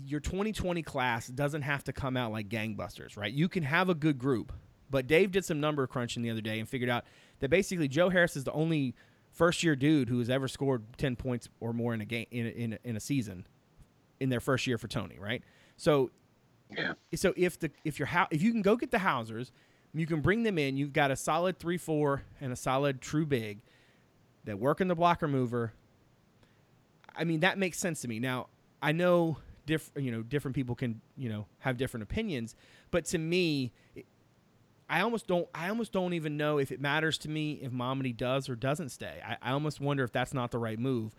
your 0.05 0.19
2020 0.19 0.81
class 0.81 1.27
doesn't 1.27 1.61
have 1.61 1.83
to 1.83 1.93
come 1.93 2.17
out 2.17 2.31
like 2.31 2.49
gangbusters, 2.49 3.15
right? 3.15 3.31
You 3.31 3.47
can 3.47 3.63
have 3.63 3.89
a 3.89 3.95
good 3.95 4.17
group. 4.17 4.51
But 4.89 5.07
Dave 5.07 5.31
did 5.31 5.45
some 5.45 5.59
number 5.59 5.85
crunching 5.87 6.23
the 6.23 6.29
other 6.29 6.41
day 6.41 6.59
and 6.59 6.69
figured 6.69 6.89
out 6.89 7.05
that 7.39 7.49
basically 7.49 7.87
Joe 7.87 8.09
Harris 8.09 8.35
is 8.35 8.43
the 8.43 8.51
only 8.51 8.95
first 9.33 9.63
year 9.63 9.75
dude 9.75 10.07
who 10.07 10.19
has 10.19 10.29
ever 10.29 10.47
scored 10.47 10.83
10 10.97 11.15
points 11.17 11.49
or 11.59 11.73
more 11.73 11.93
in 11.93 11.99
a 12.01 12.05
game 12.05 12.27
in 12.31 12.45
a, 12.45 12.49
in 12.49 12.73
a, 12.73 12.79
in 12.85 12.95
a 12.95 12.99
season 12.99 13.45
in 14.19 14.29
their 14.29 14.39
first 14.39 14.65
year 14.67 14.77
for 14.77 14.87
Tony, 14.87 15.17
right? 15.19 15.43
So 15.75 16.11
Yeah. 16.71 16.93
so 17.15 17.33
if 17.35 17.59
the 17.59 17.71
if 17.83 17.99
you're 17.99 18.09
if 18.31 18.41
you 18.41 18.51
can 18.51 18.61
go 18.61 18.75
get 18.77 18.91
the 18.91 18.99
Hausers, 18.99 19.51
you 19.93 20.05
can 20.05 20.21
bring 20.21 20.43
them 20.43 20.57
in. 20.57 20.77
You've 20.77 20.93
got 20.93 21.11
a 21.11 21.15
solid 21.15 21.59
three 21.59 21.77
four 21.77 22.23
and 22.39 22.53
a 22.53 22.55
solid 22.55 23.01
true 23.01 23.25
big 23.25 23.59
that 24.45 24.59
work 24.59 24.79
in 24.81 24.87
the 24.87 24.95
blocker 24.95 25.27
mover. 25.27 25.73
I 27.15 27.23
mean 27.25 27.41
that 27.41 27.57
makes 27.57 27.77
sense 27.79 28.01
to 28.01 28.07
me. 28.07 28.19
Now 28.19 28.47
I 28.81 28.91
know 28.91 29.37
different 29.65 30.05
you 30.05 30.11
know 30.11 30.21
different 30.21 30.55
people 30.55 30.75
can 30.75 31.01
you 31.17 31.29
know 31.29 31.45
have 31.59 31.77
different 31.77 32.03
opinions, 32.03 32.55
but 32.91 33.05
to 33.05 33.17
me, 33.17 33.71
I 34.93 35.01
almost 35.01 35.25
don't 35.25 35.47
I 35.55 35.69
almost 35.69 35.91
don't 35.91 36.13
even 36.13 36.37
know 36.37 36.59
if 36.59 36.71
it 36.71 36.79
matters 36.79 37.17
to 37.19 37.29
me 37.29 37.53
if 37.63 37.71
Mamadi 37.71 38.15
does 38.15 38.47
or 38.47 38.55
doesn't 38.55 38.89
stay. 38.89 39.21
I, 39.25 39.37
I 39.41 39.51
almost 39.53 39.81
wonder 39.81 40.03
if 40.03 40.11
that's 40.11 40.35
not 40.35 40.51
the 40.51 40.59
right 40.59 40.77
move. 40.77 41.15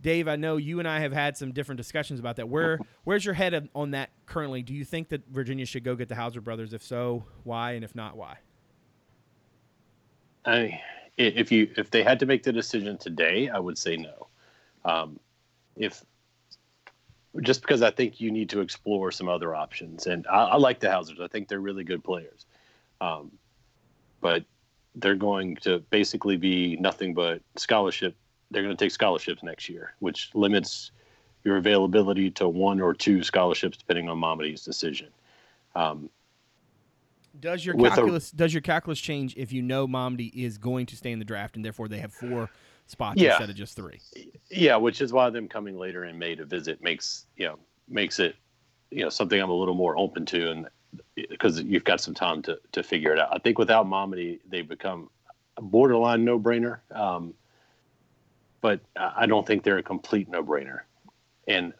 Dave, 0.00 0.28
I 0.28 0.36
know 0.36 0.58
you 0.58 0.78
and 0.78 0.86
I 0.86 1.00
have 1.00 1.12
had 1.12 1.36
some 1.36 1.50
different 1.50 1.76
discussions 1.76 2.20
about 2.20 2.36
that. 2.36 2.48
Where 2.48 2.78
where's 3.04 3.24
your 3.24 3.34
head 3.34 3.68
on- 3.74 3.90
that 3.90 4.10
currently? 4.26 4.62
Do 4.62 4.72
you 4.72 4.84
think 4.84 5.08
that 5.08 5.26
Virginia 5.28 5.66
should 5.66 5.82
go 5.82 5.96
get 5.96 6.08
the 6.08 6.14
Hauser 6.14 6.40
brothers? 6.40 6.72
If 6.72 6.84
so, 6.84 7.24
why? 7.42 7.72
And 7.72 7.82
if 7.82 7.96
not, 7.96 8.16
why? 8.16 8.36
I, 10.44 10.52
i- 10.54 10.80
if 11.16 11.50
you 11.50 11.68
if 11.76 11.90
they 11.90 12.04
had 12.04 12.20
to 12.20 12.26
make 12.26 12.44
the 12.44 12.52
decision 12.52 12.96
today, 12.96 13.48
I 13.48 13.58
would 13.58 13.76
say 13.76 13.96
no. 13.96 14.28
Um, 14.84 15.18
if 15.74 16.04
just 17.40 17.60
because 17.60 17.82
I 17.82 17.90
think 17.90 18.20
you 18.20 18.30
need 18.30 18.50
to 18.50 18.60
explore 18.60 19.10
some 19.10 19.28
other 19.28 19.52
options, 19.56 20.06
and 20.06 20.28
I, 20.28 20.44
I 20.44 20.56
like 20.58 20.78
the 20.78 20.92
Hausers. 20.92 21.18
I 21.20 21.26
think 21.26 21.48
they're 21.48 21.58
really 21.58 21.82
good 21.82 22.04
players, 22.04 22.46
um, 23.00 23.30
but 24.20 24.44
they're 24.96 25.14
going 25.14 25.56
to 25.56 25.78
basically 25.90 26.36
be 26.36 26.76
nothing 26.76 27.14
but 27.14 27.40
scholarship. 27.56 28.16
They're 28.50 28.62
going 28.62 28.76
to 28.76 28.84
take 28.84 28.90
scholarships 28.90 29.42
next 29.42 29.68
year, 29.68 29.94
which 30.00 30.30
limits 30.34 30.90
your 31.44 31.56
availability 31.56 32.30
to 32.32 32.48
one 32.48 32.80
or 32.80 32.92
two 32.92 33.22
scholarships, 33.22 33.78
depending 33.78 34.08
on 34.08 34.18
Mamadi's 34.18 34.64
decision. 34.64 35.08
Um, 35.74 36.10
Does 37.38 37.64
your 37.64 37.76
With 37.76 37.92
a- 37.92 37.94
calculus 37.96 38.30
does 38.32 38.52
your 38.52 38.60
calculus 38.60 38.98
change 39.00 39.36
if 39.36 39.52
you 39.52 39.62
know 39.62 39.86
Mamadi 39.86 40.32
is 40.34 40.58
going 40.58 40.86
to 40.86 40.96
stay 40.96 41.12
in 41.12 41.18
the 41.20 41.24
draft 41.24 41.54
and 41.56 41.64
therefore 41.64 41.86
they 41.88 41.98
have 42.00 42.12
four 42.12 42.50
spots 42.88 43.20
Yeah. 43.22 43.30
instead 43.30 43.48
of 43.50 43.56
just 43.56 43.76
three? 43.76 44.00
Yeah, 44.50 44.76
which 44.76 45.00
is 45.00 45.12
why 45.12 45.30
them 45.30 45.48
coming 45.48 45.78
later 45.78 46.04
in 46.04 46.18
May 46.18 46.34
to 46.34 46.44
visit 46.44 46.82
makes 46.82 47.26
you 47.36 47.46
know 47.46 47.58
makes 47.88 48.18
it 48.18 48.34
you 48.90 49.04
know 49.04 49.08
something 49.08 49.40
I'm 49.40 49.48
a 49.50 49.54
little 49.54 49.74
more 49.76 49.96
open 49.96 50.26
to, 50.26 50.50
and 50.50 50.68
because 51.14 51.60
you've 51.60 51.84
got 51.84 52.00
some 52.00 52.14
time 52.14 52.42
to 52.42 52.58
to 52.72 52.82
figure 52.82 53.12
it 53.12 53.18
out. 53.18 53.28
I 53.32 53.38
think 53.38 53.58
without 53.58 53.86
Mamadi, 53.86 54.40
they 54.48 54.62
become 54.62 55.10
a 55.56 55.62
borderline 55.62 56.24
no 56.24 56.38
brainer, 56.38 56.78
um, 56.94 57.34
but 58.60 58.80
I 58.96 59.12
I 59.18 59.26
don't 59.26 59.46
think 59.46 59.62
they're 59.62 59.78
a 59.78 59.82
complete 59.82 60.28
no 60.28 60.42
brainer. 60.42 60.80
And 61.48 61.72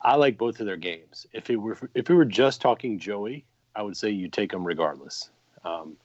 I 0.00 0.16
like 0.16 0.36
both 0.38 0.60
of 0.60 0.66
their 0.66 0.76
games. 0.76 1.26
If 1.32 1.50
it 1.50 1.56
were 1.56 1.78
if 1.94 2.08
we 2.08 2.14
were 2.14 2.24
just 2.24 2.60
talking 2.60 2.98
Joey, 2.98 3.44
I 3.74 3.82
would 3.82 3.96
say 3.96 4.10
you 4.10 4.28
take 4.28 4.50
them 4.50 4.64
regardless. 4.66 5.30
Um, 5.64 5.96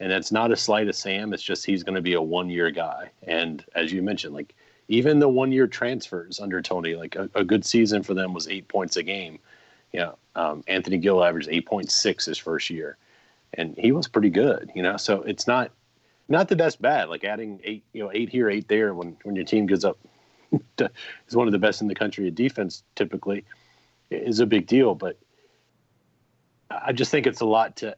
and 0.00 0.10
that's 0.10 0.30
not 0.30 0.52
a 0.52 0.56
slight 0.56 0.88
of 0.88 0.94
Sam. 0.94 1.32
It's 1.32 1.42
just 1.42 1.66
he's 1.66 1.82
going 1.82 1.94
to 1.94 2.02
be 2.02 2.14
a 2.14 2.22
one 2.22 2.48
year 2.48 2.70
guy. 2.70 3.10
And 3.24 3.64
as 3.74 3.92
you 3.92 4.02
mentioned, 4.02 4.34
like 4.34 4.54
even 4.88 5.18
the 5.18 5.28
one 5.28 5.52
year 5.52 5.66
transfers 5.66 6.40
under 6.40 6.62
Tony, 6.62 6.94
like 6.94 7.16
a, 7.16 7.28
a 7.34 7.44
good 7.44 7.64
season 7.64 8.02
for 8.02 8.14
them 8.14 8.32
was 8.32 8.48
eight 8.48 8.68
points 8.68 8.96
a 8.96 9.02
game. 9.02 9.38
You 9.92 10.00
know, 10.00 10.18
um, 10.34 10.64
Anthony 10.66 10.98
Gill 10.98 11.24
averaged 11.24 11.48
eight 11.50 11.66
point 11.66 11.90
six 11.90 12.26
his 12.26 12.38
first 12.38 12.70
year, 12.70 12.96
and 13.54 13.74
he 13.78 13.92
was 13.92 14.08
pretty 14.08 14.30
good. 14.30 14.70
You 14.74 14.82
know, 14.82 14.96
so 14.96 15.22
it's 15.22 15.46
not 15.46 15.70
not 16.28 16.48
that 16.48 16.58
that's 16.58 16.76
bad. 16.76 17.08
Like 17.08 17.24
adding 17.24 17.60
eight, 17.64 17.84
you 17.92 18.02
know, 18.02 18.10
eight 18.12 18.28
here, 18.28 18.50
eight 18.50 18.68
there 18.68 18.94
when 18.94 19.16
when 19.22 19.34
your 19.34 19.44
team 19.44 19.66
goes 19.66 19.84
up 19.84 19.98
to, 20.76 20.90
is 21.26 21.36
one 21.36 21.48
of 21.48 21.52
the 21.52 21.58
best 21.58 21.80
in 21.80 21.88
the 21.88 21.94
country 21.94 22.26
at 22.26 22.34
defense 22.34 22.82
typically 22.94 23.44
is 24.10 24.40
a 24.40 24.46
big 24.46 24.66
deal. 24.66 24.94
But 24.94 25.18
I 26.70 26.92
just 26.92 27.10
think 27.10 27.26
it's 27.26 27.40
a 27.40 27.46
lot 27.46 27.76
to 27.76 27.96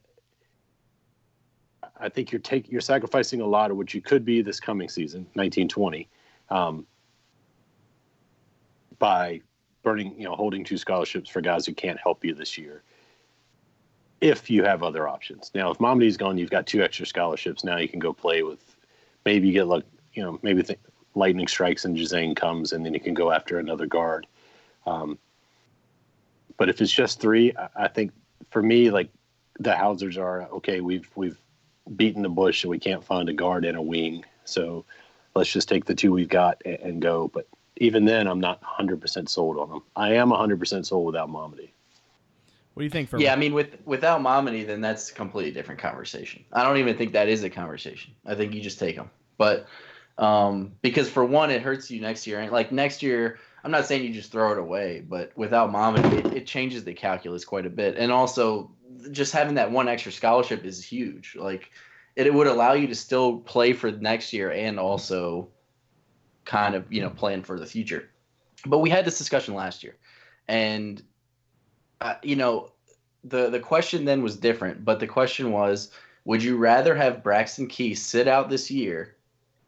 I 2.00 2.09
think 2.09 2.33
you're 2.33 2.40
taking 2.40 2.72
you're 2.72 2.81
sacrificing 2.81 3.40
a 3.40 3.46
lot 3.46 3.70
of 3.70 3.76
what 3.76 3.92
you 3.92 4.00
could 4.00 4.24
be 4.24 4.42
this 4.42 4.59
coming 4.59 4.88
season, 4.88 5.22
1920, 5.35 6.09
um, 6.48 6.87
by 8.98 9.42
burning, 9.82 10.14
you 10.18 10.24
know, 10.24 10.34
holding 10.34 10.64
two 10.64 10.78
scholarships 10.78 11.30
for 11.30 11.40
guys 11.40 11.66
who 11.66 11.74
can't 11.74 11.98
help 11.98 12.24
you 12.24 12.34
this 12.34 12.58
year. 12.58 12.82
If 14.20 14.50
you 14.50 14.64
have 14.64 14.82
other 14.82 15.08
options, 15.08 15.50
now 15.54 15.70
if 15.70 15.78
Mamadi's 15.78 16.16
gone, 16.16 16.36
you've 16.36 16.50
got 16.50 16.66
two 16.66 16.82
extra 16.82 17.06
scholarships. 17.06 17.64
Now 17.64 17.78
you 17.78 17.88
can 17.88 18.00
go 18.00 18.12
play 18.12 18.42
with, 18.42 18.76
maybe 19.24 19.46
you 19.46 19.52
get 19.52 19.66
like, 19.66 19.84
you 20.12 20.22
know, 20.22 20.38
maybe 20.42 20.62
th- 20.62 20.78
lightning 21.14 21.48
strikes 21.48 21.84
and 21.84 21.96
Juzang 21.96 22.36
comes, 22.36 22.72
and 22.72 22.84
then 22.84 22.92
you 22.92 23.00
can 23.00 23.14
go 23.14 23.30
after 23.30 23.58
another 23.58 23.86
guard. 23.86 24.26
Um, 24.86 25.18
but 26.58 26.68
if 26.68 26.80
it's 26.82 26.92
just 26.92 27.20
three, 27.20 27.54
I, 27.56 27.84
I 27.84 27.88
think 27.88 28.12
for 28.50 28.62
me, 28.62 28.90
like 28.90 29.10
the 29.58 29.74
Hausers 29.74 30.18
are 30.18 30.42
okay. 30.52 30.80
We've 30.80 31.08
we've 31.14 31.38
beaten 31.96 32.22
the 32.22 32.28
bush 32.28 32.64
and 32.64 32.70
we 32.70 32.78
can't 32.78 33.04
find 33.04 33.28
a 33.28 33.32
guard 33.32 33.64
and 33.64 33.76
a 33.76 33.82
wing. 33.82 34.24
So 34.44 34.84
let's 35.34 35.52
just 35.52 35.68
take 35.68 35.84
the 35.84 35.94
two 35.94 36.12
we've 36.12 36.28
got 36.28 36.60
and, 36.64 36.78
and 36.80 37.02
go. 37.02 37.28
But 37.28 37.46
even 37.80 38.04
then, 38.04 38.28
I'm 38.28 38.38
not 38.38 38.62
100% 38.62 39.28
sold 39.28 39.58
on 39.58 39.70
them. 39.70 39.82
I 39.96 40.12
am 40.14 40.30
100% 40.30 40.86
sold 40.86 41.06
without 41.06 41.28
Mamadi. 41.28 41.70
What 42.74 42.82
do 42.82 42.84
you 42.84 42.90
think? 42.90 43.08
For 43.08 43.18
Yeah, 43.18 43.32
I 43.32 43.36
mean, 43.36 43.52
with 43.52 43.78
without 43.84 44.20
Mamadi, 44.20 44.64
then 44.64 44.80
that's 44.80 45.10
a 45.10 45.14
completely 45.14 45.50
different 45.50 45.80
conversation. 45.80 46.44
I 46.52 46.62
don't 46.62 46.76
even 46.76 46.96
think 46.96 47.12
that 47.14 47.28
is 47.28 47.42
a 47.42 47.50
conversation. 47.50 48.14
I 48.24 48.36
think 48.36 48.54
you 48.54 48.60
just 48.60 48.78
take 48.78 48.94
them. 48.94 49.10
But 49.38 49.66
um, 50.18 50.72
because 50.80 51.10
for 51.10 51.24
one, 51.24 51.50
it 51.50 51.62
hurts 51.62 51.90
you 51.90 52.00
next 52.00 52.26
year. 52.26 52.38
And 52.38 52.52
like 52.52 52.70
next 52.70 53.02
year, 53.02 53.38
I'm 53.64 53.72
not 53.72 53.87
saying 53.87 54.04
you 54.04 54.12
just 54.12 54.31
throw 54.31 54.52
it 54.52 54.58
away, 54.58 55.02
but 55.06 55.33
without 55.37 55.72
Mamadi, 55.72 56.24
it, 56.24 56.26
it 56.35 56.46
changes 56.46 56.85
the 56.85 56.94
calculus 56.94 57.44
quite 57.44 57.66
a 57.66 57.70
bit. 57.70 57.96
And 57.96 58.12
also, 58.12 58.70
just 59.10 59.33
having 59.33 59.54
that 59.54 59.70
one 59.70 59.88
extra 59.88 60.12
scholarship 60.12 60.64
is 60.64 60.85
huge. 60.85 61.37
Like 61.38 61.70
it, 62.14 62.26
it 62.26 62.35
would 62.35 62.46
allow 62.46 62.74
you 62.74 62.87
to 62.87 62.94
still 62.94 63.38
play 63.38 63.72
for 63.72 63.90
next 63.90 64.33
year 64.33 64.52
and 64.52 64.78
also 64.78 65.48
kind 66.51 66.75
of 66.75 66.92
you 66.92 67.01
know 67.01 67.11
plan 67.11 67.42
for 67.42 67.59
the 67.59 67.67
future. 67.67 68.11
But 68.67 68.81
we 68.81 68.90
had 68.90 69.05
this 69.05 69.17
discussion 69.17 69.55
last 69.55 69.83
year, 69.85 69.96
and 70.48 71.01
uh, 72.01 72.15
you 72.23 72.37
know 72.37 72.73
the 73.25 73.48
the 73.48 73.61
question 73.61 74.05
then 74.05 74.23
was 74.23 74.37
different. 74.37 74.85
But 74.85 74.98
the 74.98 75.07
question 75.07 75.53
was, 75.53 75.92
would 76.25 76.42
you 76.42 76.57
rather 76.57 76.94
have 76.94 77.23
Braxton 77.23 77.69
Key 77.69 77.94
sit 77.94 78.27
out 78.27 78.51
this 78.51 78.71
year 78.71 79.15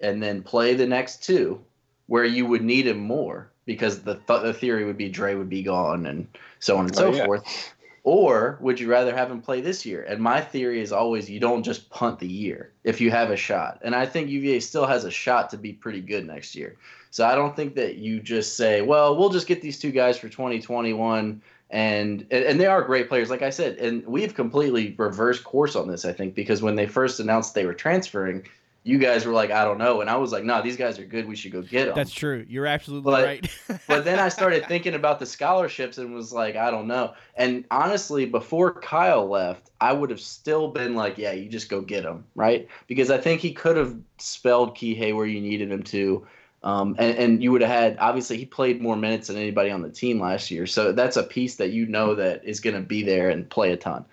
and 0.00 0.20
then 0.20 0.42
play 0.42 0.74
the 0.74 0.86
next 0.86 1.22
two, 1.22 1.60
where 2.06 2.24
you 2.24 2.46
would 2.46 2.62
need 2.62 2.88
him 2.88 2.98
more 2.98 3.50
because 3.64 4.02
the 4.02 4.16
th- 4.16 4.42
the 4.42 4.52
theory 4.52 4.84
would 4.84 4.98
be 4.98 5.08
Dre 5.08 5.36
would 5.36 5.48
be 5.48 5.62
gone 5.62 6.06
and 6.06 6.26
so 6.58 6.76
on 6.76 6.86
and 6.86 6.96
so 6.96 7.12
Oh, 7.12 7.14
yeah. 7.14 7.24
forth. 7.26 7.74
Or 8.04 8.58
would 8.60 8.80
you 8.80 8.90
rather 8.90 9.14
have 9.14 9.30
him 9.30 9.40
play 9.40 9.60
this 9.60 9.86
year? 9.86 10.02
And 10.02 10.20
my 10.20 10.40
theory 10.40 10.80
is 10.80 10.90
always 10.92 11.30
you 11.30 11.38
don't 11.38 11.62
just 11.62 11.88
punt 11.88 12.18
the 12.18 12.26
year 12.26 12.72
if 12.82 13.00
you 13.00 13.12
have 13.12 13.30
a 13.30 13.36
shot. 13.36 13.78
And 13.82 13.94
I 13.94 14.06
think 14.06 14.28
UVA 14.28 14.58
still 14.60 14.86
has 14.86 15.04
a 15.04 15.10
shot 15.10 15.50
to 15.50 15.56
be 15.56 15.72
pretty 15.72 16.00
good 16.00 16.26
next 16.26 16.56
year. 16.56 16.76
So 17.10 17.24
I 17.24 17.36
don't 17.36 17.54
think 17.54 17.74
that 17.76 17.96
you 17.96 18.20
just 18.20 18.56
say, 18.56 18.82
well, 18.82 19.16
we'll 19.16 19.28
just 19.28 19.46
get 19.46 19.62
these 19.62 19.78
two 19.78 19.92
guys 19.92 20.18
for 20.18 20.28
2021 20.28 21.40
and 21.70 22.26
and 22.30 22.60
they 22.60 22.66
are 22.66 22.82
great 22.82 23.08
players 23.08 23.30
like 23.30 23.42
I 23.42 23.50
said. 23.50 23.78
And 23.78 24.04
we've 24.06 24.34
completely 24.34 24.94
reversed 24.98 25.44
course 25.44 25.76
on 25.76 25.88
this 25.88 26.04
I 26.04 26.12
think 26.12 26.34
because 26.34 26.60
when 26.60 26.74
they 26.74 26.86
first 26.86 27.20
announced 27.20 27.54
they 27.54 27.66
were 27.66 27.74
transferring, 27.74 28.46
you 28.84 28.98
guys 28.98 29.24
were 29.24 29.32
like, 29.32 29.50
I 29.50 29.64
don't 29.64 29.78
know, 29.78 30.00
and 30.00 30.10
I 30.10 30.16
was 30.16 30.32
like, 30.32 30.42
no, 30.42 30.60
these 30.60 30.76
guys 30.76 30.98
are 30.98 31.04
good. 31.04 31.26
We 31.26 31.36
should 31.36 31.52
go 31.52 31.62
get 31.62 31.86
them. 31.86 31.94
That's 31.94 32.12
true. 32.12 32.44
You're 32.48 32.66
absolutely 32.66 33.12
But- 33.12 33.24
right. 33.24 33.58
but 33.88 34.04
then 34.04 34.18
I 34.18 34.28
started 34.28 34.66
thinking 34.66 34.94
about 34.94 35.20
the 35.20 35.26
scholarships 35.26 35.98
and 35.98 36.12
was 36.14 36.32
like, 36.32 36.56
I 36.56 36.70
don't 36.70 36.88
know. 36.88 37.14
And 37.36 37.64
honestly, 37.70 38.26
before 38.26 38.72
Kyle 38.72 39.28
left, 39.28 39.70
I 39.80 39.92
would 39.92 40.10
have 40.10 40.20
still 40.20 40.68
been 40.68 40.94
like, 40.96 41.16
yeah, 41.16 41.32
you 41.32 41.48
just 41.48 41.68
go 41.68 41.80
get 41.80 42.04
him, 42.04 42.24
right? 42.34 42.68
Because 42.88 43.10
I 43.10 43.18
think 43.18 43.40
he 43.40 43.52
could 43.52 43.76
have 43.76 43.96
spelled 44.18 44.76
Kihei 44.76 45.14
where 45.14 45.26
you 45.26 45.40
needed 45.40 45.70
him 45.70 45.84
to. 45.84 46.26
Um, 46.64 46.94
and, 46.98 47.18
and 47.18 47.42
you 47.42 47.50
would 47.50 47.60
have 47.60 47.70
had 47.70 47.96
obviously 47.98 48.36
he 48.36 48.46
played 48.46 48.80
more 48.80 48.96
minutes 48.96 49.28
than 49.28 49.36
anybody 49.36 49.70
on 49.70 49.82
the 49.82 49.90
team 49.90 50.20
last 50.20 50.50
year, 50.50 50.64
so 50.66 50.92
that's 50.92 51.16
a 51.16 51.24
piece 51.24 51.56
that 51.56 51.70
you 51.70 51.86
know 51.86 52.14
that 52.14 52.44
is 52.44 52.60
going 52.60 52.76
to 52.76 52.82
be 52.82 53.02
there 53.02 53.30
and 53.30 53.50
play 53.50 53.72
a 53.72 53.76
ton. 53.76 54.04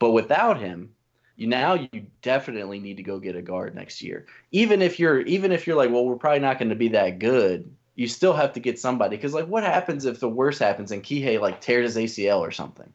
But 0.00 0.10
without 0.10 0.58
him, 0.58 0.90
you 1.36 1.46
now 1.46 1.74
you 1.74 1.88
definitely 2.22 2.78
need 2.78 2.96
to 2.98 3.02
go 3.02 3.18
get 3.18 3.36
a 3.36 3.42
guard 3.42 3.74
next 3.74 4.02
year. 4.02 4.26
Even 4.50 4.82
if 4.82 4.98
you're 4.98 5.20
even 5.22 5.52
if 5.52 5.66
you're 5.66 5.76
like, 5.76 5.90
well, 5.90 6.04
we're 6.04 6.16
probably 6.16 6.40
not 6.40 6.58
going 6.58 6.68
to 6.70 6.74
be 6.76 6.88
that 6.88 7.18
good, 7.18 7.70
you 7.94 8.06
still 8.06 8.32
have 8.34 8.52
to 8.54 8.60
get 8.60 8.78
somebody 8.78 9.16
because 9.16 9.34
like, 9.34 9.46
what 9.46 9.62
happens 9.64 10.04
if 10.04 10.20
the 10.20 10.28
worst 10.28 10.58
happens 10.60 10.92
and 10.92 11.02
Kihei 11.02 11.40
like 11.40 11.60
tears 11.60 11.94
his 11.94 12.10
ACL 12.12 12.40
or 12.40 12.50
something? 12.50 12.92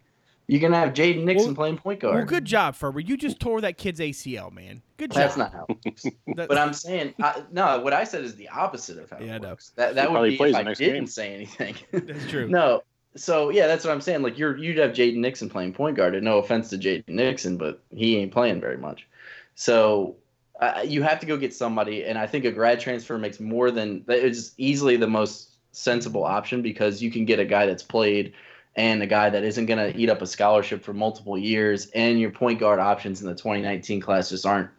You're 0.50 0.62
gonna 0.62 0.78
have 0.80 0.94
Jaden 0.94 1.26
Nixon 1.26 1.48
Well- 1.48 1.56
playing 1.56 1.78
point 1.78 2.00
guard. 2.00 2.16
Well, 2.16 2.26
good 2.26 2.46
job, 2.46 2.74
Ferber. 2.76 3.02
You 3.02 3.18
just 3.18 3.38
tore 3.38 3.60
that 3.60 3.78
kid's 3.78 4.00
ACL, 4.00 4.50
man. 4.50 4.82
Good 4.96 5.12
job. 5.12 5.18
That's 5.24 5.36
not 5.36 5.52
how. 5.52 5.66
It 5.70 5.78
works. 5.86 6.06
But 6.48 6.58
I'm 6.58 6.72
saying 6.72 7.16
I, 7.22 7.44
no. 7.52 7.82
What 7.82 7.92
I 7.92 8.06
said 8.06 8.24
is 8.24 8.36
the 8.38 8.48
opposite 8.48 8.98
of 8.98 9.10
how 9.10 9.20
Yeah, 9.20 9.34
I 9.34 9.36
it 9.36 9.42
know. 9.42 9.50
works. 9.50 9.74
That 9.76 9.96
that 9.96 10.08
He 10.10 10.16
would 10.16 10.30
be 10.30 10.38
plays 10.38 10.52
if 10.52 10.56
the 10.56 10.60
I 10.60 10.64
next 10.64 10.80
didn't 10.80 10.94
game. 10.94 11.08
say 11.08 11.34
anything. 11.36 11.76
That's 11.92 12.28
true. 12.30 12.48
no. 12.50 12.82
So 13.18 13.50
yeah, 13.50 13.68
that's 13.68 13.84
what 13.84 13.92
I'm 13.92 14.02
saying. 14.02 14.22
Like 14.22 14.38
you're 14.38 14.58
you'd 14.58 14.78
have 14.78 14.92
Jaden 14.92 15.18
Nixon 15.18 15.50
playing 15.50 15.74
point 15.74 15.98
guard. 15.98 16.16
And 16.16 16.24
no 16.24 16.38
offense 16.38 16.70
to 16.70 16.78
Jaden 16.78 17.08
Nixon, 17.08 17.58
but 17.58 17.82
he 17.94 18.18
ain't 18.18 18.32
playing 18.32 18.62
very 18.62 18.78
much. 18.78 19.08
So 19.56 20.16
uh, 20.60 20.84
you 20.86 21.04
have 21.04 21.20
to 21.20 21.26
go 21.26 21.38
get 21.38 21.54
somebody, 21.54 22.04
and 22.04 22.18
I 22.18 22.28
think 22.28 22.46
a 22.46 22.52
grad 22.52 22.80
transfer 22.80 23.18
makes 23.18 23.40
more 23.40 23.72
than 23.72 24.04
it's 24.08 24.54
easily 24.58 24.98
the 24.98 25.08
most 25.08 25.56
sensible 25.72 26.24
option 26.24 26.62
because 26.62 27.02
you 27.02 27.12
can 27.12 27.26
get 27.26 27.40
a 27.40 27.46
guy 27.46 27.66
that's 27.66 27.84
played 27.84 28.34
and 28.76 29.02
a 29.02 29.08
guy 29.08 29.30
that 29.30 29.44
isn't 29.44 29.66
going 29.66 29.80
to 29.80 30.00
eat 30.00 30.10
up 30.10 30.22
a 30.22 30.28
scholarship 30.28 30.84
for 30.84 30.94
multiple 30.94 31.38
years, 31.38 31.88
and 31.92 32.20
your 32.20 32.32
point 32.32 32.60
guard 32.60 32.80
options 32.80 33.22
in 33.22 33.28
the 33.28 33.36
2019 33.36 34.02
class 34.02 34.30
just 34.30 34.46
aren't. 34.46 34.70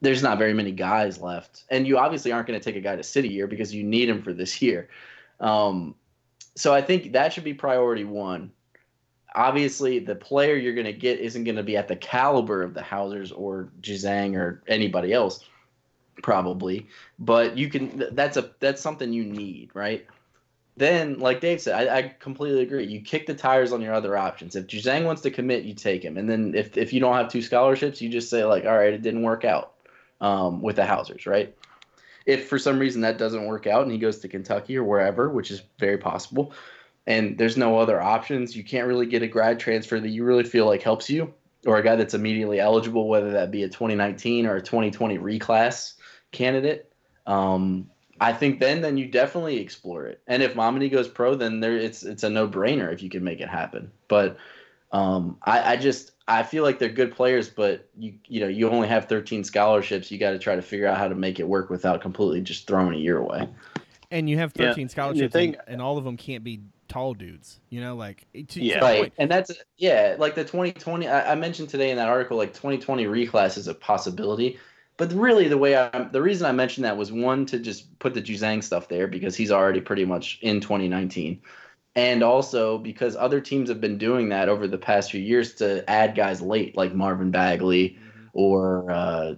There's 0.00 0.22
not 0.22 0.38
very 0.38 0.52
many 0.52 0.72
guys 0.72 1.20
left, 1.20 1.64
and 1.70 1.86
you 1.86 1.98
obviously 1.98 2.32
aren't 2.32 2.46
going 2.46 2.58
to 2.58 2.64
take 2.64 2.76
a 2.76 2.80
guy 2.80 2.96
to 2.96 3.02
City 3.02 3.28
year 3.28 3.46
because 3.46 3.74
you 3.74 3.84
need 3.84 4.08
him 4.08 4.22
for 4.22 4.32
this 4.32 4.60
year. 4.60 4.88
Um, 5.40 5.94
so 6.56 6.72
I 6.72 6.82
think 6.82 7.12
that 7.12 7.32
should 7.32 7.44
be 7.44 7.54
priority 7.54 8.04
one. 8.04 8.52
Obviously 9.34 9.98
the 9.98 10.14
player 10.14 10.54
you're 10.54 10.74
going 10.74 10.86
to 10.86 10.92
get 10.92 11.18
isn't 11.18 11.44
going 11.44 11.56
to 11.56 11.62
be 11.62 11.76
at 11.76 11.88
the 11.88 11.96
caliber 11.96 12.62
of 12.62 12.74
the 12.74 12.82
Hausers 12.82 13.32
or 13.32 13.68
Juzang 13.80 14.36
or 14.36 14.62
anybody 14.68 15.12
else 15.12 15.44
probably. 16.22 16.86
But 17.18 17.56
you 17.56 17.68
can. 17.68 18.04
That's 18.12 18.36
a 18.36 18.50
that's 18.60 18.80
something 18.80 19.12
you 19.12 19.24
need 19.24 19.70
right? 19.74 20.06
Then 20.76 21.18
like 21.20 21.40
dave 21.40 21.60
said 21.60 21.88
I, 21.88 21.98
I 21.98 22.14
completely 22.20 22.62
agree. 22.62 22.86
You 22.86 23.00
kick 23.00 23.26
the 23.26 23.34
tires 23.34 23.72
on 23.72 23.80
your 23.80 23.94
other 23.94 24.16
options. 24.16 24.54
If 24.56 24.66
Juzang 24.66 25.04
wants 25.04 25.22
to 25.22 25.30
commit 25.30 25.64
you 25.64 25.74
take 25.74 26.04
him. 26.04 26.16
And 26.16 26.28
then 26.28 26.54
if, 26.54 26.76
if 26.76 26.92
you 26.92 27.00
don't 27.00 27.14
have 27.14 27.30
two 27.30 27.42
scholarships 27.42 28.00
you 28.00 28.08
just 28.08 28.30
say 28.30 28.44
like 28.44 28.64
all 28.64 28.76
right 28.76 28.92
it 28.92 29.02
didn't 29.02 29.22
work 29.22 29.44
out 29.44 29.74
um, 30.20 30.62
with 30.62 30.76
the 30.76 30.86
Hausers 30.86 31.26
right 31.26 31.54
if 32.26 32.48
for 32.48 32.58
some 32.58 32.78
reason 32.78 33.02
that 33.02 33.18
doesn't 33.18 33.46
work 33.46 33.66
out 33.66 33.82
and 33.82 33.92
he 33.92 33.98
goes 33.98 34.18
to 34.18 34.28
kentucky 34.28 34.76
or 34.76 34.84
wherever 34.84 35.28
which 35.28 35.50
is 35.50 35.62
very 35.78 35.98
possible 35.98 36.52
and 37.06 37.36
there's 37.36 37.56
no 37.56 37.78
other 37.78 38.00
options, 38.00 38.56
you 38.56 38.64
can't 38.64 38.86
really 38.86 39.06
get 39.06 39.22
a 39.22 39.26
grad 39.26 39.60
transfer 39.60 40.00
that 40.00 40.08
you 40.08 40.24
really 40.24 40.44
feel 40.44 40.66
like 40.66 40.82
helps 40.82 41.10
you, 41.10 41.32
or 41.66 41.76
a 41.76 41.82
guy 41.82 41.96
that's 41.96 42.14
immediately 42.14 42.60
eligible, 42.60 43.08
whether 43.08 43.32
that 43.32 43.50
be 43.50 43.62
a 43.62 43.68
2019 43.68 44.46
or 44.46 44.56
a 44.56 44.62
2020 44.62 45.18
reclass 45.18 45.94
candidate. 46.32 46.92
Um, 47.26 47.90
I 48.20 48.32
think 48.32 48.60
then 48.60 48.80
then 48.80 48.96
you 48.96 49.06
definitely 49.06 49.58
explore 49.58 50.06
it. 50.06 50.22
And 50.26 50.42
if 50.42 50.54
Mamadi 50.54 50.90
goes 50.90 51.08
pro, 51.08 51.34
then 51.34 51.60
there 51.60 51.76
it's 51.76 52.04
it's 52.04 52.22
a 52.22 52.30
no 52.30 52.48
brainer 52.48 52.92
if 52.92 53.02
you 53.02 53.10
can 53.10 53.24
make 53.24 53.40
it 53.40 53.48
happen. 53.48 53.90
But 54.08 54.38
um, 54.92 55.38
I, 55.42 55.72
I 55.72 55.76
just 55.76 56.12
I 56.26 56.42
feel 56.42 56.62
like 56.62 56.78
they're 56.78 56.88
good 56.88 57.14
players, 57.14 57.48
but 57.50 57.88
you 57.98 58.14
you 58.26 58.40
know 58.40 58.48
you 58.48 58.68
only 58.70 58.88
have 58.88 59.06
13 59.06 59.44
scholarships. 59.44 60.10
You 60.10 60.18
got 60.18 60.30
to 60.30 60.38
try 60.38 60.56
to 60.56 60.62
figure 60.62 60.86
out 60.86 60.96
how 60.98 61.08
to 61.08 61.14
make 61.14 61.38
it 61.40 61.46
work 61.48 61.68
without 61.70 62.00
completely 62.00 62.40
just 62.40 62.66
throwing 62.66 62.94
a 62.94 62.98
year 62.98 63.18
away. 63.18 63.48
and 64.10 64.28
you 64.30 64.38
have 64.38 64.52
Yeah, 64.56 64.68
13 64.68 64.82
and 64.82 64.90
scholarships, 64.90 65.32
thing- 65.32 65.54
and, 65.56 65.62
and 65.74 65.82
all 65.82 65.98
of 65.98 66.04
them 66.04 66.16
can't 66.16 66.44
be 66.44 66.60
tall 66.88 67.14
dudes. 67.14 67.60
You 67.70 67.80
know, 67.80 67.96
like 67.96 68.26
eh, 68.34 68.40
to, 68.40 68.44
to 68.46 68.62
Yeah. 68.62 68.78
the 68.80 68.84
right 68.84 69.00
point- 69.00 69.12
and 69.18 69.30
that's 69.30 69.50
yeah 69.76 70.16
like 70.18 70.34
the 70.34 70.44
2020 70.44 71.08
I, 71.08 71.32
I 71.32 71.34
mentioned 71.34 71.68
today 71.68 71.90
in 71.90 71.96
that 71.96 72.08
article 72.08 72.36
like 72.38 72.54
2020 72.54 73.04
reclass 73.06 73.58
is 73.58 73.68
a 73.68 73.74
possibility 73.74 74.58
but 74.96 75.12
really 75.12 75.48
the 75.48 75.58
way 75.58 75.76
i 75.76 75.88
the 76.12 76.22
reason 76.22 76.46
i 76.46 76.52
mentioned 76.52 76.84
that 76.84 76.96
was 76.96 77.10
one 77.10 77.46
to 77.46 77.58
just 77.58 77.98
put 77.98 78.14
the 78.14 78.22
Juzang 78.22 78.62
stuff 78.62 78.88
there 78.88 79.08
because 79.08 79.34
he's 79.34 79.50
already 79.50 79.80
pretty 79.80 80.04
much 80.04 80.38
in 80.42 80.60
2019 80.60 81.40
and 81.96 82.22
also 82.22 82.78
because 82.78 83.16
other 83.16 83.40
teams 83.40 83.68
have 83.68 83.80
been 83.80 83.98
doing 83.98 84.28
that 84.30 84.48
over 84.48 84.66
the 84.66 84.78
past 84.78 85.10
few 85.10 85.20
years 85.20 85.54
to 85.54 85.88
add 85.88 86.14
guys 86.14 86.40
late 86.40 86.76
like 86.76 86.94
marvin 86.94 87.30
bagley 87.30 87.98
or 88.34 88.90
uh, 88.90 89.34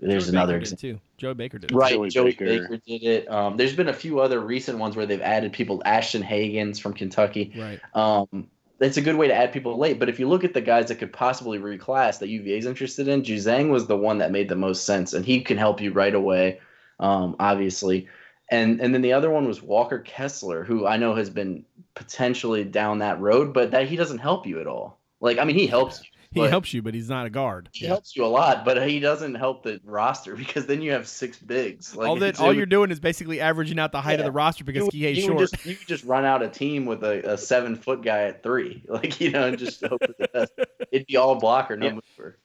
there's 0.00 0.26
Joey 0.26 0.30
another 0.30 0.52
Baker 0.54 0.62
example 0.62 0.88
did 0.88 0.94
too. 0.94 1.00
Joe 1.18 1.34
Baker 1.34 1.58
did. 1.58 1.70
it. 1.70 1.74
Right, 1.74 1.94
Joey 1.94 2.10
Joey, 2.10 2.30
Baker. 2.30 2.44
Baker. 2.44 2.76
did 2.86 3.02
it. 3.02 3.30
Um, 3.30 3.56
there's 3.56 3.74
been 3.74 3.88
a 3.88 3.92
few 3.92 4.20
other 4.20 4.40
recent 4.40 4.78
ones 4.78 4.96
where 4.96 5.06
they've 5.06 5.20
added 5.20 5.52
people. 5.52 5.82
Ashton 5.84 6.22
Hagans 6.22 6.80
from 6.80 6.94
Kentucky. 6.94 7.52
Right. 7.56 7.80
Um, 7.94 8.48
it's 8.78 8.96
a 8.96 9.00
good 9.00 9.16
way 9.16 9.26
to 9.26 9.34
add 9.34 9.52
people 9.52 9.78
late. 9.78 9.98
But 9.98 10.08
if 10.08 10.20
you 10.20 10.28
look 10.28 10.44
at 10.44 10.54
the 10.54 10.60
guys 10.60 10.88
that 10.88 10.96
could 10.96 11.12
possibly 11.12 11.58
reclass 11.58 12.18
that 12.18 12.28
UVA 12.28 12.58
is 12.58 12.66
interested 12.66 13.08
in, 13.08 13.22
Juzang 13.22 13.70
was 13.70 13.86
the 13.86 13.96
one 13.96 14.18
that 14.18 14.30
made 14.30 14.48
the 14.48 14.56
most 14.56 14.84
sense, 14.84 15.12
and 15.12 15.24
he 15.24 15.40
can 15.40 15.56
help 15.56 15.80
you 15.80 15.92
right 15.92 16.14
away, 16.14 16.60
um, 17.00 17.36
obviously. 17.40 18.06
And 18.50 18.80
and 18.80 18.94
then 18.94 19.02
the 19.02 19.12
other 19.12 19.30
one 19.30 19.48
was 19.48 19.62
Walker 19.62 19.98
Kessler, 19.98 20.62
who 20.62 20.86
I 20.86 20.98
know 20.98 21.14
has 21.14 21.30
been 21.30 21.64
potentially 21.96 22.62
down 22.62 22.98
that 23.00 23.20
road, 23.20 23.52
but 23.52 23.72
that 23.72 23.88
he 23.88 23.96
doesn't 23.96 24.18
help 24.18 24.46
you 24.46 24.60
at 24.60 24.68
all. 24.68 25.00
Like 25.20 25.38
I 25.38 25.44
mean, 25.44 25.56
he 25.56 25.66
helps 25.66 25.98
you. 26.00 26.06
He 26.32 26.40
but- 26.40 26.50
helps 26.50 26.74
you, 26.74 26.82
but 26.82 26.92
he's 26.92 27.08
not 27.08 27.24
a 27.24 27.30
guard. 27.30 27.70
He 27.72 27.86
helps 27.86 28.14
you 28.14 28.24
a 28.24 28.26
lot, 28.26 28.64
but 28.64 28.86
he 28.86 29.00
doesn't 29.00 29.36
help 29.36 29.62
the 29.62 29.80
roster 29.84 30.36
because 30.36 30.66
then 30.66 30.82
you 30.82 30.92
have 30.92 31.08
six 31.08 31.38
bigs. 31.38 31.96
Like 31.96 32.06
all 32.08 32.16
that, 32.16 32.38
all 32.38 32.50
it- 32.50 32.56
you're 32.58 32.66
doing 32.66 32.90
is 32.90 33.00
basically 33.00 33.40
averaging 33.40 33.78
out 33.78 33.90
the 33.92 34.02
height 34.02 34.20
of 34.20 34.26
the 34.26 34.32
roster 34.32 34.62
because 34.62 34.92
you, 34.92 35.06
Kihei's 35.06 35.16
you 35.18 35.22
short. 35.24 35.38
Just, 35.38 35.64
you 35.64 35.74
could 35.74 35.88
just 35.88 36.04
run 36.04 36.24
out 36.24 36.42
a 36.42 36.48
team 36.48 36.84
with 36.84 37.02
a, 37.02 37.32
a 37.32 37.38
seven 37.38 37.74
foot 37.74 38.02
guy 38.02 38.24
at 38.24 38.42
three, 38.42 38.84
like 38.88 39.18
you 39.20 39.30
know, 39.30 39.46
and 39.46 39.58
just 39.58 39.80
hope 39.84 40.00
for 40.04 40.14
the 40.18 40.28
best. 40.32 40.52
It'd 40.92 41.06
be 41.06 41.16
all 41.16 41.34
blocker, 41.36 41.76
no 41.76 41.86
Yeah. 41.86 41.92
mover. 41.94 42.38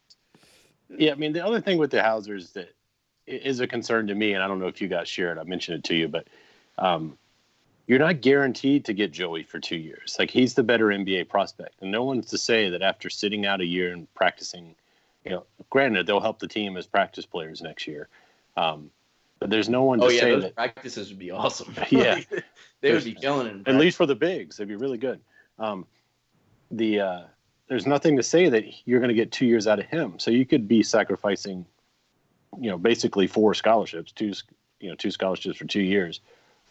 Yeah, 0.98 1.12
I 1.12 1.16
mean 1.16 1.34
the 1.34 1.46
other 1.46 1.60
thing 1.62 1.78
with 1.78 1.92
the 1.92 2.02
Hausers 2.02 2.52
that 2.52 2.74
is 3.28 3.60
a 3.60 3.68
concern 3.68 4.08
to 4.08 4.16
me, 4.16 4.34
and 4.34 4.44
I 4.44 4.48
don't 4.48 4.60
know 4.60 4.68
if 4.68 4.82
you 4.82 4.88
guys 4.88 5.08
share 5.10 5.32
it. 5.34 5.38
I 5.40 5.44
mentioned 5.44 5.80
it 5.80 5.84
to 5.86 5.96
you, 5.96 6.08
but 6.08 6.28
um, 6.78 7.18
you're 7.88 8.00
not 8.00 8.22
guaranteed 8.22 8.86
to 8.86 8.94
get 8.94 9.12
Joey 9.12 9.44
for 9.44 9.60
two 9.60 9.76
years. 9.78 10.16
Like 10.20 10.32
he's 10.32 10.54
the 10.54 10.64
better 10.64 10.88
NBA 10.88 11.30
prospect, 11.30 11.82
and 11.82 11.92
no 11.92 12.04
one's 12.04 12.28
to 12.28 12.38
say 12.38 12.70
that 12.70 12.82
after 12.82 13.10
sitting 13.10 13.46
out 13.46 13.62
a 13.62 13.66
year 13.66 13.92
and 13.94 14.12
practicing, 14.14 14.76
you 15.26 15.32
know, 15.32 15.46
granted 15.70 16.06
they'll 16.08 16.20
help 16.22 16.40
the 16.40 16.48
team 16.48 16.78
as 16.78 16.86
practice 16.88 17.26
players 17.26 17.62
next 17.62 17.88
year, 17.88 18.08
um, 18.58 18.90
but 19.40 19.50
there's 19.50 19.70
no 19.70 19.84
one 19.84 20.00
to 20.00 20.06
Oh 20.06 20.10
yeah, 20.10 20.22
say 20.22 20.32
those 20.32 20.44
that. 20.44 20.56
practices 20.56 21.10
would 21.10 21.20
be 21.20 21.32
awesome. 21.32 21.74
Yeah. 21.90 22.20
they 22.82 22.94
would 22.94 23.04
be 23.04 23.14
killing 23.14 23.48
it. 23.48 23.68
At 23.68 23.76
least 23.76 23.98
for 23.98 24.06
the 24.06 24.16
bigs, 24.16 24.58
they'd 24.58 24.68
be 24.68 24.76
really 24.76 24.98
good. 24.98 25.20
Um, 25.60 25.86
the 26.70 27.00
uh, 27.00 27.22
there's 27.68 27.88
nothing 27.88 28.18
to 28.18 28.24
say 28.24 28.50
that 28.50 28.66
you're 28.86 29.00
going 29.00 29.10
to 29.10 29.16
get 29.16 29.32
two 29.32 29.46
years 29.46 29.68
out 29.68 29.80
of 29.80 29.86
him. 29.86 30.20
So 30.20 30.30
you 30.32 30.46
could 30.46 30.68
be 30.68 30.84
sacrificing, 30.84 31.66
you 32.60 32.70
know, 32.70 32.78
basically 32.78 33.28
four 33.28 33.54
scholarships, 33.54 34.12
two 34.12 34.34
you 34.80 34.90
know 34.90 34.96
two 34.96 35.12
scholarships 35.12 35.58
for 35.58 35.66
two 35.66 35.82
years, 35.82 36.22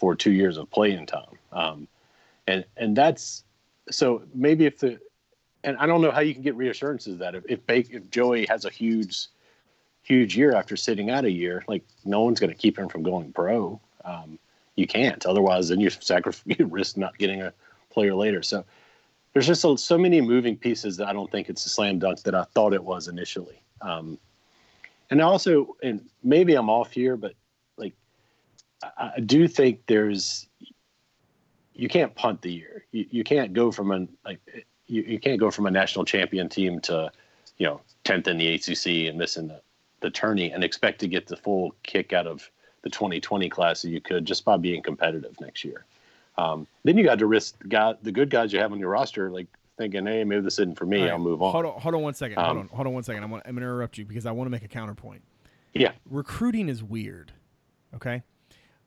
for 0.01 0.17
two 0.17 0.33
years 0.33 0.57
of 0.57 0.71
playing 0.71 1.07
time. 1.07 1.39
Um, 1.53 1.89
and 2.47 2.65
and 2.77 2.97
that's 2.97 3.45
so 3.91 4.23
maybe 4.35 4.65
if 4.65 4.79
the 4.79 4.99
and 5.63 5.77
I 5.77 5.87
don't 5.87 6.01
know 6.01 6.11
how 6.11 6.21
you 6.21 6.33
can 6.33 6.43
get 6.43 6.57
reassurances 6.57 7.19
that 7.19 7.35
if 7.35 7.45
if, 7.49 7.67
Bake, 7.67 7.91
if 7.93 8.11
Joey 8.11 8.47
has 8.47 8.65
a 8.65 8.71
huge 8.71 9.29
huge 10.03 10.37
year 10.37 10.55
after 10.57 10.77
sitting 10.77 11.11
out 11.11 11.27
a 11.27 11.31
year, 11.31 11.63
like 11.69 11.85
no 12.05 12.23
one's 12.23 12.41
going 12.41 12.51
to 12.51 12.57
keep 12.57 12.79
him 12.79 12.89
from 12.89 13.03
going 13.03 13.33
pro. 13.33 13.79
Um, 14.05 14.39
you 14.75 14.87
can't. 14.87 15.25
Otherwise, 15.27 15.69
then 15.69 15.79
you 15.79 15.91
sacrifice, 16.01 16.43
you 16.59 16.65
risk 16.65 16.97
not 16.97 17.19
getting 17.19 17.43
a 17.43 17.53
player 17.91 18.15
later. 18.15 18.43
So 18.43 18.65
there's 19.33 19.47
just 19.47 19.61
so, 19.61 19.77
so 19.77 19.99
many 19.99 20.21
moving 20.23 20.57
pieces 20.57 20.97
that 20.97 21.07
I 21.07 21.13
don't 21.13 21.31
think 21.31 21.51
it's 21.51 21.65
a 21.67 21.69
slam 21.69 21.99
dunk 21.99 22.23
that 22.23 22.35
I 22.35 22.45
thought 22.55 22.73
it 22.73 22.83
was 22.83 23.07
initially. 23.09 23.63
Um, 23.83 24.19
and 25.11 25.21
also, 25.21 25.77
and 25.83 26.09
maybe 26.23 26.55
I'm 26.55 26.71
off 26.71 26.93
here, 26.93 27.17
but 27.17 27.35
I, 28.83 29.21
do 29.21 29.47
think 29.47 29.81
there's 29.87 30.49
you 31.75 31.89
can't 31.89 32.15
punt 32.15 32.43
the 32.43 32.53
year. 32.53 32.85
You, 32.93 33.07
you 33.11 33.25
can't 33.25 33.53
go 33.53 33.71
from 33.71 33.91
a 33.93 34.07
like 34.25 34.41
you, 34.87 35.03
you 35.03 35.19
can't 35.19 35.39
go 35.39 35.51
from 35.51 35.67
a 35.67 35.71
national 35.71 36.05
champion 36.05 36.49
team 36.49 36.81
to 36.81 37.11
you 37.59 37.67
know 37.67 37.81
10th 38.05 38.29
in 38.29 38.39
the 38.39 38.55
ACC 38.55 39.09
and 39.09 39.19
missing 39.19 39.49
the 39.49 39.61
the 40.01 40.11
tourney 40.11 40.51
and 40.51 40.65
expect 40.65 40.99
to 41.01 41.09
get 41.09 41.27
the 41.27 41.37
full 41.37 41.75
kick 41.83 42.13
out 42.15 42.27
of 42.27 42.51
the 42.83 42.89
2020 42.89 43.51
class 43.51 43.83
that 43.83 43.91
you 43.91 44.01
could 44.01 44.25
just 44.25 44.45
by 44.47 44.57
being 44.57 44.83
competitive 44.83 45.39
next 45.41 45.63
year. 45.63 45.85
Um, 46.39 46.67
then 46.85 46.97
you 46.97 47.05
got 47.05 47.19
to 47.19 47.27
risk 47.27 47.59
the, 47.59 47.69
guy, 47.69 47.95
the 48.03 48.11
good 48.11 48.31
guys 48.31 48.51
you 48.51 48.61
have 48.61 48.73
on 48.73 48.79
your 48.79 48.89
roster, 48.89 49.31
like 49.31 49.47
thinking, 49.77 50.07
hey, 50.07 50.25
maybe 50.25 50.41
this 50.41 50.59
isn't 50.59 50.79
for 50.79 50.87
me. 50.87 51.03
Right, 51.03 51.11
I'll 51.11 51.19
move 51.19 51.43
on. 51.43 51.53
Hold 51.53 51.67
on, 51.67 51.79
hold 51.79 51.95
on 51.95 52.01
one 52.01 52.15
second. 52.15 52.39
hold 52.39 52.51
Um, 52.51 52.59
on, 52.59 52.69
hold 52.69 52.87
on 52.87 52.95
one 52.95 53.03
second. 53.03 53.23
I'm 53.23 53.29
gonna, 53.29 53.43
I'm 53.45 53.55
gonna 53.55 53.67
interrupt 53.67 53.99
you 53.99 54.07
because 54.07 54.25
I 54.25 54.31
want 54.31 54.47
to 54.47 54.51
make 54.51 54.63
a 54.65 54.69
counterpoint. 54.69 55.21
Yeah. 55.75 55.93
recruiting 56.09 56.71
is 56.71 56.83
weird. 56.83 57.33
Okay, 57.95 58.23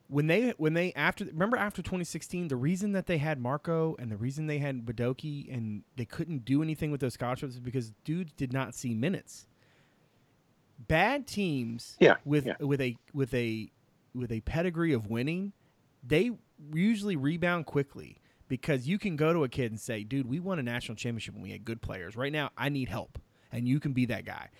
when 0.08 0.26
they 0.26 0.50
when 0.58 0.74
they 0.74 0.92
after 0.94 1.24
remember 1.24 1.56
after 1.56 1.80
2016, 1.82 2.48
the 2.48 2.56
reason 2.56 2.92
that 2.92 3.06
they 3.06 3.18
had 3.18 3.38
Marco 3.40 3.96
and 3.98 4.10
the 4.10 4.16
reason 4.16 4.46
they 4.46 4.58
had 4.58 4.84
Badocchi 4.84 5.52
and 5.52 5.82
they 5.96 6.04
couldn't 6.04 6.44
do 6.44 6.62
anything 6.62 6.90
with 6.90 7.00
those 7.00 7.14
scholarships 7.14 7.54
is 7.54 7.60
because 7.60 7.92
dudes 8.04 8.32
did 8.36 8.52
not 8.52 8.74
see 8.74 8.94
minutes. 8.94 9.46
Bad 10.78 11.26
teams, 11.26 11.96
Yeah, 12.00 12.16
with 12.24 12.46
yeah. 12.46 12.56
with 12.60 12.80
a 12.80 12.96
with 13.12 13.32
a 13.32 13.70
with 14.14 14.30
a 14.32 14.40
pedigree 14.40 14.92
of 14.92 15.06
winning, 15.08 15.52
they 16.06 16.32
usually 16.72 17.16
rebound 17.16 17.66
quickly 17.66 18.18
because 18.48 18.86
you 18.86 18.98
can 18.98 19.16
go 19.16 19.32
to 19.32 19.44
a 19.44 19.48
kid 19.48 19.70
and 19.70 19.80
say, 19.80 20.02
"Dude, 20.04 20.26
we 20.26 20.40
won 20.40 20.58
a 20.58 20.62
national 20.62 20.96
championship 20.96 21.34
and 21.34 21.42
we 21.42 21.52
had 21.52 21.64
good 21.64 21.80
players. 21.80 22.16
Right 22.16 22.32
now, 22.32 22.50
I 22.58 22.68
need 22.68 22.88
help." 22.88 23.18
And 23.52 23.68
you 23.68 23.78
can 23.80 23.92
be 23.92 24.04
that 24.06 24.24
guy. 24.24 24.50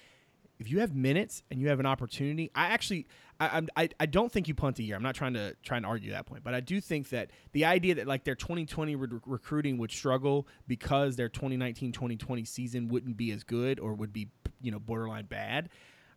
If 0.61 0.70
you 0.70 0.78
have 0.80 0.95
minutes 0.95 1.42
and 1.51 1.61
you 1.61 1.68
have 1.68 1.80
an 1.80 1.86
opportunity, 1.86 2.51
I 2.55 2.66
actually 2.68 3.07
I, 3.45 3.82
I, 3.82 3.88
I 4.01 4.07
don't 4.07 4.30
think 4.30 4.49
you 4.49 4.55
punt 4.55 4.78
a 4.78 4.82
year. 4.82 4.97
I'm 4.97 5.03
not 5.03 5.14
trying 5.14 5.34
to 5.34 5.55
trying 5.62 5.82
to 5.82 5.88
argue 5.88 6.12
that 6.12 6.26
point, 6.26 6.45
but 6.45 6.55
I 6.55 6.61
do 6.61 6.80
think 6.80 7.11
that 7.11 7.30
the 7.53 7.64
idea 7.64 7.95
that 7.97 8.07
like 8.07 8.24
their 8.24 8.34
2020 8.34 8.97
re- 8.97 9.09
recruiting 9.26 9.78
would 9.78 9.90
struggle 9.90 10.47
because 10.66 11.16
their 11.16 11.28
2019-2020 11.28 12.47
season 12.47 12.88
wouldn't 12.88 13.16
be 13.16 13.30
as 13.32 13.45
good 13.45 13.78
or 13.80 13.95
would 13.95 14.12
be 14.12 14.28
you 14.61 14.70
know 14.70 14.78
borderline 14.78 15.26
bad. 15.26 15.68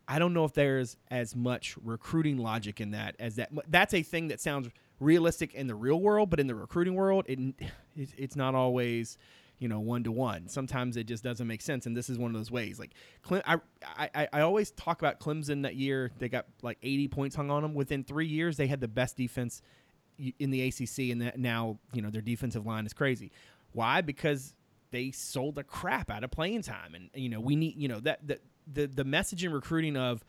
I 0.07 0.19
don't 0.19 0.33
know 0.33 0.45
if 0.45 0.53
there's 0.53 0.95
as 1.11 1.35
much 1.35 1.75
recruiting 1.83 2.37
logic 2.37 2.79
in 2.79 2.91
that 2.91 3.15
as 3.19 3.35
that. 3.35 3.49
That's 3.67 3.93
a 3.93 4.03
thing 4.03 4.29
that 4.29 4.39
sounds 4.39 4.69
realistic 4.99 5.53
in 5.53 5.67
the 5.67 5.75
real 5.75 5.99
world, 5.99 6.29
but 6.29 6.39
in 6.39 6.47
the 6.47 6.55
recruiting 6.55 6.95
world, 6.95 7.25
it, 7.27 7.39
it's 7.95 8.35
not 8.35 8.55
always 8.55 9.17
you 9.59 9.67
know 9.67 9.79
one 9.79 10.03
to 10.03 10.11
one. 10.11 10.47
Sometimes 10.47 10.97
it 10.97 11.05
just 11.05 11.23
doesn't 11.23 11.47
make 11.47 11.61
sense, 11.61 11.85
and 11.85 11.95
this 11.95 12.09
is 12.09 12.17
one 12.17 12.31
of 12.31 12.37
those 12.37 12.51
ways. 12.51 12.79
Like 12.79 12.93
Clem, 13.21 13.41
I, 13.45 13.59
I 13.97 14.27
I 14.31 14.41
always 14.41 14.71
talk 14.71 15.01
about 15.01 15.19
Clemson 15.19 15.63
that 15.63 15.75
year. 15.75 16.11
They 16.19 16.29
got 16.29 16.45
like 16.61 16.77
80 16.83 17.07
points 17.07 17.35
hung 17.35 17.49
on 17.49 17.63
them. 17.63 17.73
Within 17.73 18.03
three 18.03 18.27
years, 18.27 18.57
they 18.57 18.67
had 18.67 18.81
the 18.81 18.87
best 18.87 19.17
defense 19.17 19.61
in 20.39 20.51
the 20.51 20.67
ACC, 20.67 21.11
and 21.11 21.21
that 21.21 21.39
now 21.39 21.79
you 21.93 22.01
know 22.01 22.09
their 22.09 22.21
defensive 22.21 22.65
line 22.65 22.85
is 22.85 22.93
crazy. 22.93 23.31
Why? 23.71 24.01
Because 24.01 24.53
they 24.91 25.11
sold 25.11 25.55
the 25.55 25.63
crap 25.63 26.09
out 26.09 26.23
of 26.23 26.31
playing 26.31 26.61
time, 26.61 26.95
and 26.95 27.09
you 27.13 27.29
know 27.29 27.39
we 27.39 27.55
need 27.55 27.75
you 27.77 27.87
know 27.87 27.99
that 28.01 28.27
the 28.27 28.39
the 28.71 28.87
the 28.87 29.03
message 29.03 29.43
in 29.43 29.51
recruiting 29.51 29.97
of 29.97 30.23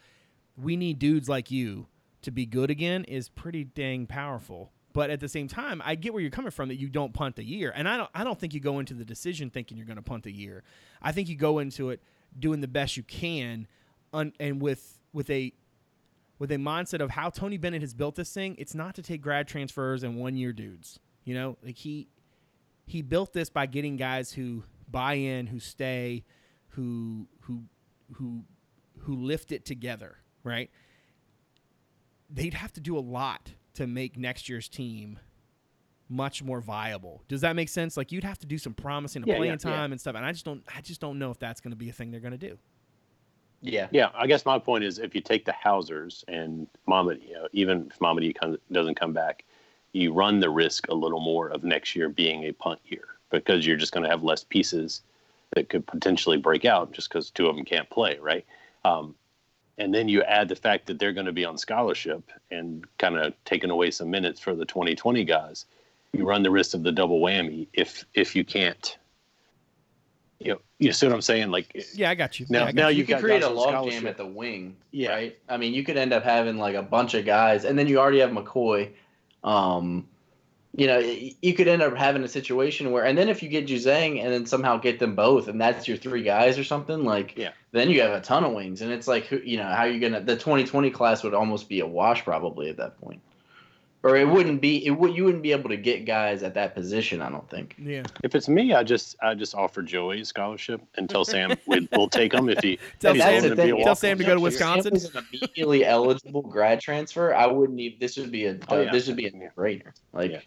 we 0.56 0.76
need 0.76 0.98
dudes 0.98 1.28
like 1.28 1.50
you 1.50 1.86
to 2.22 2.30
be 2.30 2.46
good 2.46 2.70
again 2.70 3.04
is 3.04 3.28
pretty 3.28 3.64
dang 3.64 4.06
powerful. 4.06 4.72
But 4.98 5.10
at 5.10 5.20
the 5.20 5.28
same 5.28 5.46
time, 5.46 5.80
I 5.84 5.94
get 5.94 6.12
where 6.12 6.20
you're 6.20 6.28
coming 6.32 6.50
from 6.50 6.70
that 6.70 6.74
you 6.74 6.88
don't 6.88 7.14
punt 7.14 7.38
a 7.38 7.44
year, 7.44 7.72
and 7.72 7.88
I 7.88 7.96
don't. 7.96 8.10
I 8.16 8.24
don't 8.24 8.36
think 8.36 8.52
you 8.52 8.58
go 8.58 8.80
into 8.80 8.94
the 8.94 9.04
decision 9.04 9.48
thinking 9.48 9.76
you're 9.76 9.86
going 9.86 9.94
to 9.94 10.02
punt 10.02 10.26
a 10.26 10.32
year. 10.32 10.64
I 11.00 11.12
think 11.12 11.28
you 11.28 11.36
go 11.36 11.60
into 11.60 11.90
it 11.90 12.02
doing 12.36 12.60
the 12.62 12.66
best 12.66 12.96
you 12.96 13.04
can, 13.04 13.68
un, 14.12 14.32
and 14.40 14.60
with 14.60 14.98
with 15.12 15.30
a 15.30 15.52
with 16.40 16.50
a 16.50 16.56
mindset 16.56 17.00
of 17.00 17.10
how 17.10 17.30
Tony 17.30 17.58
Bennett 17.58 17.80
has 17.80 17.94
built 17.94 18.16
this 18.16 18.32
thing. 18.34 18.56
It's 18.58 18.74
not 18.74 18.96
to 18.96 19.02
take 19.02 19.22
grad 19.22 19.46
transfers 19.46 20.02
and 20.02 20.16
one 20.16 20.36
year 20.36 20.52
dudes. 20.52 20.98
You 21.22 21.34
know, 21.34 21.58
like 21.62 21.76
he 21.76 22.08
he 22.84 23.00
built 23.00 23.32
this 23.32 23.48
by 23.48 23.66
getting 23.66 23.96
guys 23.96 24.32
who 24.32 24.64
buy 24.90 25.14
in, 25.14 25.46
who 25.46 25.60
stay, 25.60 26.24
who 26.70 27.28
who 27.42 27.62
who 28.14 28.42
who 29.02 29.14
lift 29.14 29.52
it 29.52 29.64
together. 29.64 30.16
Right? 30.42 30.72
They'd 32.28 32.54
have 32.54 32.72
to 32.72 32.80
do 32.80 32.98
a 32.98 33.00
lot 33.00 33.52
to 33.74 33.86
make 33.86 34.16
next 34.16 34.48
year's 34.48 34.68
team 34.68 35.18
much 36.08 36.42
more 36.42 36.60
viable. 36.60 37.22
Does 37.28 37.42
that 37.42 37.54
make 37.54 37.68
sense? 37.68 37.96
Like 37.96 38.12
you'd 38.12 38.24
have 38.24 38.38
to 38.38 38.46
do 38.46 38.58
some 38.58 38.74
promising 38.74 39.24
yeah, 39.26 39.36
playing 39.36 39.52
yeah, 39.52 39.56
time 39.56 39.90
yeah. 39.90 39.92
and 39.92 40.00
stuff, 40.00 40.16
and 40.16 40.24
I 40.24 40.32
just 40.32 40.44
don't, 40.44 40.62
I 40.74 40.80
just 40.80 41.00
don't 41.00 41.18
know 41.18 41.30
if 41.30 41.38
that's 41.38 41.60
going 41.60 41.72
to 41.72 41.76
be 41.76 41.88
a 41.88 41.92
thing 41.92 42.10
they're 42.10 42.20
going 42.20 42.38
to 42.38 42.38
do. 42.38 42.58
Yeah, 43.60 43.88
yeah. 43.90 44.10
I 44.14 44.26
guess 44.26 44.46
my 44.46 44.58
point 44.58 44.84
is, 44.84 44.98
if 44.98 45.14
you 45.14 45.20
take 45.20 45.44
the 45.44 45.52
Hausers 45.52 46.24
and 46.28 46.68
Mamadi, 46.88 47.26
you 47.28 47.34
know, 47.34 47.48
even 47.52 47.88
if 47.90 47.98
Mamadi 47.98 48.34
doesn't 48.70 48.94
come 48.94 49.12
back, 49.12 49.44
you 49.92 50.12
run 50.12 50.40
the 50.40 50.50
risk 50.50 50.88
a 50.88 50.94
little 50.94 51.20
more 51.20 51.48
of 51.48 51.64
next 51.64 51.96
year 51.96 52.08
being 52.08 52.44
a 52.44 52.52
punt 52.52 52.80
year 52.84 53.04
because 53.30 53.66
you're 53.66 53.76
just 53.76 53.92
going 53.92 54.04
to 54.04 54.10
have 54.10 54.22
less 54.22 54.44
pieces 54.44 55.02
that 55.54 55.68
could 55.68 55.86
potentially 55.86 56.36
break 56.36 56.64
out 56.64 56.92
just 56.92 57.08
because 57.08 57.30
two 57.30 57.48
of 57.48 57.56
them 57.56 57.64
can't 57.64 57.88
play, 57.90 58.18
right? 58.20 58.46
Um, 58.84 59.14
and 59.78 59.94
then 59.94 60.08
you 60.08 60.22
add 60.22 60.48
the 60.48 60.56
fact 60.56 60.86
that 60.86 60.98
they're 60.98 61.12
going 61.12 61.26
to 61.26 61.32
be 61.32 61.44
on 61.44 61.56
scholarship 61.56 62.30
and 62.50 62.84
kind 62.98 63.16
of 63.16 63.32
taking 63.44 63.70
away 63.70 63.90
some 63.90 64.10
minutes 64.10 64.40
for 64.40 64.54
the 64.54 64.64
2020 64.64 65.24
guys 65.24 65.64
you 66.12 66.24
run 66.24 66.42
the 66.42 66.50
risk 66.50 66.74
of 66.74 66.82
the 66.82 66.92
double 66.92 67.20
whammy 67.20 67.68
if 67.72 68.04
if 68.14 68.34
you 68.34 68.44
can't. 68.44 68.96
You 70.40 70.52
know 70.52 70.60
you 70.78 70.92
see 70.92 71.06
what 71.06 71.14
i'm 71.14 71.22
saying? 71.22 71.50
Like 71.50 71.86
yeah 71.94 72.10
i 72.10 72.14
got 72.14 72.38
you. 72.38 72.46
now 72.48 72.66
yeah, 72.66 72.72
now 72.72 72.88
you, 72.88 72.98
you 72.98 73.04
can 73.04 73.20
create 73.20 73.42
a 73.42 73.48
log 73.48 73.90
jam 73.90 74.06
at 74.06 74.16
the 74.16 74.26
wing 74.26 74.76
yeah. 74.90 75.10
right? 75.10 75.38
I 75.48 75.56
mean 75.56 75.74
you 75.74 75.82
could 75.82 75.96
end 75.96 76.12
up 76.12 76.22
having 76.22 76.58
like 76.58 76.76
a 76.76 76.82
bunch 76.82 77.14
of 77.14 77.24
guys 77.24 77.64
and 77.64 77.78
then 77.78 77.88
you 77.88 77.98
already 77.98 78.20
have 78.20 78.30
McKoy 78.30 78.90
um 79.44 80.06
you 80.78 80.86
know, 80.86 80.98
you 80.98 81.54
could 81.54 81.66
end 81.66 81.82
up 81.82 81.96
having 81.96 82.22
a 82.22 82.28
situation 82.28 82.92
where, 82.92 83.04
and 83.04 83.18
then 83.18 83.28
if 83.28 83.42
you 83.42 83.48
get 83.48 83.66
Juzang 83.66 84.22
and 84.22 84.32
then 84.32 84.46
somehow 84.46 84.76
get 84.76 85.00
them 85.00 85.16
both, 85.16 85.48
and 85.48 85.60
that's 85.60 85.88
your 85.88 85.96
three 85.96 86.22
guys 86.22 86.56
or 86.56 86.62
something, 86.62 87.04
like, 87.04 87.36
yeah, 87.36 87.50
then 87.72 87.90
you 87.90 88.00
have 88.00 88.12
a 88.12 88.20
ton 88.20 88.44
of 88.44 88.52
wings, 88.52 88.80
and 88.80 88.92
it's 88.92 89.08
like, 89.08 89.28
you 89.28 89.56
know, 89.56 89.64
how 89.64 89.82
are 89.82 89.88
you 89.88 89.98
gonna? 89.98 90.20
The 90.20 90.36
2020 90.36 90.90
class 90.92 91.24
would 91.24 91.34
almost 91.34 91.68
be 91.68 91.80
a 91.80 91.86
wash 91.86 92.22
probably 92.22 92.70
at 92.70 92.76
that 92.76 92.96
point, 93.00 93.20
or 94.04 94.14
it 94.14 94.28
wouldn't 94.28 94.60
be. 94.60 94.86
It 94.86 94.92
would 94.92 95.16
you 95.16 95.24
wouldn't 95.24 95.42
be 95.42 95.50
able 95.50 95.68
to 95.70 95.76
get 95.76 96.04
guys 96.04 96.44
at 96.44 96.54
that 96.54 96.76
position. 96.76 97.22
I 97.22 97.28
don't 97.28 97.50
think. 97.50 97.74
Yeah. 97.76 98.04
If 98.22 98.36
it's 98.36 98.48
me, 98.48 98.72
I 98.72 98.84
just 98.84 99.16
I 99.20 99.34
just 99.34 99.56
offer 99.56 99.82
Joey 99.82 100.20
a 100.20 100.24
scholarship 100.24 100.80
and 100.94 101.10
tell 101.10 101.24
Sam 101.24 101.56
we, 101.66 101.88
will 101.96 102.08
take 102.08 102.32
him 102.32 102.48
if 102.48 102.60
he. 102.60 102.78
tell, 103.00 103.16
if 103.16 103.20
Sam, 103.22 103.56
to, 103.56 103.82
tell 103.82 103.96
Sam 103.96 104.16
to 104.16 104.22
go 104.22 104.34
to 104.36 104.40
Wisconsin. 104.40 104.94
If 104.94 105.02
Sam 105.02 105.12
was 105.12 105.24
an 105.24 105.26
immediately 105.32 105.84
eligible 105.84 106.42
grad 106.42 106.80
transfer. 106.80 107.34
I 107.34 107.46
wouldn't 107.46 107.80
even. 107.80 107.98
This 107.98 108.16
would 108.16 108.30
be 108.30 108.46
a. 108.46 108.56
Oh, 108.68 108.80
yeah. 108.80 108.92
This 108.92 109.08
would 109.08 109.16
be 109.16 109.26
a 109.26 109.32
no-brainer. 109.32 109.90
Like. 110.12 110.30
Yeah 110.30 110.40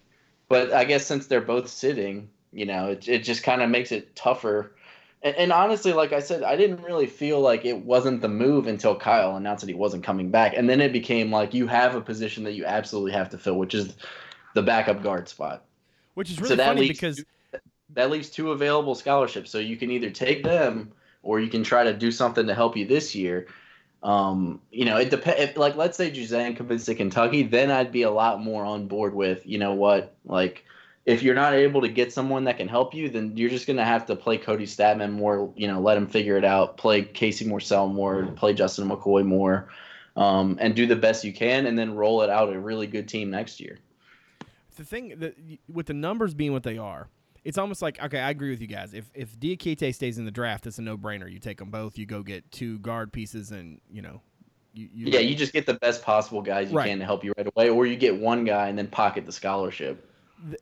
but 0.51 0.73
I 0.73 0.83
guess 0.83 1.05
since 1.05 1.27
they're 1.27 1.41
both 1.41 1.67
sitting, 1.67 2.29
you 2.51 2.65
know, 2.65 2.87
it, 2.89 3.07
it 3.07 3.23
just 3.23 3.41
kind 3.41 3.61
of 3.61 3.69
makes 3.69 3.91
it 3.91 4.15
tougher. 4.15 4.75
And, 5.23 5.35
and, 5.35 5.51
honestly, 5.51 5.93
like 5.93 6.13
I 6.13 6.19
said, 6.19 6.43
I 6.43 6.55
didn't 6.55 6.83
really 6.83 7.07
feel 7.07 7.39
like 7.39 7.63
it 7.63 7.85
wasn't 7.85 8.21
the 8.21 8.27
move 8.27 8.67
until 8.67 8.95
Kyle 8.95 9.35
announced 9.35 9.61
that 9.61 9.69
he 9.69 9.75
wasn't 9.75 10.03
coming 10.03 10.29
back. 10.29 10.53
And 10.55 10.69
then 10.69 10.81
it 10.81 10.91
became 10.91 11.31
like 11.31 11.53
you 11.53 11.67
have 11.67 11.95
a 11.95 12.01
position 12.01 12.43
that 12.43 12.53
you 12.53 12.65
absolutely 12.65 13.13
have 13.13 13.29
to 13.29 13.37
fill, 13.37 13.57
which 13.57 13.73
is 13.73 13.95
the 14.53 14.61
backup 14.61 15.01
guard 15.01 15.29
spot. 15.29 15.63
Which 16.15 16.29
is 16.29 16.41
really 16.41 16.57
so 16.57 16.63
funny 16.63 16.87
because 16.87 17.23
that 17.93 18.09
leaves 18.09 18.29
two 18.29 18.51
available 18.51 18.95
scholarships. 18.95 19.51
So 19.51 19.59
you 19.59 19.77
can 19.77 19.91
either 19.91 20.09
take 20.09 20.43
them 20.43 20.91
or 21.23 21.39
you 21.39 21.49
can 21.49 21.63
try 21.63 21.83
to 21.83 21.93
do 21.93 22.11
something 22.11 22.47
to 22.47 22.53
help 22.53 22.75
you 22.75 22.85
this 22.85 23.15
year. 23.15 23.47
Um, 24.03 24.61
you 24.71 24.85
know, 24.85 24.97
it 24.97 25.09
depends. 25.09 25.57
Like, 25.57 25.75
let's 25.75 25.97
say 25.97 26.11
Juzang 26.11 26.55
commits 26.55 26.85
to 26.85 26.95
Kentucky, 26.95 27.43
then 27.43 27.69
I'd 27.69 27.91
be 27.91 28.01
a 28.01 28.11
lot 28.11 28.41
more 28.41 28.65
on 28.65 28.87
board 28.87 29.13
with, 29.13 29.45
you 29.45 29.59
know 29.59 29.73
what, 29.73 30.15
like, 30.25 30.65
if 31.05 31.23
you're 31.23 31.35
not 31.35 31.53
able 31.53 31.81
to 31.81 31.89
get 31.89 32.13
someone 32.13 32.43
that 32.43 32.57
can 32.57 32.67
help 32.67 32.93
you, 32.93 33.09
then 33.09 33.35
you're 33.35 33.49
just 33.49 33.65
gonna 33.65 33.85
have 33.85 34.05
to 34.05 34.15
play 34.15 34.37
Cody 34.37 34.65
Stattmann 34.65 35.11
more. 35.11 35.51
You 35.55 35.67
know, 35.67 35.81
let 35.81 35.97
him 35.97 36.07
figure 36.07 36.37
it 36.37 36.45
out. 36.45 36.77
Play 36.77 37.03
Casey 37.03 37.45
Morsell 37.45 37.91
more. 37.91 38.25
Play 38.35 38.53
Justin 38.53 38.87
McKoy 38.87 39.25
more, 39.25 39.69
um, 40.15 40.57
and 40.61 40.75
do 40.75 40.85
the 40.85 40.95
best 40.95 41.23
you 41.23 41.33
can, 41.33 41.65
and 41.65 41.77
then 41.77 41.95
roll 41.95 42.21
it 42.21 42.29
out 42.29 42.53
a 42.53 42.59
really 42.59 42.85
good 42.85 43.07
team 43.07 43.31
next 43.31 43.59
year. 43.59 43.79
The 44.75 44.83
thing 44.83 45.15
that 45.19 45.35
with 45.67 45.87
the 45.87 45.93
numbers 45.93 46.33
being 46.33 46.53
what 46.53 46.63
they 46.63 46.77
are, 46.77 47.07
it's 47.43 47.57
almost 47.57 47.81
like 47.81 48.01
okay, 48.03 48.19
I 48.19 48.29
agree 48.29 48.51
with 48.51 48.61
you 48.61 48.67
guys. 48.67 48.93
If 48.93 49.09
if 49.13 49.39
Diakite 49.39 49.95
stays 49.95 50.17
in 50.17 50.25
the 50.25 50.31
draft, 50.31 50.67
it's 50.67 50.77
a 50.77 50.81
no 50.81 50.97
brainer. 50.97 51.31
You 51.31 51.39
take 51.39 51.57
them 51.57 51.71
both. 51.71 51.97
You 51.97 52.05
go 52.05 52.21
get 52.23 52.49
two 52.51 52.79
guard 52.79 53.11
pieces, 53.11 53.51
and 53.51 53.81
you 53.89 54.01
know, 54.01 54.21
you, 54.73 54.89
you 54.93 55.07
yeah, 55.07 55.19
you 55.19 55.35
just 55.35 55.53
get 55.53 55.65
the 55.65 55.73
best 55.75 56.03
possible 56.03 56.41
guys 56.41 56.71
you 56.71 56.77
right. 56.77 56.87
can 56.87 56.99
to 56.99 57.05
help 57.05 57.23
you 57.23 57.33
right 57.37 57.47
away, 57.55 57.69
or 57.69 57.85
you 57.85 57.95
get 57.95 58.19
one 58.19 58.45
guy 58.45 58.67
and 58.67 58.77
then 58.77 58.87
pocket 58.87 59.25
the 59.25 59.31
scholarship. 59.31 60.07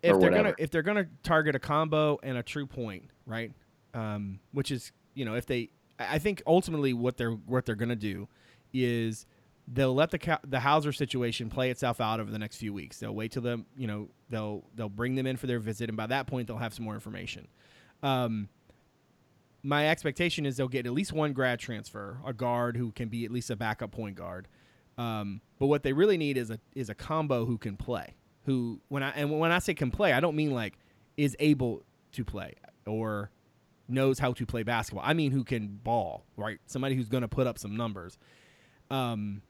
If 0.01 0.19
they're 0.19 0.31
gonna 0.31 0.55
if 0.57 0.71
they're 0.71 0.81
gonna 0.81 1.07
target 1.23 1.55
a 1.55 1.59
combo 1.59 2.19
and 2.23 2.37
a 2.37 2.43
true 2.43 2.65
point, 2.65 3.09
right? 3.25 3.51
Um, 3.93 4.39
which 4.51 4.71
is 4.71 4.91
you 5.15 5.25
know 5.25 5.35
if 5.35 5.45
they, 5.45 5.69
I 5.97 6.19
think 6.19 6.41
ultimately 6.47 6.93
what 6.93 7.17
they're 7.17 7.31
what 7.31 7.65
they're 7.65 7.75
gonna 7.75 7.95
do 7.95 8.27
is 8.73 9.25
they'll 9.71 9.93
let 9.93 10.11
the 10.11 10.39
the 10.47 10.59
Hauser 10.59 10.91
situation 10.91 11.49
play 11.49 11.69
itself 11.69 12.01
out 12.01 12.19
over 12.19 12.31
the 12.31 12.39
next 12.39 12.57
few 12.57 12.73
weeks. 12.73 12.99
They'll 12.99 13.15
wait 13.15 13.31
till 13.31 13.41
them, 13.41 13.65
you 13.77 13.87
know, 13.87 14.09
they'll 14.29 14.63
they'll 14.75 14.89
bring 14.89 15.15
them 15.15 15.27
in 15.27 15.37
for 15.37 15.47
their 15.47 15.59
visit, 15.59 15.89
and 15.89 15.97
by 15.97 16.07
that 16.07 16.27
point 16.27 16.47
they'll 16.47 16.57
have 16.57 16.73
some 16.73 16.85
more 16.85 16.95
information. 16.95 17.47
Um, 18.01 18.49
my 19.61 19.89
expectation 19.89 20.45
is 20.45 20.57
they'll 20.57 20.67
get 20.67 20.85
at 20.85 20.93
least 20.93 21.13
one 21.13 21.33
grad 21.33 21.59
transfer, 21.59 22.19
a 22.25 22.33
guard 22.33 22.77
who 22.77 22.91
can 22.91 23.09
be 23.09 23.25
at 23.25 23.31
least 23.31 23.49
a 23.49 23.55
backup 23.55 23.91
point 23.91 24.15
guard. 24.15 24.47
Um, 24.97 25.41
but 25.59 25.67
what 25.67 25.83
they 25.83 25.93
really 25.93 26.17
need 26.17 26.37
is 26.37 26.49
a 26.49 26.59
is 26.75 26.89
a 26.89 26.95
combo 26.95 27.45
who 27.45 27.57
can 27.57 27.77
play. 27.77 28.15
Who 28.45 28.81
when 28.87 29.03
I 29.03 29.11
and 29.11 29.39
when 29.39 29.51
I 29.51 29.59
say 29.59 29.73
can 29.73 29.91
play, 29.91 30.13
I 30.13 30.19
don't 30.19 30.35
mean 30.35 30.51
like 30.51 30.77
is 31.17 31.35
able 31.39 31.83
to 32.13 32.25
play 32.25 32.55
or 32.87 33.29
knows 33.87 34.19
how 34.19 34.33
to 34.33 34.45
play 34.45 34.63
basketball. 34.63 35.03
I 35.05 35.13
mean 35.13 35.31
who 35.31 35.43
can 35.43 35.79
ball, 35.83 36.25
right? 36.37 36.59
Somebody 36.65 36.95
who's 36.95 37.09
going 37.09 37.21
to 37.21 37.27
put 37.27 37.47
up 37.47 37.57
some 37.57 37.75
numbers. 37.75 38.17
Um, 38.89 39.41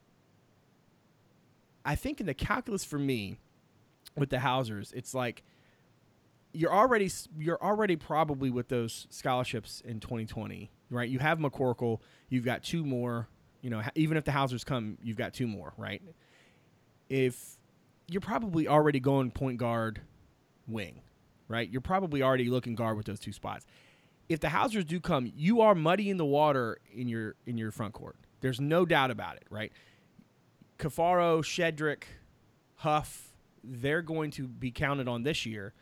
I 1.86 1.96
think 1.96 2.20
in 2.20 2.26
the 2.26 2.34
calculus 2.34 2.84
for 2.84 3.00
me 3.00 3.40
with 4.16 4.30
the 4.30 4.40
Hausers, 4.40 4.92
it's 4.96 5.14
like 5.14 5.44
you're 6.54 6.74
already 6.74 7.10
you're 7.38 7.62
already 7.62 7.96
probably 7.96 8.50
with 8.50 8.68
those 8.70 9.08
scholarships 9.10 9.82
in 9.86 10.00
2020, 10.00 10.72
right? 10.90 11.10
You 11.10 11.20
have 11.20 11.40
McCorkle, 11.40 12.00
you've 12.30 12.46
got 12.46 12.64
two 12.64 12.84
more. 12.84 13.28
You 13.62 13.70
know, 13.70 13.82
even 13.96 14.16
if 14.18 14.24
the 14.24 14.32
Hausers 14.32 14.64
come, 14.64 14.98
you've 15.04 15.18
got 15.18 15.34
two 15.34 15.46
more, 15.46 15.74
right? 15.78 16.02
If 17.10 17.58
you're 18.08 18.22
probably 18.22 18.68
already 18.68 19.00
going 19.00 19.32
point 19.32 19.58
guard, 19.58 20.02
wing, 20.68 21.02
right? 21.48 21.70
You're 21.70 21.82
probably 21.82 22.24
already 22.24 22.50
looking 22.50 22.76
guard 22.76 22.96
with 22.96 23.06
those 23.06 23.20
two 23.20 23.34
spots. 23.34 23.66
If 24.30 24.40
the 24.40 24.50
Hausers 24.50 24.86
do 24.86 25.00
come, 25.00 25.32
you 25.36 25.62
are 25.62 25.76
muddying 25.76 26.18
the 26.18 26.26
water 26.26 26.78
in 26.94 27.08
your 27.08 27.36
in 27.46 27.58
your 27.58 27.72
front 27.72 27.94
court. 27.94 28.16
There's 28.42 28.60
no 28.62 28.86
doubt 28.86 29.12
about 29.12 29.36
it, 29.36 29.46
right? 29.50 29.74
Caffaro, 30.80 31.44
Shedrick, 31.44 32.04
Huff, 32.76 33.34
they're 33.64 34.02
going 34.02 34.32
to 34.32 34.48
be 34.48 34.72
counted 34.72 35.08
on 35.08 35.24
this 35.24 35.46
year, 35.46 35.74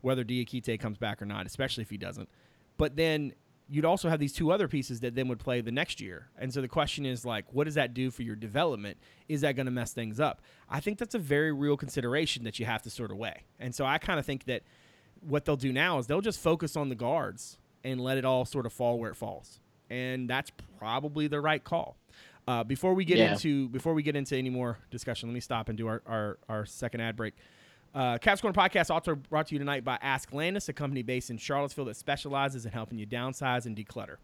whether 0.00 0.24
Diakite 0.24 0.80
comes 0.80 0.98
back 0.98 1.20
or 1.20 1.26
not, 1.26 1.46
especially 1.46 1.82
if 1.82 1.90
he 1.90 1.98
doesn't. 1.98 2.28
But 2.78 2.96
then 2.96 3.34
you'd 3.68 3.84
also 3.84 4.08
have 4.08 4.20
these 4.20 4.32
two 4.32 4.50
other 4.50 4.68
pieces 4.68 5.00
that 5.00 5.14
then 5.14 5.28
would 5.28 5.38
play 5.38 5.60
the 5.60 5.72
next 5.72 6.00
year. 6.00 6.28
And 6.38 6.52
so 6.52 6.60
the 6.60 6.68
question 6.68 7.04
is 7.04 7.24
like, 7.24 7.44
what 7.52 7.64
does 7.64 7.74
that 7.74 7.94
do 7.94 8.10
for 8.10 8.22
your 8.22 8.36
development? 8.36 8.96
Is 9.28 9.42
that 9.42 9.56
going 9.56 9.66
to 9.66 9.72
mess 9.72 9.92
things 9.92 10.20
up? 10.20 10.40
I 10.70 10.80
think 10.80 10.98
that's 10.98 11.14
a 11.14 11.18
very 11.18 11.52
real 11.52 11.76
consideration 11.76 12.44
that 12.44 12.58
you 12.58 12.66
have 12.66 12.82
to 12.82 12.90
sort 12.90 13.10
of 13.10 13.18
weigh. 13.18 13.44
And 13.58 13.74
so 13.74 13.84
I 13.84 13.98
kind 13.98 14.18
of 14.18 14.26
think 14.26 14.44
that 14.44 14.62
what 15.20 15.44
they'll 15.44 15.56
do 15.56 15.72
now 15.72 15.98
is 15.98 16.06
they'll 16.06 16.20
just 16.20 16.40
focus 16.40 16.76
on 16.76 16.88
the 16.88 16.94
guards 16.94 17.58
and 17.84 18.00
let 18.00 18.18
it 18.18 18.24
all 18.24 18.44
sort 18.44 18.66
of 18.66 18.72
fall 18.72 18.98
where 18.98 19.10
it 19.10 19.16
falls. 19.16 19.60
And 19.90 20.30
that's 20.30 20.50
probably 20.78 21.26
the 21.26 21.40
right 21.40 21.62
call. 21.62 21.96
Uh, 22.48 22.62
before 22.62 22.94
we 22.94 23.04
get 23.04 23.18
Yeah. 23.18 23.32
into 23.32 23.68
before 23.68 23.92
we 23.94 24.02
get 24.02 24.14
into 24.16 24.36
any 24.36 24.50
more 24.50 24.78
discussion, 24.90 25.28
let 25.28 25.34
me 25.34 25.40
stop 25.40 25.68
and 25.68 25.76
do 25.76 25.86
our, 25.88 26.02
our, 26.06 26.38
our 26.48 26.64
second 26.66 27.00
ad 27.00 27.16
break. 27.16 27.34
Uh, 27.94 28.18
Cavs 28.18 28.40
Corner 28.42 28.54
Podcast 28.54 28.90
also 28.90 29.14
brought 29.14 29.46
to 29.48 29.54
you 29.54 29.58
tonight 29.58 29.82
by 29.82 29.98
Ask 30.02 30.32
Landis, 30.32 30.68
a 30.68 30.72
company 30.72 31.02
based 31.02 31.30
in 31.30 31.38
Charlottesville 31.38 31.86
that 31.86 31.96
specializes 31.96 32.66
in 32.66 32.72
helping 32.72 32.98
you 32.98 33.06
downsize 33.06 33.66
and 33.66 33.76
declutter. 33.76 34.16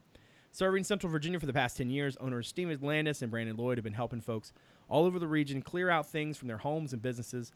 Serving 0.51 0.85
Central 0.85 1.11
Virginia 1.11 1.41
for 1.41 1.47
the 1.47 1.53
past 1.55 1.79
10 1.79 1.89
years, 1.89 2.15
owners 2.19 2.47
Steven 2.47 2.79
Landis 2.83 3.23
and 3.23 3.31
Brandon 3.31 3.57
Lloyd 3.57 3.79
have 3.79 3.85
been 3.85 3.95
helping 3.95 4.21
folks 4.21 4.53
all 4.89 5.07
over 5.07 5.19
the 5.19 5.27
region 5.27 5.63
clear 5.63 5.89
out 5.89 6.07
things 6.07 6.37
from 6.37 6.49
their 6.49 6.59
homes 6.59 6.93
and 6.93 7.01
businesses, 7.01 7.51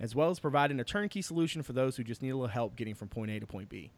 as 0.00 0.14
well 0.14 0.30
as 0.30 0.40
providing 0.40 0.80
a 0.80 0.84
turnkey 0.84 1.20
solution 1.20 1.62
for 1.62 1.74
those 1.74 1.96
who 1.98 2.02
just 2.02 2.22
need 2.22 2.30
a 2.30 2.34
little 2.36 2.48
help 2.48 2.74
getting 2.74 2.94
from 2.94 3.08
point 3.08 3.30
A 3.30 3.38
to 3.38 3.46
point 3.46 3.68
B. 3.68 3.90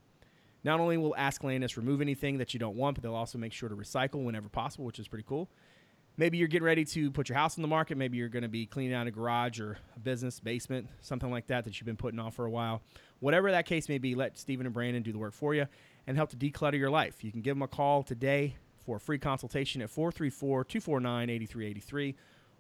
Not 0.65 0.81
only 0.81 0.97
will 0.97 1.15
Ask 1.17 1.45
Landis 1.45 1.77
remove 1.77 2.01
anything 2.01 2.39
that 2.39 2.53
you 2.53 2.59
don't 2.59 2.77
want, 2.77 2.97
but 2.97 3.03
they'll 3.05 3.15
also 3.15 3.39
make 3.39 3.53
sure 3.53 3.69
to 3.69 3.77
recycle 3.77 4.25
whenever 4.25 4.49
possible, 4.49 4.85
which 4.85 4.99
is 4.99 5.07
pretty 5.07 5.25
cool. 5.29 5.49
Maybe 6.21 6.37
you're 6.37 6.49
getting 6.49 6.67
ready 6.67 6.85
to 6.85 7.11
put 7.11 7.31
your 7.31 7.39
house 7.39 7.57
on 7.57 7.63
the 7.63 7.69
market. 7.69 7.97
Maybe 7.97 8.19
you're 8.19 8.29
going 8.29 8.43
to 8.43 8.49
be 8.51 8.67
cleaning 8.67 8.93
out 8.93 9.07
a 9.07 9.11
garage 9.11 9.59
or 9.59 9.79
a 9.97 10.01
business 10.01 10.39
basement, 10.39 10.87
something 11.01 11.31
like 11.31 11.47
that 11.47 11.65
that 11.65 11.81
you've 11.81 11.87
been 11.87 11.97
putting 11.97 12.21
off 12.21 12.35
for 12.35 12.45
a 12.45 12.51
while. 12.51 12.83
Whatever 13.21 13.51
that 13.53 13.65
case 13.65 13.89
may 13.89 13.97
be, 13.97 14.15
let 14.15 14.37
Stephen 14.37 14.67
and 14.67 14.75
Brandon 14.75 15.03
do 15.03 15.13
the 15.13 15.19
work 15.19 15.33
for 15.33 15.55
you 15.55 15.67
and 16.07 16.19
help 16.19 16.29
to 16.29 16.37
declutter 16.37 16.77
your 16.77 16.91
life. 16.91 17.25
You 17.25 17.33
can 17.33 17.41
give 17.41 17.57
them 17.57 17.63
a 17.63 17.69
call 17.69 18.03
today 18.03 18.57
for 18.85 18.97
a 18.97 19.01
free 19.01 19.19
consultation 19.19 19.81
at 19.81 19.89
434 19.89 20.65
249 20.65 21.31
8383, 21.31 22.15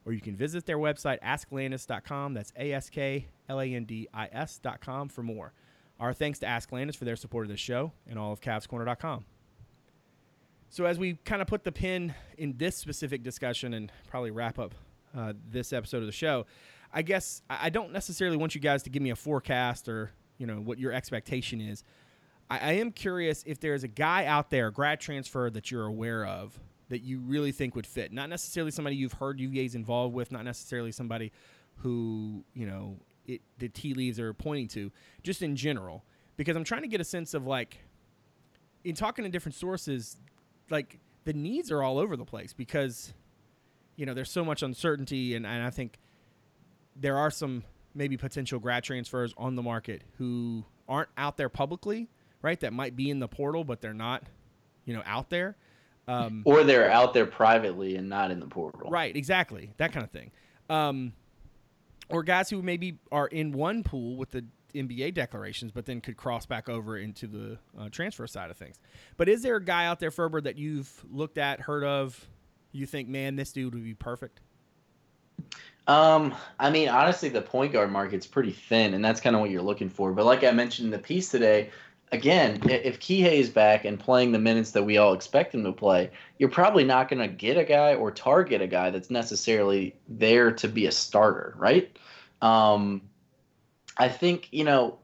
or 0.06 0.14
you 0.14 0.22
can 0.22 0.36
visit 0.36 0.64
their 0.64 0.78
website, 0.78 1.20
asklandis.com. 1.20 2.32
That's 2.32 2.54
A 2.56 2.72
S 2.72 2.88
K 2.88 3.26
L 3.46 3.60
A 3.60 3.66
N 3.66 3.84
D 3.84 4.08
I 4.14 4.30
S.com 4.32 5.10
for 5.10 5.22
more. 5.22 5.52
Our 5.98 6.14
thanks 6.14 6.38
to 6.38 6.46
Ask 6.46 6.72
Landis 6.72 6.96
for 6.96 7.04
their 7.04 7.14
support 7.14 7.44
of 7.44 7.50
this 7.50 7.60
show 7.60 7.92
and 8.08 8.18
all 8.18 8.32
of 8.32 8.40
CavsCorner.com. 8.40 9.26
So 10.72 10.84
as 10.84 11.00
we 11.00 11.14
kind 11.24 11.42
of 11.42 11.48
put 11.48 11.64
the 11.64 11.72
pin 11.72 12.14
in 12.38 12.56
this 12.56 12.76
specific 12.76 13.24
discussion 13.24 13.74
and 13.74 13.90
probably 14.08 14.30
wrap 14.30 14.56
up 14.56 14.72
uh, 15.16 15.32
this 15.50 15.72
episode 15.72 15.98
of 15.98 16.06
the 16.06 16.12
show, 16.12 16.46
I 16.92 17.02
guess 17.02 17.42
I 17.50 17.70
don't 17.70 17.92
necessarily 17.92 18.36
want 18.36 18.54
you 18.54 18.60
guys 18.60 18.84
to 18.84 18.90
give 18.90 19.02
me 19.02 19.10
a 19.10 19.16
forecast 19.16 19.88
or 19.88 20.12
you 20.38 20.46
know 20.46 20.60
what 20.60 20.78
your 20.78 20.92
expectation 20.92 21.60
is. 21.60 21.82
I, 22.48 22.58
I 22.58 22.72
am 22.74 22.92
curious 22.92 23.42
if 23.48 23.58
there's 23.58 23.82
a 23.82 23.88
guy 23.88 24.26
out 24.26 24.50
there, 24.50 24.70
grad 24.70 25.00
transfer 25.00 25.50
that 25.50 25.72
you're 25.72 25.86
aware 25.86 26.24
of 26.24 26.56
that 26.88 27.02
you 27.02 27.18
really 27.18 27.50
think 27.50 27.74
would 27.74 27.86
fit. 27.86 28.12
Not 28.12 28.28
necessarily 28.28 28.70
somebody 28.70 28.94
you've 28.94 29.14
heard 29.14 29.40
UVA's 29.40 29.74
involved 29.74 30.14
with, 30.14 30.30
not 30.30 30.44
necessarily 30.44 30.92
somebody 30.92 31.32
who 31.78 32.44
you 32.54 32.66
know 32.66 32.96
it, 33.26 33.40
the 33.58 33.68
tea 33.68 33.92
leaves 33.92 34.20
are 34.20 34.32
pointing 34.34 34.68
to, 34.68 34.92
just 35.24 35.42
in 35.42 35.56
general. 35.56 36.04
Because 36.36 36.54
I'm 36.54 36.64
trying 36.64 36.82
to 36.82 36.88
get 36.88 37.00
a 37.00 37.04
sense 37.04 37.34
of 37.34 37.44
like, 37.44 37.78
in 38.84 38.94
talking 38.94 39.24
to 39.24 39.30
different 39.30 39.56
sources, 39.56 40.16
like 40.70 40.98
the 41.24 41.32
needs 41.32 41.70
are 41.70 41.82
all 41.82 41.98
over 41.98 42.16
the 42.16 42.24
place 42.24 42.52
because 42.52 43.12
you 43.96 44.06
know 44.06 44.14
there's 44.14 44.30
so 44.30 44.44
much 44.44 44.62
uncertainty 44.62 45.34
and, 45.34 45.46
and 45.46 45.62
i 45.64 45.70
think 45.70 45.98
there 46.96 47.16
are 47.18 47.30
some 47.30 47.62
maybe 47.94 48.16
potential 48.16 48.58
grad 48.58 48.84
transfers 48.84 49.34
on 49.36 49.56
the 49.56 49.62
market 49.62 50.02
who 50.18 50.64
aren't 50.88 51.08
out 51.18 51.36
there 51.36 51.48
publicly 51.48 52.08
right 52.42 52.60
that 52.60 52.72
might 52.72 52.96
be 52.96 53.10
in 53.10 53.18
the 53.18 53.28
portal 53.28 53.64
but 53.64 53.80
they're 53.80 53.92
not 53.94 54.22
you 54.84 54.94
know 54.94 55.02
out 55.04 55.30
there 55.30 55.56
um, 56.08 56.42
Or 56.44 56.64
they're 56.64 56.90
out 56.90 57.14
there 57.14 57.26
privately 57.26 57.94
and 57.94 58.08
not 58.08 58.32
in 58.32 58.40
the 58.40 58.46
portal. 58.46 58.90
right 58.90 59.14
exactly 59.14 59.72
that 59.76 59.92
kind 59.92 60.02
of 60.04 60.10
thing 60.10 60.30
um, 60.68 61.12
or 62.08 62.22
guys 62.22 62.48
who 62.50 62.62
maybe 62.62 62.98
are 63.12 63.26
in 63.28 63.52
one 63.52 63.82
pool 63.84 64.16
with 64.16 64.30
the 64.30 64.44
NBA 64.72 65.14
declarations, 65.14 65.72
but 65.72 65.86
then 65.86 66.00
could 66.00 66.16
cross 66.16 66.46
back 66.46 66.68
over 66.68 66.96
into 66.96 67.26
the 67.26 67.58
uh, 67.78 67.88
transfer 67.90 68.26
side 68.26 68.50
of 68.50 68.56
things. 68.56 68.78
But 69.16 69.28
is 69.28 69.42
there 69.42 69.56
a 69.56 69.64
guy 69.64 69.86
out 69.86 70.00
there, 70.00 70.10
Ferber, 70.10 70.40
that 70.40 70.56
you've 70.56 70.90
looked 71.10 71.38
at, 71.38 71.60
heard 71.60 71.84
of? 71.84 72.26
You 72.72 72.86
think, 72.86 73.08
man, 73.08 73.36
this 73.36 73.52
dude 73.52 73.74
would 73.74 73.84
be 73.84 73.94
perfect? 73.94 74.40
Um, 75.86 76.34
I 76.58 76.70
mean, 76.70 76.88
honestly, 76.88 77.28
the 77.28 77.42
point 77.42 77.72
guard 77.72 77.90
market's 77.90 78.26
pretty 78.26 78.52
thin, 78.52 78.94
and 78.94 79.04
that's 79.04 79.20
kind 79.20 79.34
of 79.34 79.40
what 79.40 79.50
you're 79.50 79.62
looking 79.62 79.88
for. 79.88 80.12
But 80.12 80.24
like 80.24 80.44
I 80.44 80.50
mentioned 80.52 80.86
in 80.86 80.92
the 80.92 80.98
piece 80.98 81.30
today, 81.30 81.70
again, 82.12 82.60
if 82.68 83.00
Kihei 83.00 83.38
is 83.38 83.48
back 83.48 83.84
and 83.84 83.98
playing 83.98 84.32
the 84.32 84.38
minutes 84.38 84.72
that 84.72 84.82
we 84.82 84.98
all 84.98 85.12
expect 85.12 85.54
him 85.54 85.64
to 85.64 85.72
play, 85.72 86.10
you're 86.38 86.48
probably 86.48 86.84
not 86.84 87.08
going 87.08 87.20
to 87.20 87.28
get 87.28 87.56
a 87.56 87.64
guy 87.64 87.94
or 87.94 88.10
target 88.10 88.60
a 88.60 88.66
guy 88.66 88.90
that's 88.90 89.10
necessarily 89.10 89.94
there 90.08 90.52
to 90.52 90.68
be 90.68 90.86
a 90.86 90.92
starter, 90.92 91.54
right? 91.56 91.96
Um, 92.42 93.02
I 94.00 94.08
think 94.08 94.48
you 94.50 94.64
know, 94.64 94.98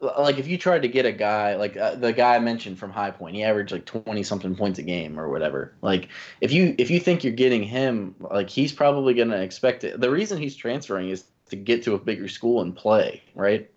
like 0.00 0.38
if 0.38 0.46
you 0.46 0.56
tried 0.56 0.82
to 0.82 0.88
get 0.88 1.06
a 1.06 1.12
guy 1.12 1.56
like 1.56 1.76
uh, 1.76 1.96
the 1.96 2.12
guy 2.12 2.36
I 2.36 2.38
mentioned 2.38 2.78
from 2.78 2.92
High 2.92 3.10
Point, 3.10 3.34
he 3.34 3.42
averaged 3.42 3.72
like 3.72 3.84
twenty 3.84 4.22
something 4.22 4.54
points 4.54 4.78
a 4.78 4.82
game 4.82 5.18
or 5.18 5.28
whatever. 5.28 5.74
Like 5.82 6.08
if 6.40 6.52
you 6.52 6.76
if 6.78 6.88
you 6.88 7.00
think 7.00 7.24
you're 7.24 7.32
getting 7.32 7.64
him, 7.64 8.14
like 8.20 8.48
he's 8.48 8.72
probably 8.72 9.12
going 9.14 9.30
to 9.30 9.42
expect 9.42 9.82
it. 9.82 10.00
The 10.00 10.08
reason 10.08 10.38
he's 10.38 10.54
transferring 10.54 11.10
is 11.10 11.24
to 11.46 11.56
get 11.56 11.82
to 11.82 11.94
a 11.94 11.98
bigger 11.98 12.28
school 12.28 12.62
and 12.62 12.76
play, 12.76 13.24
right? 13.34 13.68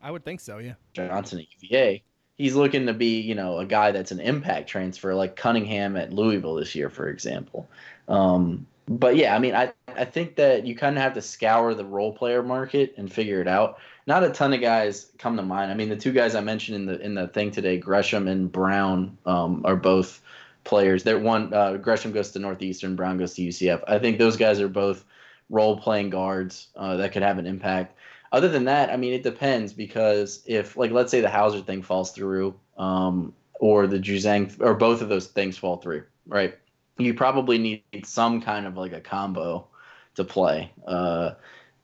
I 0.00 0.12
would 0.12 0.24
think 0.24 0.38
so, 0.38 0.58
yeah. 0.58 0.74
Johnson 0.92 1.40
at 1.40 1.46
UVA. 1.60 2.04
He's 2.36 2.54
looking 2.54 2.86
to 2.86 2.92
be, 2.92 3.20
you 3.20 3.34
know, 3.34 3.58
a 3.58 3.66
guy 3.66 3.90
that's 3.90 4.12
an 4.12 4.20
impact 4.20 4.68
transfer, 4.68 5.12
like 5.14 5.34
Cunningham 5.34 5.96
at 5.96 6.12
Louisville 6.12 6.54
this 6.54 6.74
year, 6.76 6.88
for 6.88 7.08
example. 7.08 7.68
Um, 8.06 8.66
but 8.88 9.16
yeah, 9.16 9.34
I 9.34 9.38
mean, 9.38 9.54
I, 9.54 9.72
I 9.96 10.04
think 10.04 10.36
that 10.36 10.66
you 10.66 10.76
kind 10.76 10.96
of 10.96 11.02
have 11.02 11.14
to 11.14 11.22
scour 11.22 11.74
the 11.74 11.84
role 11.84 12.12
player 12.12 12.42
market 12.42 12.94
and 12.96 13.12
figure 13.12 13.40
it 13.40 13.48
out. 13.48 13.78
Not 14.06 14.24
a 14.24 14.30
ton 14.30 14.52
of 14.52 14.60
guys 14.60 15.10
come 15.18 15.36
to 15.36 15.42
mind. 15.42 15.70
I 15.70 15.74
mean, 15.74 15.88
the 15.88 15.96
two 15.96 16.12
guys 16.12 16.34
I 16.34 16.40
mentioned 16.40 16.76
in 16.76 16.86
the 16.86 17.00
in 17.00 17.14
the 17.14 17.28
thing 17.28 17.50
today, 17.50 17.78
Gresham 17.78 18.28
and 18.28 18.52
Brown, 18.52 19.16
um, 19.24 19.62
are 19.64 19.76
both 19.76 20.20
players. 20.64 21.02
They're 21.02 21.18
one. 21.18 21.54
Uh, 21.54 21.76
Gresham 21.76 22.12
goes 22.12 22.30
to 22.32 22.38
Northeastern, 22.38 22.96
Brown 22.96 23.18
goes 23.18 23.34
to 23.34 23.42
UCF. 23.42 23.82
I 23.86 23.98
think 23.98 24.18
those 24.18 24.36
guys 24.36 24.60
are 24.60 24.68
both 24.68 25.04
role 25.50 25.78
playing 25.78 26.10
guards 26.10 26.68
uh, 26.76 26.96
that 26.96 27.12
could 27.12 27.22
have 27.22 27.38
an 27.38 27.46
impact. 27.46 27.96
Other 28.32 28.48
than 28.48 28.64
that, 28.64 28.90
I 28.90 28.96
mean, 28.96 29.12
it 29.12 29.22
depends 29.22 29.72
because 29.72 30.42
if, 30.44 30.76
like, 30.76 30.90
let's 30.90 31.10
say 31.10 31.20
the 31.20 31.30
Hauser 31.30 31.60
thing 31.60 31.82
falls 31.82 32.10
through, 32.10 32.58
um, 32.76 33.32
or 33.60 33.86
the 33.86 33.98
Juzang, 33.98 34.60
or 34.60 34.74
both 34.74 35.02
of 35.02 35.08
those 35.08 35.28
things 35.28 35.56
fall 35.56 35.76
through, 35.76 36.02
right? 36.26 36.58
You 36.98 37.14
probably 37.14 37.58
need 37.58 37.82
some 38.04 38.40
kind 38.40 38.66
of 38.66 38.76
like 38.76 38.92
a 38.92 39.00
combo 39.00 39.66
to 40.14 40.24
play, 40.24 40.72
uh, 40.86 41.32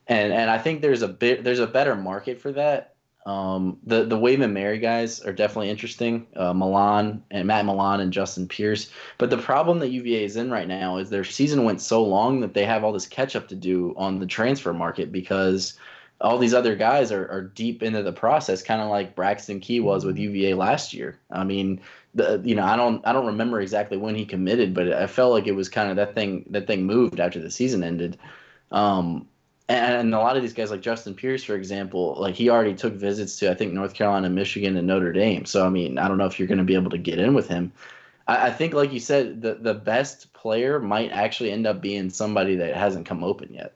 and 0.07 0.33
and 0.33 0.51
I 0.51 0.59
think 0.59 0.83
there's 0.83 1.03
a 1.03 1.09
bit 1.09 1.43
there's 1.45 1.59
a 1.59 1.67
better 1.67 1.97
market 1.97 2.41
for 2.41 2.53
that. 2.53 2.95
Um, 3.27 3.79
the 3.85 4.05
the 4.05 4.19
William 4.19 4.43
and 4.43 4.55
Mary 4.55 4.79
guys 4.79 5.21
are 5.21 5.33
definitely 5.33 5.69
interesting. 5.69 6.27
Uh, 6.35 6.53
Milon 6.53 7.23
and 7.31 7.47
Matt 7.47 7.65
Milon 7.65 8.01
and 8.01 8.13
Justin 8.13 8.49
Pierce. 8.49 8.91
But 9.19 9.31
the 9.31 9.39
problem 9.39 9.79
that 9.81 9.91
UVA 9.91 10.25
is 10.25 10.37
in 10.37 10.51
right 10.51 10.69
now 10.69 10.97
is 10.97 11.11
their 11.11 11.25
season 11.25 11.65
went 11.65 11.81
so 11.81 12.03
long 12.03 12.41
that 12.41 12.55
they 12.55 12.65
have 12.65 12.83
all 12.83 12.93
this 12.93 13.07
catch 13.07 13.37
up 13.37 13.49
to 13.49 13.55
do 13.55 13.95
on 13.97 14.21
the 14.21 14.27
transfer 14.27 14.73
market 14.73 15.13
because 15.13 15.77
all 16.21 16.39
these 16.39 16.55
other 16.55 16.77
guys 16.77 17.13
are, 17.13 17.31
are 17.31 17.43
deep 17.43 17.83
into 17.83 18.03
the 18.03 18.13
process, 18.13 18.63
kind 18.63 18.81
of 18.81 18.89
like 18.89 19.17
Braxton 19.17 19.61
Key 19.61 19.81
was 19.81 20.05
with 20.05 20.19
UVA 20.19 20.55
last 20.55 20.93
year. 20.93 21.19
I 21.31 21.45
mean, 21.45 21.81
the 22.15 22.41
you 22.45 22.55
know 22.55 22.65
I 22.65 22.77
don't 22.77 23.07
I 23.07 23.13
don't 23.13 23.27
remember 23.27 23.61
exactly 23.61 23.97
when 23.97 24.15
he 24.15 24.25
committed, 24.25 24.75
but 24.75 24.93
I 24.93 25.07
felt 25.07 25.33
like 25.33 25.47
it 25.47 25.53
was 25.53 25.69
kind 25.69 25.91
of 25.91 25.97
that 25.97 26.15
thing 26.15 26.45
that 26.51 26.67
thing 26.67 26.85
moved 26.85 27.21
after 27.21 27.41
the 27.41 27.51
season 27.51 27.85
ended. 27.85 28.19
Um, 28.73 29.29
and, 29.69 29.95
and 29.95 30.15
a 30.15 30.19
lot 30.19 30.37
of 30.37 30.43
these 30.43 30.53
guys, 30.53 30.71
like 30.73 30.81
Justin 30.81 31.15
Pierce, 31.15 31.45
for 31.45 31.55
example, 31.55 32.17
like 32.19 32.35
he 32.35 32.51
already 32.51 32.75
took 32.75 32.95
visits 32.95 33.39
to 33.39 33.51
I 33.51 33.55
think 33.55 33.73
North 33.73 33.95
Carolina, 33.95 34.29
Michigan, 34.29 34.77
and 34.77 34.87
Notre 34.87 35.13
Dame. 35.13 35.47
So 35.47 35.65
I 35.65 35.69
mean, 35.69 35.99
I 35.99 36.09
don't 36.09 36.19
know 36.19 36.27
if 36.27 36.39
you're 36.39 36.49
going 36.49 36.59
to 36.59 36.65
be 36.65 36.75
able 36.75 36.91
to 36.91 36.99
get 36.99 37.19
in 37.19 37.35
with 37.35 37.49
him. 37.49 37.73
I, 38.27 38.47
I 38.49 38.51
think, 38.51 38.75
like 38.75 38.93
you 38.93 39.01
said, 39.01 39.43
the 39.43 39.55
the 39.55 39.75
best 39.75 40.33
player 40.33 40.81
might 40.81 41.13
actually 41.13 41.53
end 41.53 41.67
up 41.67 41.81
being 41.81 42.11
somebody 42.11 42.57
that 42.57 42.75
hasn't 42.75 43.07
come 43.07 43.23
open 43.23 43.53
yet. 43.53 43.75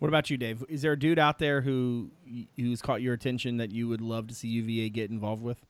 What 0.00 0.08
about 0.08 0.28
you, 0.28 0.36
Dave? 0.36 0.62
Is 0.68 0.82
there 0.82 0.92
a 0.92 0.98
dude 0.98 1.18
out 1.18 1.38
there 1.38 1.62
who 1.62 2.10
who's 2.56 2.82
caught 2.82 3.00
your 3.00 3.14
attention 3.14 3.56
that 3.56 3.70
you 3.70 3.88
would 3.88 4.02
love 4.02 4.26
to 4.28 4.34
see 4.34 4.48
UVA 4.48 4.90
get 4.90 5.10
involved 5.10 5.42
with? 5.42 5.64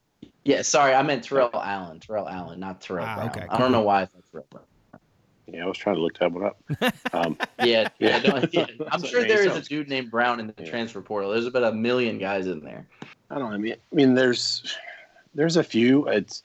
Yeah, 0.44 0.62
sorry, 0.62 0.94
I 0.94 1.02
meant 1.02 1.24
Terrell 1.24 1.50
Allen. 1.54 2.00
Terrell 2.00 2.28
Allen, 2.28 2.60
not 2.60 2.80
Terrell 2.80 3.04
Ah, 3.06 3.14
Brown. 3.16 3.30
okay, 3.30 3.46
I 3.48 3.58
don't 3.58 3.72
know 3.72 3.82
why 3.82 4.02
I 4.02 4.06
thought 4.06 4.22
Terrell 4.30 4.46
Brown. 4.50 4.64
Yeah, 5.46 5.64
I 5.64 5.66
was 5.66 5.76
trying 5.76 5.96
to 5.96 6.00
look 6.02 6.18
that 6.18 6.32
one 6.32 6.44
up. 6.44 6.58
Um, 7.12 7.36
Yeah, 7.58 7.88
yeah, 7.98 8.16
Yeah. 8.24 8.44
yeah. 8.52 8.66
I'm 8.90 9.02
sure 9.04 9.20
what 9.20 9.28
there 9.28 9.44
makes 9.44 9.56
is 9.56 9.66
a 9.66 9.68
dude 9.68 9.88
named 9.88 10.10
Brown 10.10 10.40
in 10.40 10.46
the 10.46 10.54
Yeah. 10.58 10.70
transfer 10.70 11.02
portal. 11.02 11.30
There's 11.32 11.46
about 11.46 11.64
a 11.64 11.72
million 11.72 12.18
guys 12.18 12.46
in 12.46 12.60
there. 12.60 12.86
I 13.30 13.38
don't 13.38 13.50
know. 13.50 13.54
I 13.54 13.58
mean, 13.58 13.74
I 13.74 13.94
mean, 13.94 14.14
there's 14.14 14.74
there's 15.34 15.56
a 15.56 15.62
few. 15.64 16.06
It's 16.08 16.42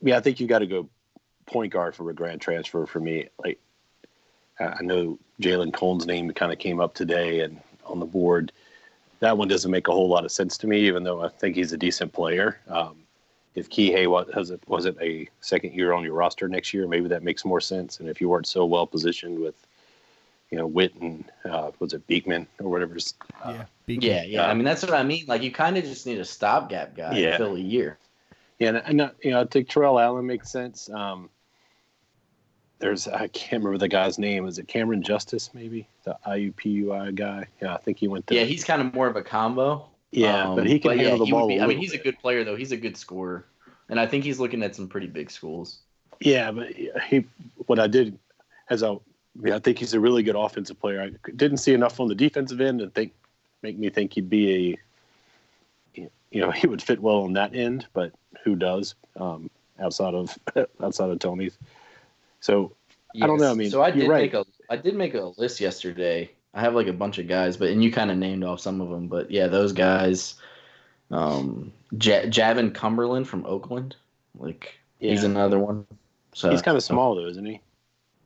yeah. 0.00 0.16
I 0.16 0.20
think 0.20 0.40
you 0.40 0.46
got 0.46 0.60
to 0.60 0.66
go 0.66 0.88
point 1.46 1.72
guard 1.72 1.94
for 1.94 2.08
a 2.10 2.14
grad 2.14 2.40
transfer 2.40 2.86
for 2.86 3.00
me. 3.00 3.28
Like, 3.44 3.58
I 4.58 4.82
know 4.82 5.18
Jalen 5.40 5.72
Cole's 5.72 6.06
name 6.06 6.30
kind 6.32 6.52
of 6.52 6.58
came 6.58 6.80
up 6.80 6.94
today 6.94 7.40
and 7.40 7.60
on 7.84 7.98
the 8.00 8.06
board. 8.06 8.52
That 9.20 9.36
one 9.38 9.48
doesn't 9.48 9.70
make 9.70 9.88
a 9.88 9.92
whole 9.92 10.08
lot 10.08 10.24
of 10.24 10.32
sense 10.32 10.58
to 10.58 10.66
me, 10.66 10.80
even 10.80 11.02
though 11.04 11.22
I 11.22 11.28
think 11.28 11.56
he's 11.56 11.72
a 11.72 11.76
decent 11.76 12.12
player. 12.12 12.58
Um, 12.68 12.96
if 13.54 13.68
Kihei 13.68 14.06
was 14.08 14.50
it 14.50 14.62
was 14.66 14.86
it 14.86 14.96
a 15.00 15.28
second 15.40 15.74
year 15.74 15.92
on 15.92 16.04
your 16.04 16.14
roster 16.14 16.48
next 16.48 16.72
year, 16.72 16.86
maybe 16.86 17.08
that 17.08 17.22
makes 17.22 17.44
more 17.44 17.60
sense. 17.60 18.00
And 18.00 18.08
if 18.08 18.20
you 18.20 18.28
weren't 18.28 18.46
so 18.46 18.64
well 18.64 18.86
positioned 18.86 19.38
with, 19.38 19.54
you 20.50 20.58
know, 20.58 20.66
Witt 20.66 20.94
and 20.96 21.24
uh, 21.44 21.70
was 21.78 21.92
it 21.92 22.06
Beekman 22.06 22.46
or 22.60 22.70
whatever? 22.70 22.96
Uh, 23.44 23.52
yeah, 23.52 23.64
Beekman. 23.86 24.10
yeah, 24.10 24.22
yeah. 24.22 24.46
I 24.46 24.54
mean, 24.54 24.64
that's 24.64 24.82
what 24.82 24.94
I 24.94 25.02
mean. 25.02 25.24
Like, 25.26 25.42
you 25.42 25.50
kind 25.50 25.76
of 25.76 25.84
just 25.84 26.06
need 26.06 26.18
a 26.18 26.24
stopgap 26.24 26.96
guy 26.96 27.18
yeah. 27.18 27.32
to 27.32 27.36
fill 27.36 27.56
a 27.56 27.60
year. 27.60 27.98
Yeah, 28.58 28.68
and, 28.68 29.00
and 29.00 29.10
you 29.22 29.32
know, 29.32 29.40
I 29.40 29.44
think 29.46 29.68
Terrell 29.68 29.98
Allen 29.98 30.26
makes 30.26 30.50
sense. 30.50 30.88
Um, 30.90 31.28
there's 32.80 33.06
I 33.06 33.28
can't 33.28 33.62
remember 33.62 33.78
the 33.78 33.88
guy's 33.88 34.18
name. 34.18 34.46
Is 34.48 34.58
it 34.58 34.66
Cameron 34.66 35.02
Justice? 35.02 35.50
Maybe 35.54 35.86
the 36.04 36.16
IUPUI 36.26 37.14
guy. 37.14 37.46
Yeah, 37.62 37.74
I 37.74 37.78
think 37.78 37.98
he 37.98 38.08
went. 38.08 38.26
There. 38.26 38.38
Yeah, 38.38 38.44
he's 38.44 38.64
kind 38.64 38.82
of 38.82 38.92
more 38.92 39.06
of 39.06 39.16
a 39.16 39.22
combo. 39.22 39.86
Yeah, 40.10 40.48
um, 40.48 40.56
but 40.56 40.66
he 40.66 40.80
can 40.80 40.90
but 40.90 40.98
handle 40.98 41.18
yeah, 41.18 41.24
the 41.24 41.30
ball. 41.30 41.48
Be, 41.48 41.60
I 41.60 41.66
mean, 41.66 41.78
he's 41.78 41.92
a 41.92 41.98
good 41.98 42.18
player 42.18 42.42
though. 42.42 42.56
He's 42.56 42.72
a 42.72 42.76
good 42.76 42.96
scorer, 42.96 43.44
and 43.88 44.00
I 44.00 44.06
think 44.06 44.24
he's 44.24 44.40
looking 44.40 44.62
at 44.62 44.74
some 44.74 44.88
pretty 44.88 45.06
big 45.06 45.30
schools. 45.30 45.78
Yeah, 46.20 46.50
but 46.50 46.72
he. 46.72 47.24
What 47.66 47.78
I 47.78 47.86
did, 47.86 48.18
as 48.70 48.82
I, 48.82 48.96
yeah, 49.42 49.56
I 49.56 49.58
think 49.60 49.78
he's 49.78 49.94
a 49.94 50.00
really 50.00 50.22
good 50.22 50.36
offensive 50.36 50.80
player. 50.80 51.02
I 51.02 51.30
didn't 51.36 51.58
see 51.58 51.74
enough 51.74 52.00
on 52.00 52.08
the 52.08 52.14
defensive 52.14 52.60
end 52.60 52.80
to 52.80 52.90
think, 52.90 53.12
make 53.62 53.78
me 53.78 53.90
think 53.90 54.14
he'd 54.14 54.30
be 54.30 54.78
a, 55.94 56.08
you 56.30 56.40
know, 56.40 56.50
he 56.50 56.66
would 56.66 56.82
fit 56.82 57.00
well 57.00 57.22
on 57.22 57.34
that 57.34 57.54
end. 57.54 57.86
But 57.92 58.12
who 58.42 58.56
does 58.56 58.94
um, 59.16 59.50
outside 59.78 60.14
of 60.14 60.36
outside 60.82 61.10
of 61.10 61.18
Tony's? 61.18 61.58
So 62.40 62.74
yes. 63.14 63.24
I 63.24 63.26
don't 63.26 63.40
know. 63.40 63.50
I 63.50 63.54
mean, 63.54 63.70
so 63.70 63.82
I 63.82 63.90
did 63.90 64.08
right. 64.08 64.22
make 64.22 64.34
a 64.34 64.44
I 64.68 64.76
did 64.76 64.94
make 64.94 65.14
a 65.14 65.32
list 65.36 65.60
yesterday 65.60 66.30
I 66.52 66.60
have 66.60 66.74
like 66.74 66.88
a 66.88 66.92
bunch 66.92 67.18
of 67.18 67.28
guys, 67.28 67.56
but 67.56 67.68
and 67.68 67.82
you 67.82 67.92
kind 67.92 68.10
of 68.10 68.16
named 68.18 68.44
off 68.44 68.60
some 68.60 68.80
of 68.80 68.90
them, 68.90 69.06
but 69.06 69.30
yeah, 69.30 69.46
those 69.46 69.72
guys. 69.72 70.34
Um, 71.10 71.72
J- 71.98 72.28
Jaevin 72.28 72.72
Cumberland 72.74 73.28
from 73.28 73.44
Oakland, 73.46 73.96
like 74.38 74.74
yeah. 75.00 75.10
he's 75.10 75.24
another 75.24 75.58
one. 75.58 75.86
So 76.32 76.50
he's 76.50 76.62
kind 76.62 76.76
of 76.76 76.84
small 76.84 77.16
though, 77.16 77.26
isn't 77.26 77.44
he? 77.44 77.60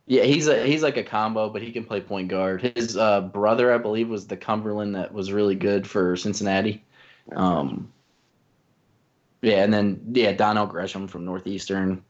Yeah, 0.07 0.25
he's 0.25 0.49
a 0.49 0.67
he's 0.67 0.83
like 0.83 0.99
a 0.99 1.03
combo, 1.03 1.49
but 1.49 1.63
he 1.63 1.73
can 1.73 1.85
play 1.85 2.01
point 2.01 2.29
guard. 2.29 2.61
His 2.61 2.97
uh, 2.97 3.23
brother, 3.23 3.73
I 3.73 3.79
believe, 3.79 4.09
was 4.09 4.27
the 4.27 4.37
Cumberland 4.37 4.95
that 4.97 5.15
was 5.15 5.33
really 5.33 5.55
good 5.55 5.87
for 5.87 6.15
Cincinnati. 6.17 6.85
Um, 7.35 7.91
yeah, 9.41 9.65
and 9.65 9.73
then 9.73 10.03
yeah, 10.13 10.33
Donnell 10.33 10.67
Gresham 10.67 11.09
from 11.09 11.25
Northeastern, 11.25 12.05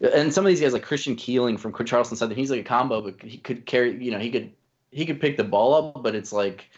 and 0.00 0.32
some 0.32 0.44
of 0.44 0.50
these 0.50 0.60
guys 0.60 0.72
like 0.72 0.82
Christian 0.82 1.16
Keeling 1.16 1.56
from 1.56 1.72
Charleston 1.84 2.16
Southern. 2.16 2.36
He's 2.36 2.50
like 2.50 2.60
a 2.60 2.64
combo, 2.64 3.00
but 3.00 3.22
he 3.22 3.38
could 3.38 3.66
carry. 3.66 4.02
You 4.02 4.10
know, 4.10 4.18
he 4.18 4.30
could 4.30 4.52
he 4.90 5.06
could 5.06 5.20
pick 5.20 5.36
the 5.36 5.44
ball 5.44 5.74
up, 5.74 6.02
but 6.02 6.14
it's 6.14 6.32
like 6.32 6.70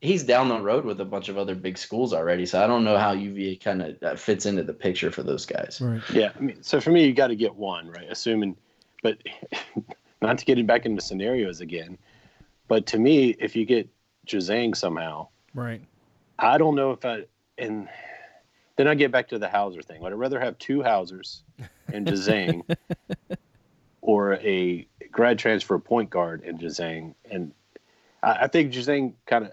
he's 0.00 0.22
down 0.22 0.48
the 0.48 0.60
road 0.60 0.84
with 0.84 1.00
a 1.00 1.04
bunch 1.04 1.28
of 1.28 1.38
other 1.38 1.54
big 1.54 1.78
schools 1.78 2.12
already. 2.12 2.46
So 2.46 2.62
I 2.62 2.66
don't 2.66 2.84
know 2.84 2.98
how 2.98 3.12
UVA 3.12 3.56
kind 3.56 3.82
of 3.82 4.02
uh, 4.02 4.14
fits 4.14 4.46
into 4.46 4.62
the 4.62 4.74
picture 4.74 5.10
for 5.10 5.22
those 5.22 5.46
guys. 5.46 5.80
Right. 5.82 6.02
Yeah. 6.12 6.32
I 6.36 6.40
mean, 6.40 6.62
so 6.62 6.80
for 6.80 6.90
me, 6.90 7.06
you 7.06 7.14
got 7.14 7.28
to 7.28 7.36
get 7.36 7.54
one, 7.54 7.88
right? 7.88 8.06
Assuming, 8.10 8.56
but 9.02 9.18
not 10.22 10.38
to 10.38 10.44
get 10.44 10.58
it 10.58 10.66
back 10.66 10.86
into 10.86 11.00
scenarios 11.00 11.60
again, 11.60 11.96
but 12.68 12.86
to 12.86 12.98
me, 12.98 13.30
if 13.38 13.56
you 13.56 13.64
get 13.64 13.88
Juzang 14.26 14.76
somehow, 14.76 15.28
right? 15.54 15.80
I 16.38 16.58
don't 16.58 16.74
know 16.74 16.90
if 16.90 17.04
I 17.04 17.24
and 17.58 17.88
then 18.76 18.88
I 18.88 18.94
get 18.94 19.10
back 19.10 19.28
to 19.28 19.38
the 19.38 19.48
Hauser 19.48 19.82
thing. 19.82 20.00
Would 20.02 20.12
I 20.12 20.16
rather 20.16 20.40
have 20.40 20.58
two 20.58 20.82
Hausers 20.82 21.42
and 21.92 22.06
Juzang 22.06 22.62
or 24.02 24.34
a 24.34 24.86
grad 25.10 25.38
transfer 25.38 25.78
point 25.78 26.10
guard 26.10 26.42
in 26.44 26.58
Juzang. 26.58 27.14
And 27.30 27.52
I, 28.22 28.32
I 28.42 28.46
think 28.46 28.72
Juzang 28.72 29.14
kind 29.26 29.46
of 29.46 29.52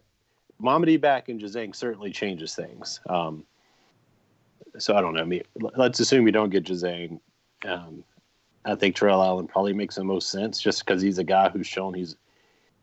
Mamadi 0.61 0.99
back 0.99 1.29
in 1.29 1.39
Juzang 1.39 1.75
certainly 1.75 2.11
changes 2.11 2.53
things. 2.53 2.99
Um, 3.07 3.45
so 4.77 4.95
I 4.95 5.01
don't 5.01 5.13
know. 5.13 5.21
I 5.21 5.25
mean, 5.25 5.43
let's 5.55 5.99
assume 5.99 6.23
we 6.23 6.31
don't 6.31 6.49
get 6.49 6.65
Juzang. 6.65 7.19
Um, 7.65 8.03
I 8.65 8.75
think 8.75 8.95
Terrell 8.95 9.23
Allen 9.23 9.47
probably 9.47 9.73
makes 9.73 9.95
the 9.95 10.03
most 10.03 10.29
sense 10.29 10.59
just 10.59 10.85
because 10.85 11.01
he's 11.01 11.17
a 11.17 11.23
guy 11.23 11.49
who's 11.49 11.67
shown 11.67 11.93
he's 11.93 12.15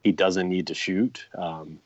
he 0.02 0.12
doesn't 0.12 0.48
need 0.48 0.66
to 0.68 0.74
shoot. 0.74 1.26
Um, 1.36 1.78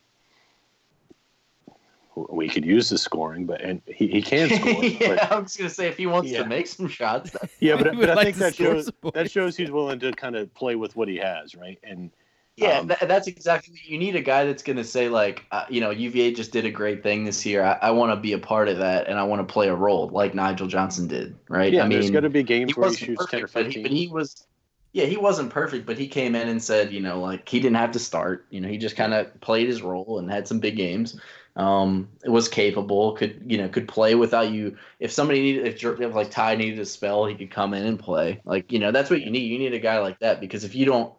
we 2.16 2.48
could 2.48 2.64
use 2.64 2.88
the 2.88 2.98
scoring, 2.98 3.46
but 3.46 3.60
and 3.60 3.82
he, 3.86 4.08
he 4.08 4.22
can 4.22 4.48
score. 4.60 4.84
yeah, 4.84 5.08
but, 5.08 5.32
I 5.32 5.38
was 5.38 5.56
gonna 5.56 5.70
say 5.70 5.88
if 5.88 5.96
he 5.96 6.06
wants 6.06 6.30
yeah. 6.30 6.42
to 6.42 6.48
make 6.48 6.66
some 6.66 6.88
shots. 6.88 7.36
yeah, 7.60 7.76
but, 7.76 7.96
but 7.96 8.10
I 8.10 8.24
think 8.24 8.36
that 8.36 8.54
shows 8.54 8.90
that 9.14 9.30
shows 9.30 9.56
he's 9.56 9.70
willing 9.70 9.98
to 10.00 10.12
kind 10.12 10.36
of 10.36 10.52
play 10.54 10.76
with 10.76 10.96
what 10.96 11.08
he 11.08 11.16
has, 11.16 11.54
right? 11.54 11.78
And 11.82 12.10
yeah, 12.56 12.78
um, 12.78 12.92
that's 13.02 13.26
exactly. 13.26 13.74
You 13.84 13.98
need 13.98 14.14
a 14.14 14.22
guy 14.22 14.44
that's 14.44 14.62
gonna 14.62 14.84
say 14.84 15.08
like, 15.08 15.44
uh, 15.50 15.64
you 15.68 15.80
know, 15.80 15.90
UVA 15.90 16.32
just 16.32 16.52
did 16.52 16.64
a 16.64 16.70
great 16.70 17.02
thing 17.02 17.24
this 17.24 17.44
year. 17.44 17.64
I, 17.64 17.78
I 17.82 17.90
want 17.90 18.12
to 18.12 18.16
be 18.16 18.32
a 18.32 18.38
part 18.38 18.68
of 18.68 18.78
that, 18.78 19.08
and 19.08 19.18
I 19.18 19.24
want 19.24 19.46
to 19.46 19.52
play 19.52 19.68
a 19.68 19.74
role 19.74 20.08
like 20.08 20.34
Nigel 20.34 20.68
Johnson 20.68 21.08
did, 21.08 21.36
right? 21.48 21.72
Yeah, 21.72 21.80
I 21.80 21.88
mean, 21.88 21.98
there's 21.98 22.10
going 22.10 22.24
to 22.24 22.30
be 22.30 22.42
games 22.42 22.72
he 22.74 22.80
where 22.80 22.90
he 22.90 22.96
shoots 22.96 23.26
perfect, 23.26 23.30
ten 23.30 23.42
or 23.42 23.48
fifteen. 23.48 23.82
But 23.82 23.90
he, 23.90 24.06
but 24.06 24.06
he 24.06 24.08
was 24.08 24.46
yeah, 24.94 25.06
he 25.06 25.16
wasn't 25.16 25.50
perfect, 25.50 25.86
but 25.86 25.98
he 25.98 26.06
came 26.06 26.36
in 26.36 26.48
and 26.48 26.62
said, 26.62 26.92
you 26.92 27.00
know, 27.00 27.20
like 27.20 27.48
he 27.48 27.58
didn't 27.58 27.76
have 27.76 27.90
to 27.90 27.98
start. 27.98 28.46
You 28.50 28.60
know, 28.60 28.68
he 28.68 28.78
just 28.78 28.94
kind 28.94 29.12
of 29.12 29.40
played 29.40 29.66
his 29.66 29.82
role 29.82 30.20
and 30.20 30.30
had 30.30 30.46
some 30.46 30.60
big 30.60 30.76
games 30.76 31.18
um, 31.56 32.08
was 32.24 32.48
capable, 32.48 33.12
could 33.12 33.42
you 33.46 33.58
know 33.58 33.68
could 33.68 33.86
play 33.86 34.14
without 34.14 34.50
you. 34.50 34.76
If 34.98 35.12
somebody 35.12 35.40
needed, 35.40 35.66
if, 35.66 35.84
if 35.84 36.14
like 36.14 36.30
Ty 36.30 36.56
needed 36.56 36.80
a 36.80 36.86
spell, 36.86 37.26
he 37.26 37.34
could 37.34 37.50
come 37.50 37.74
in 37.74 37.86
and 37.86 37.98
play. 37.98 38.40
Like 38.44 38.72
you 38.72 38.78
know, 38.78 38.90
that's 38.90 39.10
what 39.10 39.22
you 39.22 39.30
need. 39.30 39.50
You 39.50 39.58
need 39.58 39.74
a 39.74 39.78
guy 39.78 39.98
like 39.98 40.18
that 40.20 40.40
because 40.40 40.64
if 40.64 40.74
you 40.74 40.84
don't, 40.84 41.12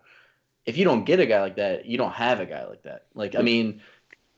if 0.66 0.78
you 0.78 0.84
don't 0.84 1.06
get 1.06 1.20
a 1.20 1.26
guy 1.26 1.42
like 1.42 1.56
that, 1.56 1.86
you 1.86 1.98
don't 1.98 2.12
have 2.12 2.40
a 2.40 2.46
guy 2.46 2.66
like 2.66 2.84
that. 2.84 3.06
Like 3.14 3.36
I 3.36 3.42
mean, 3.42 3.82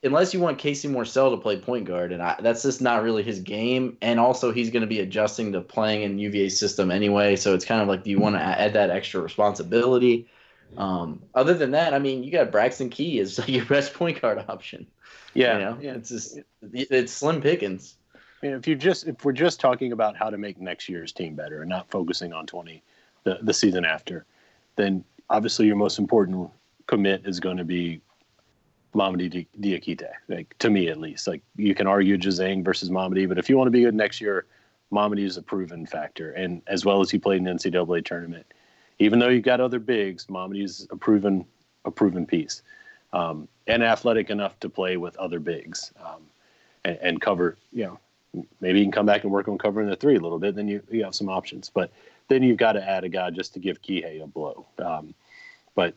unless 0.04 0.34
you 0.34 0.40
want 0.40 0.60
Casey 0.60 0.88
Morsell 0.88 1.32
to 1.32 1.38
play 1.38 1.60
point 1.60 1.86
guard, 1.86 2.12
and 2.12 2.22
I, 2.22 2.36
that's 2.42 2.64
just 2.64 2.82
not 2.82 3.04
really 3.04 3.24
his 3.24 3.40
game. 3.40 3.98
And 4.02 4.20
also, 4.20 4.52
he's 4.52 4.70
going 4.70 4.82
to 4.82 4.88
be 4.88 5.00
adjusting 5.00 5.52
to 5.54 5.62
playing 5.62 6.04
in 6.04 6.20
UVA 6.20 6.50
system 6.50 6.92
anyway. 6.92 7.36
So 7.36 7.56
it's 7.56 7.66
kind 7.66 7.82
of 7.82 7.88
like, 7.88 8.04
do 8.04 8.12
you 8.12 8.20
want 8.20 8.36
to 8.36 8.42
add 8.42 8.74
that 8.74 8.90
extra 8.90 9.22
responsibility? 9.22 10.28
Um, 10.78 11.24
other 11.34 11.54
than 11.54 11.72
that, 11.72 11.94
I 11.94 12.00
mean, 12.00 12.24
you 12.24 12.32
got 12.32 12.52
Braxton 12.52 12.90
Key 12.90 13.20
as 13.20 13.40
your 13.48 13.66
best 13.66 13.94
point 13.94 14.22
guard 14.22 14.44
option. 14.48 14.88
Yeah, 15.34 15.54
you 15.54 15.66
know? 15.66 15.78
yeah. 15.82 15.94
It's 15.94 16.10
just 16.10 16.40
it's 16.74 17.12
slim 17.12 17.42
pickings. 17.42 17.96
I 18.16 18.46
mean, 18.46 18.56
if 18.56 18.68
you 18.68 18.76
just 18.76 19.08
if 19.08 19.24
we're 19.26 19.34
just 19.34 19.60
talking 19.60 19.92
about 19.92 20.16
how 20.16 20.30
to 20.30 20.38
make 20.38 20.60
next 20.60 20.90
year's 20.90 21.12
team 21.12 21.36
better 21.36 21.62
and 21.62 21.70
not 21.70 21.90
focusing 21.90 22.34
on 22.34 22.46
twenty 22.46 22.84
the 23.24 23.40
the 23.42 23.54
season 23.54 23.86
after, 23.86 24.26
then 24.76 25.04
obviously 25.30 25.66
your 25.66 25.76
most 25.76 26.00
important 26.00 26.50
commit 26.88 27.24
is 27.26 27.40
going 27.40 27.58
to 27.58 27.64
be 27.64 28.02
Mamadi 28.96 29.48
Diakite. 29.60 30.10
Like 30.28 30.58
to 30.60 30.70
me 30.70 30.88
at 30.88 31.00
least, 31.00 31.28
like 31.28 31.42
you 31.56 31.76
can 31.76 31.88
argue 31.88 32.18
Juzang 32.18 32.64
versus 32.64 32.90
Mamadi, 32.90 33.28
but 33.28 33.38
if 33.38 33.50
you 33.50 33.58
want 33.58 33.68
to 33.68 33.72
be 33.72 33.82
good 33.82 33.96
next 33.96 34.22
year, 34.22 34.46
Mamadi 34.92 35.26
is 35.26 35.38
a 35.38 35.42
proven 35.42 35.86
factor, 35.86 36.32
and 36.32 36.62
as 36.68 36.86
well 36.86 37.02
as 37.02 37.12
he 37.12 37.20
played 37.20 37.38
in 37.38 37.44
the 37.44 37.52
NCAA 37.52 38.06
tournament, 38.06 38.46
even 39.00 39.20
though 39.20 39.30
you've 39.30 39.44
got 39.44 39.62
other 39.62 39.80
bigs, 39.80 40.28
Mamadi 40.28 40.64
is 40.64 40.88
a 40.90 40.96
proven 40.96 41.46
a 41.86 41.92
proven 41.92 42.26
piece 42.26 42.62
um, 43.14 43.48
and 43.68 43.84
athletic 43.84 44.30
enough 44.30 44.60
to 44.60 44.70
play 44.70 44.98
with 44.98 45.16
other 45.18 45.40
bigs 45.40 45.92
um, 46.04 46.22
and, 46.86 46.98
and, 47.02 47.22
cover. 47.22 47.58
You 47.72 47.86
know, 48.34 48.46
maybe 48.62 48.80
you 48.80 48.86
can 48.86 48.92
come 48.92 49.06
back 49.06 49.24
and 49.24 49.32
work 49.32 49.48
on 49.48 49.58
covering 49.58 49.90
the 49.90 49.96
three 49.96 50.16
a 50.16 50.20
little 50.20 50.40
bit. 50.40 50.56
Then 50.56 50.68
you 50.68 50.82
you 50.92 51.04
have 51.04 51.16
some 51.16 51.30
options, 51.30 51.70
but 51.70 51.92
then 52.28 52.44
you've 52.44 52.58
got 52.58 52.74
to 52.74 52.88
add 52.88 53.04
a 53.04 53.10
guy 53.10 53.30
just 53.30 53.54
to 53.54 53.60
give 53.60 53.82
Kihei 53.82 54.22
a 54.22 54.28
blow. 54.28 54.66
Um, 54.80 55.14
but 55.76 55.96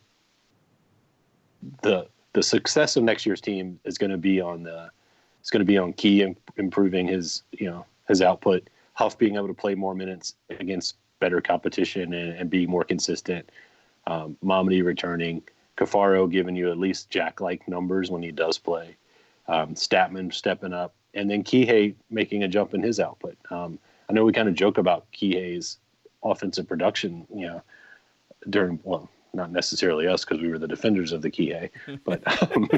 the 1.81 2.07
the 2.33 2.43
success 2.43 2.95
of 2.95 3.03
next 3.03 3.25
year's 3.25 3.41
team 3.41 3.79
is 3.83 3.97
going 3.97 4.11
to 4.11 4.17
be 4.17 4.39
on 4.39 4.63
the 4.63 4.89
it's 5.39 5.49
going 5.49 5.59
to 5.59 5.65
be 5.65 5.77
on 5.77 5.93
Key 5.93 6.35
improving 6.57 7.07
his 7.07 7.43
you 7.51 7.69
know 7.69 7.85
his 8.07 8.21
output, 8.21 8.69
Huff 8.93 9.17
being 9.17 9.35
able 9.35 9.47
to 9.47 9.53
play 9.53 9.75
more 9.75 9.95
minutes 9.95 10.35
against 10.49 10.95
better 11.19 11.41
competition 11.41 12.13
and, 12.13 12.33
and 12.37 12.49
being 12.49 12.69
more 12.69 12.83
consistent, 12.83 13.49
um, 14.07 14.37
returning, 14.41 15.41
Caffaro 15.77 16.29
giving 16.29 16.55
you 16.55 16.71
at 16.71 16.77
least 16.77 17.09
Jack 17.09 17.41
like 17.41 17.67
numbers 17.67 18.11
when 18.11 18.21
he 18.21 18.31
does 18.31 18.57
play. 18.57 18.95
Um, 19.47 19.75
Stattmann 19.75 20.33
stepping 20.33 20.73
up, 20.73 20.93
and 21.13 21.29
then 21.29 21.43
Kihei 21.43 21.95
making 22.09 22.43
a 22.43 22.47
jump 22.47 22.73
in 22.73 22.81
his 22.81 22.99
output. 22.99 23.37
Um, 23.49 23.79
I 24.09 24.13
know 24.13 24.23
we 24.23 24.33
kind 24.33 24.47
of 24.47 24.55
joke 24.55 24.77
about 24.77 25.11
Kihei's 25.11 25.77
offensive 26.23 26.67
production, 26.67 27.25
you 27.33 27.47
know, 27.47 27.61
during 28.49 28.79
well, 28.83 29.09
not 29.33 29.51
necessarily 29.51 30.07
us 30.07 30.23
because 30.23 30.41
we 30.41 30.49
were 30.49 30.59
the 30.59 30.67
defenders 30.67 31.11
of 31.11 31.21
the 31.21 31.31
Kihei, 31.31 31.69
but 32.03 32.21
um, 32.43 32.69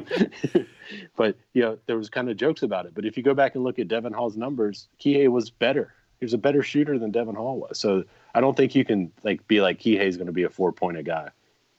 but 1.16 1.36
you 1.54 1.62
know 1.62 1.78
there 1.86 1.98
was 1.98 2.10
kind 2.10 2.30
of 2.30 2.38
jokes 2.38 2.64
about 2.64 2.86
it. 2.86 2.94
But 2.94 3.06
if 3.06 3.18
you 3.18 3.24
go 3.24 3.34
back 3.34 3.56
and 3.56 3.64
look 3.64 3.80
at 3.80 3.88
Devon 3.88 4.14
Hall's 4.14 4.38
numbers, 4.38 4.88
Kihei 5.00 5.30
was 5.30 5.50
better. 5.50 5.94
He 6.20 6.26
was 6.26 6.34
a 6.34 6.38
better 6.38 6.64
shooter 6.64 6.98
than 6.98 7.12
Devon 7.12 7.36
Hall 7.36 7.60
was. 7.60 7.78
So 7.78 8.06
I 8.34 8.40
don't 8.40 8.56
think 8.56 8.76
you 8.76 8.86
can 8.86 9.12
like 9.24 9.46
be 9.48 9.62
like 9.62 9.80
Kihei's 9.80 10.16
going 10.16 10.28
to 10.28 10.34
be 10.34 10.44
a 10.44 10.50
four 10.50 10.72
point 10.72 11.04
guy 11.04 11.30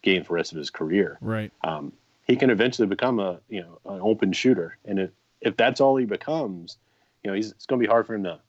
game 0.04 0.22
for 0.22 0.28
the 0.28 0.34
rest 0.34 0.52
of 0.52 0.58
his 0.58 0.70
career. 0.70 1.18
Right. 1.20 1.50
Um, 1.64 1.92
he 2.26 2.36
can 2.36 2.50
eventually 2.50 2.86
become 2.86 3.18
a 3.18 3.40
you 3.48 3.62
know 3.62 3.80
an 3.86 4.00
open 4.00 4.32
shooter, 4.32 4.78
and 4.84 4.98
if 5.00 5.10
if 5.40 5.56
that's 5.56 5.80
all 5.80 5.96
he 5.96 6.04
becomes, 6.06 6.78
you 7.22 7.30
know, 7.30 7.34
he's 7.34 7.50
it's 7.50 7.66
going 7.66 7.80
to 7.80 7.86
be 7.86 7.90
hard 7.90 8.06
for 8.06 8.14
him 8.14 8.24
to 8.24 8.40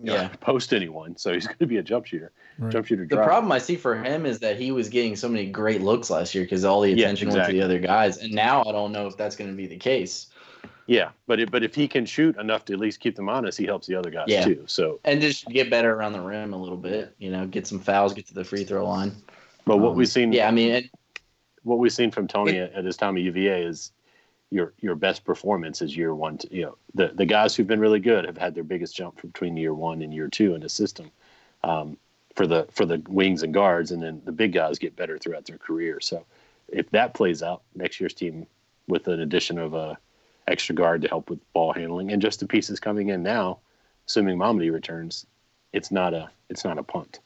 Yeah. 0.00 0.28
post 0.40 0.72
anyone. 0.74 1.16
So 1.16 1.32
he's 1.32 1.46
going 1.46 1.58
to 1.58 1.66
be 1.66 1.78
a 1.78 1.82
jump 1.82 2.06
shooter, 2.06 2.30
Right. 2.58 2.70
jump 2.70 2.86
shooter. 2.86 3.06
The 3.06 3.16
problem 3.16 3.50
I 3.50 3.58
see 3.58 3.76
for 3.76 3.96
him 3.96 4.26
is 4.26 4.40
that 4.40 4.58
he 4.58 4.70
was 4.70 4.88
getting 4.88 5.16
so 5.16 5.28
many 5.28 5.46
great 5.46 5.80
looks 5.80 6.10
last 6.10 6.34
year 6.34 6.44
because 6.44 6.64
all 6.64 6.82
the 6.82 6.90
Yeah, 6.90 7.06
attention 7.06 7.30
went 7.30 7.46
to 7.46 7.52
the 7.52 7.62
other 7.62 7.78
guys, 7.78 8.18
and 8.18 8.32
now 8.32 8.62
I 8.64 8.72
don't 8.72 8.92
know 8.92 9.06
if 9.06 9.16
that's 9.16 9.36
going 9.36 9.50
to 9.50 9.56
be 9.56 9.66
the 9.66 9.78
case. 9.78 10.26
Yeah, 10.86 11.10
but 11.26 11.40
it, 11.40 11.50
but 11.50 11.62
if 11.64 11.74
he 11.74 11.88
can 11.88 12.04
shoot 12.04 12.36
enough 12.36 12.66
to 12.66 12.74
at 12.74 12.78
least 12.78 13.00
keep 13.00 13.16
them 13.16 13.28
honest, 13.28 13.56
he 13.56 13.64
helps 13.64 13.86
the 13.86 13.94
other 13.94 14.10
guys 14.10 14.26
Yeah. 14.28 14.44
too. 14.44 14.64
So, 14.66 15.00
And 15.04 15.20
just 15.20 15.48
get 15.48 15.70
better 15.70 15.94
around 15.94 16.12
the 16.12 16.20
rim 16.20 16.52
a 16.52 16.58
little 16.58 16.76
bit, 16.76 17.14
you 17.18 17.30
know, 17.30 17.46
get 17.46 17.66
some 17.66 17.80
fouls, 17.80 18.12
get 18.12 18.26
to 18.26 18.34
the 18.34 18.44
free 18.44 18.64
throw 18.64 18.86
line. 18.86 19.12
But 19.64 19.78
what 19.78 19.92
Um, 19.92 19.96
we've 19.96 20.08
seen, 20.08 20.32
Yeah, 20.32 20.48
I 20.48 20.50
mean, 20.50 20.70
it, 20.72 20.90
what 21.62 21.78
we've 21.78 21.92
seen 21.92 22.10
from 22.10 22.28
Tony 22.28 22.58
at, 22.58 22.72
at 22.72 22.84
his 22.84 22.96
time 22.96 23.16
at 23.16 23.22
UVA 23.22 23.62
is 23.62 23.92
your 24.50 24.72
your 24.80 24.94
best 24.94 25.24
performance 25.24 25.82
is 25.82 25.96
year 25.96 26.14
one. 26.14 26.38
To, 26.38 26.54
you 26.54 26.62
know, 26.62 26.76
the 26.94 27.08
the 27.08 27.26
guys 27.26 27.54
who've 27.54 27.66
been 27.66 27.80
really 27.80 28.00
good 28.00 28.24
have 28.24 28.38
had 28.38 28.54
their 28.54 28.64
biggest 28.64 28.94
jump 28.94 29.20
between 29.20 29.56
year 29.56 29.74
one 29.74 30.02
and 30.02 30.12
year 30.12 30.28
two 30.28 30.54
in 30.54 30.60
the 30.60 30.68
system. 30.68 31.10
Um, 31.62 31.96
for 32.34 32.46
the 32.46 32.66
for 32.70 32.84
the 32.84 33.02
wings 33.08 33.42
and 33.42 33.54
guards, 33.54 33.90
and 33.90 34.02
then 34.02 34.20
the 34.24 34.32
big 34.32 34.52
guys 34.52 34.78
get 34.78 34.96
better 34.96 35.18
throughout 35.18 35.46
their 35.46 35.58
career. 35.58 36.00
So, 36.00 36.24
if 36.68 36.90
that 36.90 37.14
plays 37.14 37.42
out, 37.42 37.62
next 37.74 38.00
year's 38.00 38.14
team 38.14 38.46
with 38.88 39.08
an 39.08 39.20
addition 39.20 39.58
of 39.58 39.74
a 39.74 39.96
extra 40.46 40.74
guard 40.74 41.02
to 41.02 41.08
help 41.08 41.30
with 41.30 41.40
ball 41.52 41.72
handling 41.72 42.12
and 42.12 42.20
just 42.20 42.40
the 42.40 42.46
pieces 42.46 42.78
coming 42.78 43.08
in 43.08 43.22
now, 43.22 43.58
assuming 44.06 44.36
Mamadi 44.36 44.70
returns, 44.70 45.26
it's 45.72 45.90
not 45.90 46.12
a 46.12 46.30
it's 46.50 46.64
not 46.64 46.78
a 46.78 46.82
punt. 46.82 47.20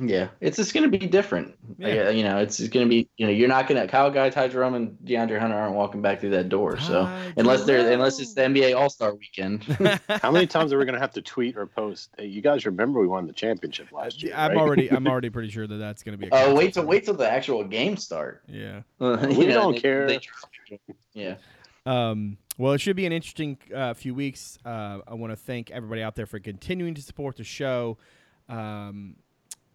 Yeah, 0.00 0.28
it's 0.40 0.56
just 0.56 0.74
going 0.74 0.90
to 0.90 0.98
be 0.98 1.06
different. 1.06 1.56
Yeah. 1.78 2.04
Like, 2.04 2.16
you 2.16 2.22
know, 2.22 2.38
it's 2.38 2.58
going 2.68 2.86
to 2.86 2.88
be, 2.88 3.08
you 3.16 3.26
know, 3.26 3.32
you're 3.32 3.48
not 3.48 3.66
going 3.66 3.80
to, 3.80 3.88
Kyle 3.88 4.10
Guy, 4.10 4.30
Ty 4.30 4.48
Jerome, 4.48 4.74
and 4.74 4.98
DeAndre 5.04 5.38
Hunter 5.38 5.56
aren't 5.56 5.74
walking 5.74 6.02
back 6.02 6.20
through 6.20 6.30
that 6.30 6.48
door. 6.48 6.78
So, 6.78 7.04
Ty 7.04 7.32
unless 7.36 7.64
they're, 7.64 7.90
unless 7.90 8.20
it's 8.20 8.34
the 8.34 8.42
NBA 8.42 8.76
All 8.76 8.90
Star 8.90 9.14
weekend. 9.14 9.64
How 10.22 10.30
many 10.30 10.46
times 10.46 10.72
are 10.72 10.78
we 10.78 10.84
going 10.84 10.94
to 10.94 11.00
have 11.00 11.12
to 11.14 11.22
tweet 11.22 11.56
or 11.56 11.66
post? 11.66 12.10
Hey, 12.16 12.26
you 12.26 12.40
guys 12.40 12.64
remember 12.66 13.00
we 13.00 13.06
won 13.06 13.26
the 13.26 13.32
championship 13.32 13.90
last 13.92 14.22
year? 14.22 14.34
I'm 14.36 14.52
right? 14.52 14.58
already 14.58 14.90
I'm 14.90 15.06
already 15.08 15.30
pretty 15.30 15.50
sure 15.50 15.66
that 15.66 15.76
that's 15.76 16.02
going 16.02 16.18
to 16.18 16.18
be. 16.18 16.30
Oh, 16.30 16.36
concept 16.36 16.56
wait 16.56 16.74
till 16.74 16.84
wait 16.84 17.04
till 17.04 17.14
the 17.14 17.30
actual 17.30 17.64
game 17.64 17.96
start. 17.96 18.42
Yeah. 18.46 18.82
we 18.98 19.46
don't 19.46 19.80
care. 19.80 20.20
yeah. 21.12 21.36
Um, 21.86 22.36
well, 22.58 22.72
it 22.72 22.78
should 22.78 22.96
be 22.96 23.06
an 23.06 23.12
interesting 23.12 23.56
uh, 23.74 23.94
few 23.94 24.14
weeks. 24.14 24.58
Uh, 24.64 24.98
I 25.06 25.14
want 25.14 25.32
to 25.32 25.36
thank 25.36 25.70
everybody 25.70 26.02
out 26.02 26.16
there 26.16 26.26
for 26.26 26.38
continuing 26.38 26.94
to 26.94 27.02
support 27.02 27.36
the 27.36 27.44
show. 27.44 27.98
Um, 28.48 29.16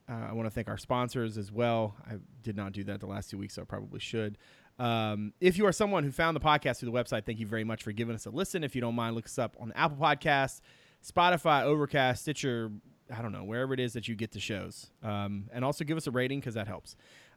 uh, 0.10 0.28
I 0.30 0.34
want 0.34 0.46
to 0.48 0.52
thank 0.52 0.68
our 0.68 0.78
sponsors 0.78 1.38
as 1.38 1.52
well. 1.52 1.96
I 2.06 2.16
did 2.42 2.56
not 2.58 2.74
do 2.74 2.84
that 2.86 3.00
the 3.00 3.06
last 3.06 3.30
two 3.30 3.38
weeks, 3.38 3.56
so 3.56 3.62
I 3.62 3.66
probably 3.66 4.00
should. 4.00 4.38
Um, 4.80 5.34
if 5.40 5.58
you 5.58 5.66
are 5.66 5.72
someone 5.72 6.04
who 6.04 6.12
found 6.12 6.36
the 6.36 6.42
podcast 6.42 6.80
through 6.80 6.92
the 6.92 6.98
website, 6.98 7.26
thank 7.26 7.40
you 7.40 7.46
very 7.46 7.64
much 7.64 7.84
for 7.84 7.92
giving 7.92 8.16
us 8.16 8.26
a 8.26 8.30
listen. 8.30 8.64
If 8.64 8.76
you 8.76 8.82
don't 8.82 8.96
mind, 8.96 9.16
look 9.16 9.26
us 9.26 9.38
up 9.38 9.56
on 9.60 9.72
Apple 9.76 9.98
Podcasts, 9.98 10.62
Spotify, 11.06 11.64
Overcast, 11.64 12.24
Stitcher, 12.24 12.72
I 13.16 13.22
don't 13.22 13.32
know, 13.32 13.44
wherever 13.44 13.74
it 13.74 13.80
is 13.80 13.94
that 13.94 14.08
you 14.08 14.16
get 14.16 14.32
the 14.32 14.40
shows. 14.40 14.90
Um, 15.04 15.50
and 15.54 15.64
also 15.64 15.84
give 15.84 15.98
us 15.98 16.08
a 16.08 16.12
rating 16.12 16.40
because 16.40 16.56
that 16.56 16.68
helps. 16.68 16.96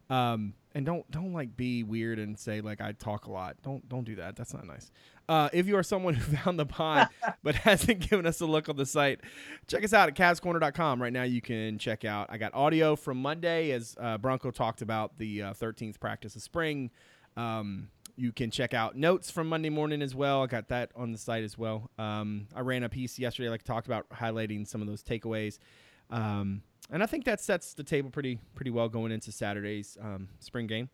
Um, 0.09 0.53
and 0.73 0.85
don't 0.85 1.09
don't 1.09 1.33
like 1.33 1.57
be 1.57 1.83
weird 1.83 2.19
and 2.19 2.37
say 2.37 2.61
like 2.61 2.81
I 2.81 2.91
talk 2.91 3.25
a 3.25 3.31
lot. 3.31 3.57
Don't 3.63 3.87
don't 3.89 4.03
do 4.03 4.15
that. 4.15 4.35
That's 4.35 4.53
not 4.53 4.65
nice. 4.65 4.91
Uh, 5.27 5.49
if 5.51 5.67
you 5.67 5.75
are 5.75 5.83
someone 5.83 6.13
who 6.15 6.37
found 6.37 6.59
the 6.59 6.65
pod 6.65 7.09
but 7.43 7.55
hasn't 7.55 7.99
given 7.99 8.25
us 8.25 8.39
a 8.41 8.45
look 8.45 8.69
on 8.69 8.77
the 8.77 8.85
site, 8.85 9.21
check 9.67 9.83
us 9.83 9.93
out 9.93 10.07
at 10.07 10.15
CavsCorner.com. 10.15 11.01
Right 11.01 11.11
now, 11.11 11.23
you 11.23 11.41
can 11.41 11.77
check 11.77 12.05
out. 12.05 12.27
I 12.29 12.37
got 12.37 12.53
audio 12.53 12.95
from 12.95 13.21
Monday 13.21 13.71
as 13.71 13.95
uh, 13.99 14.17
Bronco 14.17 14.51
talked 14.51 14.81
about 14.81 15.17
the 15.17 15.41
uh, 15.41 15.53
13th 15.53 15.99
practice 15.99 16.35
of 16.35 16.41
spring. 16.41 16.91
Um, 17.35 17.89
you 18.15 18.31
can 18.31 18.49
check 18.49 18.73
out 18.73 18.95
notes 18.95 19.29
from 19.29 19.47
Monday 19.47 19.69
morning 19.69 20.01
as 20.01 20.15
well. 20.15 20.43
I 20.43 20.47
got 20.47 20.69
that 20.69 20.91
on 20.95 21.11
the 21.11 21.17
site 21.17 21.43
as 21.43 21.57
well. 21.57 21.91
Um, 21.99 22.47
I 22.55 22.61
ran 22.61 22.83
a 22.83 22.89
piece 22.89 23.19
yesterday, 23.19 23.49
like 23.49 23.61
I 23.63 23.67
talked 23.67 23.85
about, 23.85 24.09
highlighting 24.09 24.67
some 24.67 24.81
of 24.81 24.87
those 24.87 25.03
takeaways. 25.03 25.59
Um, 26.09 26.63
and 26.91 27.03
I 27.03 27.05
think 27.05 27.25
that 27.25 27.41
sets 27.41 27.73
the 27.73 27.83
table 27.83 28.09
pretty 28.09 28.39
pretty 28.55 28.71
well 28.71 28.89
going 28.89 29.11
into 29.11 29.31
Saturday's 29.31 29.97
um, 30.01 30.29
spring 30.39 30.67
game. 30.67 30.89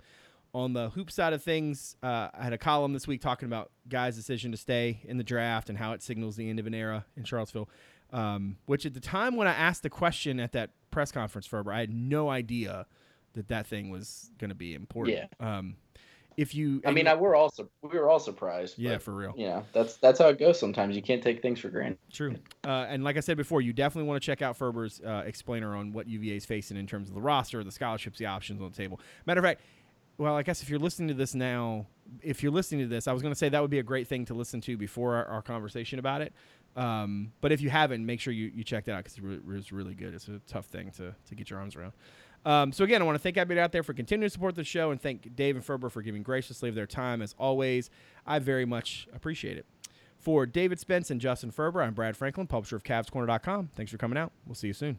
On 0.55 0.73
the 0.73 0.89
hoop 0.91 1.09
side 1.09 1.33
of 1.33 1.41
things, 1.41 1.95
uh, 2.03 2.29
I 2.31 2.43
had 2.43 2.53
a 2.53 2.59
column 2.59 2.93
this 2.93 3.07
week 3.07 3.21
talking 3.21 3.47
about 3.47 3.71
Guy's 3.89 4.15
decision 4.15 4.51
to 4.51 4.57
stay 4.57 5.01
in 5.03 5.17
the 5.17 5.23
draft 5.23 5.67
and 5.67 5.79
how 5.79 5.93
it 5.93 6.03
signals 6.03 6.35
the 6.35 6.47
end 6.47 6.59
of 6.59 6.67
an 6.67 6.75
era 6.75 7.05
in 7.17 7.23
Charlottesville. 7.23 7.69
Um, 8.11 8.57
which 8.67 8.85
at 8.85 8.93
the 8.93 8.99
time 8.99 9.35
when 9.35 9.47
I 9.47 9.53
asked 9.53 9.81
the 9.81 9.89
question 9.89 10.39
at 10.39 10.51
that 10.51 10.69
press 10.91 11.11
conference, 11.11 11.47
Ferber, 11.47 11.73
I 11.73 11.79
had 11.79 11.91
no 11.91 12.29
idea 12.29 12.85
that 13.33 13.47
that 13.47 13.65
thing 13.65 13.89
was 13.89 14.29
going 14.37 14.49
to 14.49 14.55
be 14.55 14.75
important. 14.75 15.17
Yeah. 15.17 15.57
Um, 15.57 15.77
if 16.37 16.55
you, 16.55 16.81
I 16.85 16.91
mean, 16.91 17.07
I, 17.07 17.15
we're 17.15 17.35
all 17.35 17.49
su- 17.51 17.69
we 17.81 17.97
were 17.97 18.09
all 18.09 18.19
surprised. 18.19 18.77
yeah, 18.77 18.93
but, 18.93 19.03
for 19.03 19.13
real. 19.13 19.33
you 19.35 19.47
know, 19.47 19.65
that's 19.73 19.97
that's 19.97 20.19
how 20.19 20.27
it 20.29 20.39
goes. 20.39 20.59
Sometimes 20.59 20.95
you 20.95 21.01
can't 21.01 21.21
take 21.21 21.41
things 21.41 21.59
for 21.59 21.69
granted. 21.69 21.99
True. 22.11 22.35
Uh, 22.65 22.85
and 22.89 23.03
like 23.03 23.17
I 23.17 23.19
said 23.19 23.37
before, 23.37 23.61
you 23.61 23.73
definitely 23.73 24.07
want 24.07 24.21
to 24.21 24.25
check 24.25 24.41
out 24.41 24.57
Ferber's 24.57 25.01
uh, 25.05 25.23
explainer 25.25 25.75
on 25.75 25.93
what 25.93 26.07
UVA 26.07 26.35
is 26.35 26.45
facing 26.45 26.77
in 26.77 26.87
terms 26.87 27.09
of 27.09 27.15
the 27.15 27.21
roster, 27.21 27.63
the 27.63 27.71
scholarships, 27.71 28.17
the 28.17 28.25
options 28.25 28.61
on 28.61 28.69
the 28.69 28.75
table. 28.75 28.99
Matter 29.25 29.39
of 29.39 29.45
fact, 29.45 29.61
well, 30.17 30.35
I 30.35 30.43
guess 30.43 30.61
if 30.61 30.69
you're 30.69 30.79
listening 30.79 31.07
to 31.09 31.13
this 31.13 31.33
now, 31.33 31.87
if 32.21 32.43
you're 32.43 32.51
listening 32.51 32.81
to 32.81 32.87
this, 32.87 33.07
I 33.07 33.13
was 33.13 33.21
going 33.21 33.33
to 33.33 33.37
say 33.37 33.49
that 33.49 33.61
would 33.61 33.71
be 33.71 33.79
a 33.79 33.83
great 33.83 34.07
thing 34.07 34.25
to 34.25 34.33
listen 34.33 34.61
to 34.61 34.77
before 34.77 35.15
our, 35.15 35.25
our 35.25 35.41
conversation 35.41 35.99
about 35.99 36.21
it. 36.21 36.33
Um, 36.75 37.31
but 37.41 37.51
if 37.51 37.61
you 37.61 37.69
haven't, 37.69 38.05
make 38.05 38.19
sure 38.19 38.33
you, 38.33 38.51
you 38.53 38.63
check 38.63 38.85
that 38.85 38.93
out 38.93 39.03
because 39.03 39.17
it 39.17 39.23
it's 39.49 39.71
really 39.71 39.93
good. 39.93 40.13
It's 40.13 40.27
a 40.27 40.39
tough 40.47 40.65
thing 40.65 40.91
to, 40.97 41.15
to 41.27 41.35
get 41.35 41.49
your 41.49 41.59
arms 41.59 41.75
around. 41.75 41.93
Um, 42.45 42.71
so 42.71 42.83
again, 42.83 43.01
I 43.01 43.05
want 43.05 43.15
to 43.15 43.19
thank 43.19 43.37
everybody 43.37 43.61
out 43.63 43.71
there 43.71 43.83
for 43.83 43.93
continuing 43.93 44.29
to 44.29 44.33
support 44.33 44.55
the 44.55 44.63
show 44.63 44.91
and 44.91 45.01
thank 45.01 45.35
Dave 45.35 45.55
and 45.55 45.63
Ferber 45.63 45.89
for 45.89 46.01
giving 46.01 46.23
graciously 46.23 46.69
of 46.69 46.75
their 46.75 46.87
time 46.87 47.21
as 47.21 47.35
always. 47.37 47.89
I 48.25 48.39
very 48.39 48.65
much 48.65 49.07
appreciate 49.13 49.57
it. 49.57 49.65
For 50.17 50.45
David 50.45 50.79
Spence 50.79 51.11
and 51.11 51.19
Justin 51.19 51.51
Ferber, 51.51 51.81
I'm 51.81 51.93
Brad 51.93 52.15
Franklin, 52.15 52.47
publisher 52.47 52.77
of 52.77 52.83
CavsCorner.com. 52.83 53.69
Thanks 53.75 53.91
for 53.91 53.97
coming 53.97 54.17
out. 54.17 54.31
We'll 54.45 54.55
see 54.55 54.67
you 54.67 54.73
soon. 54.73 54.97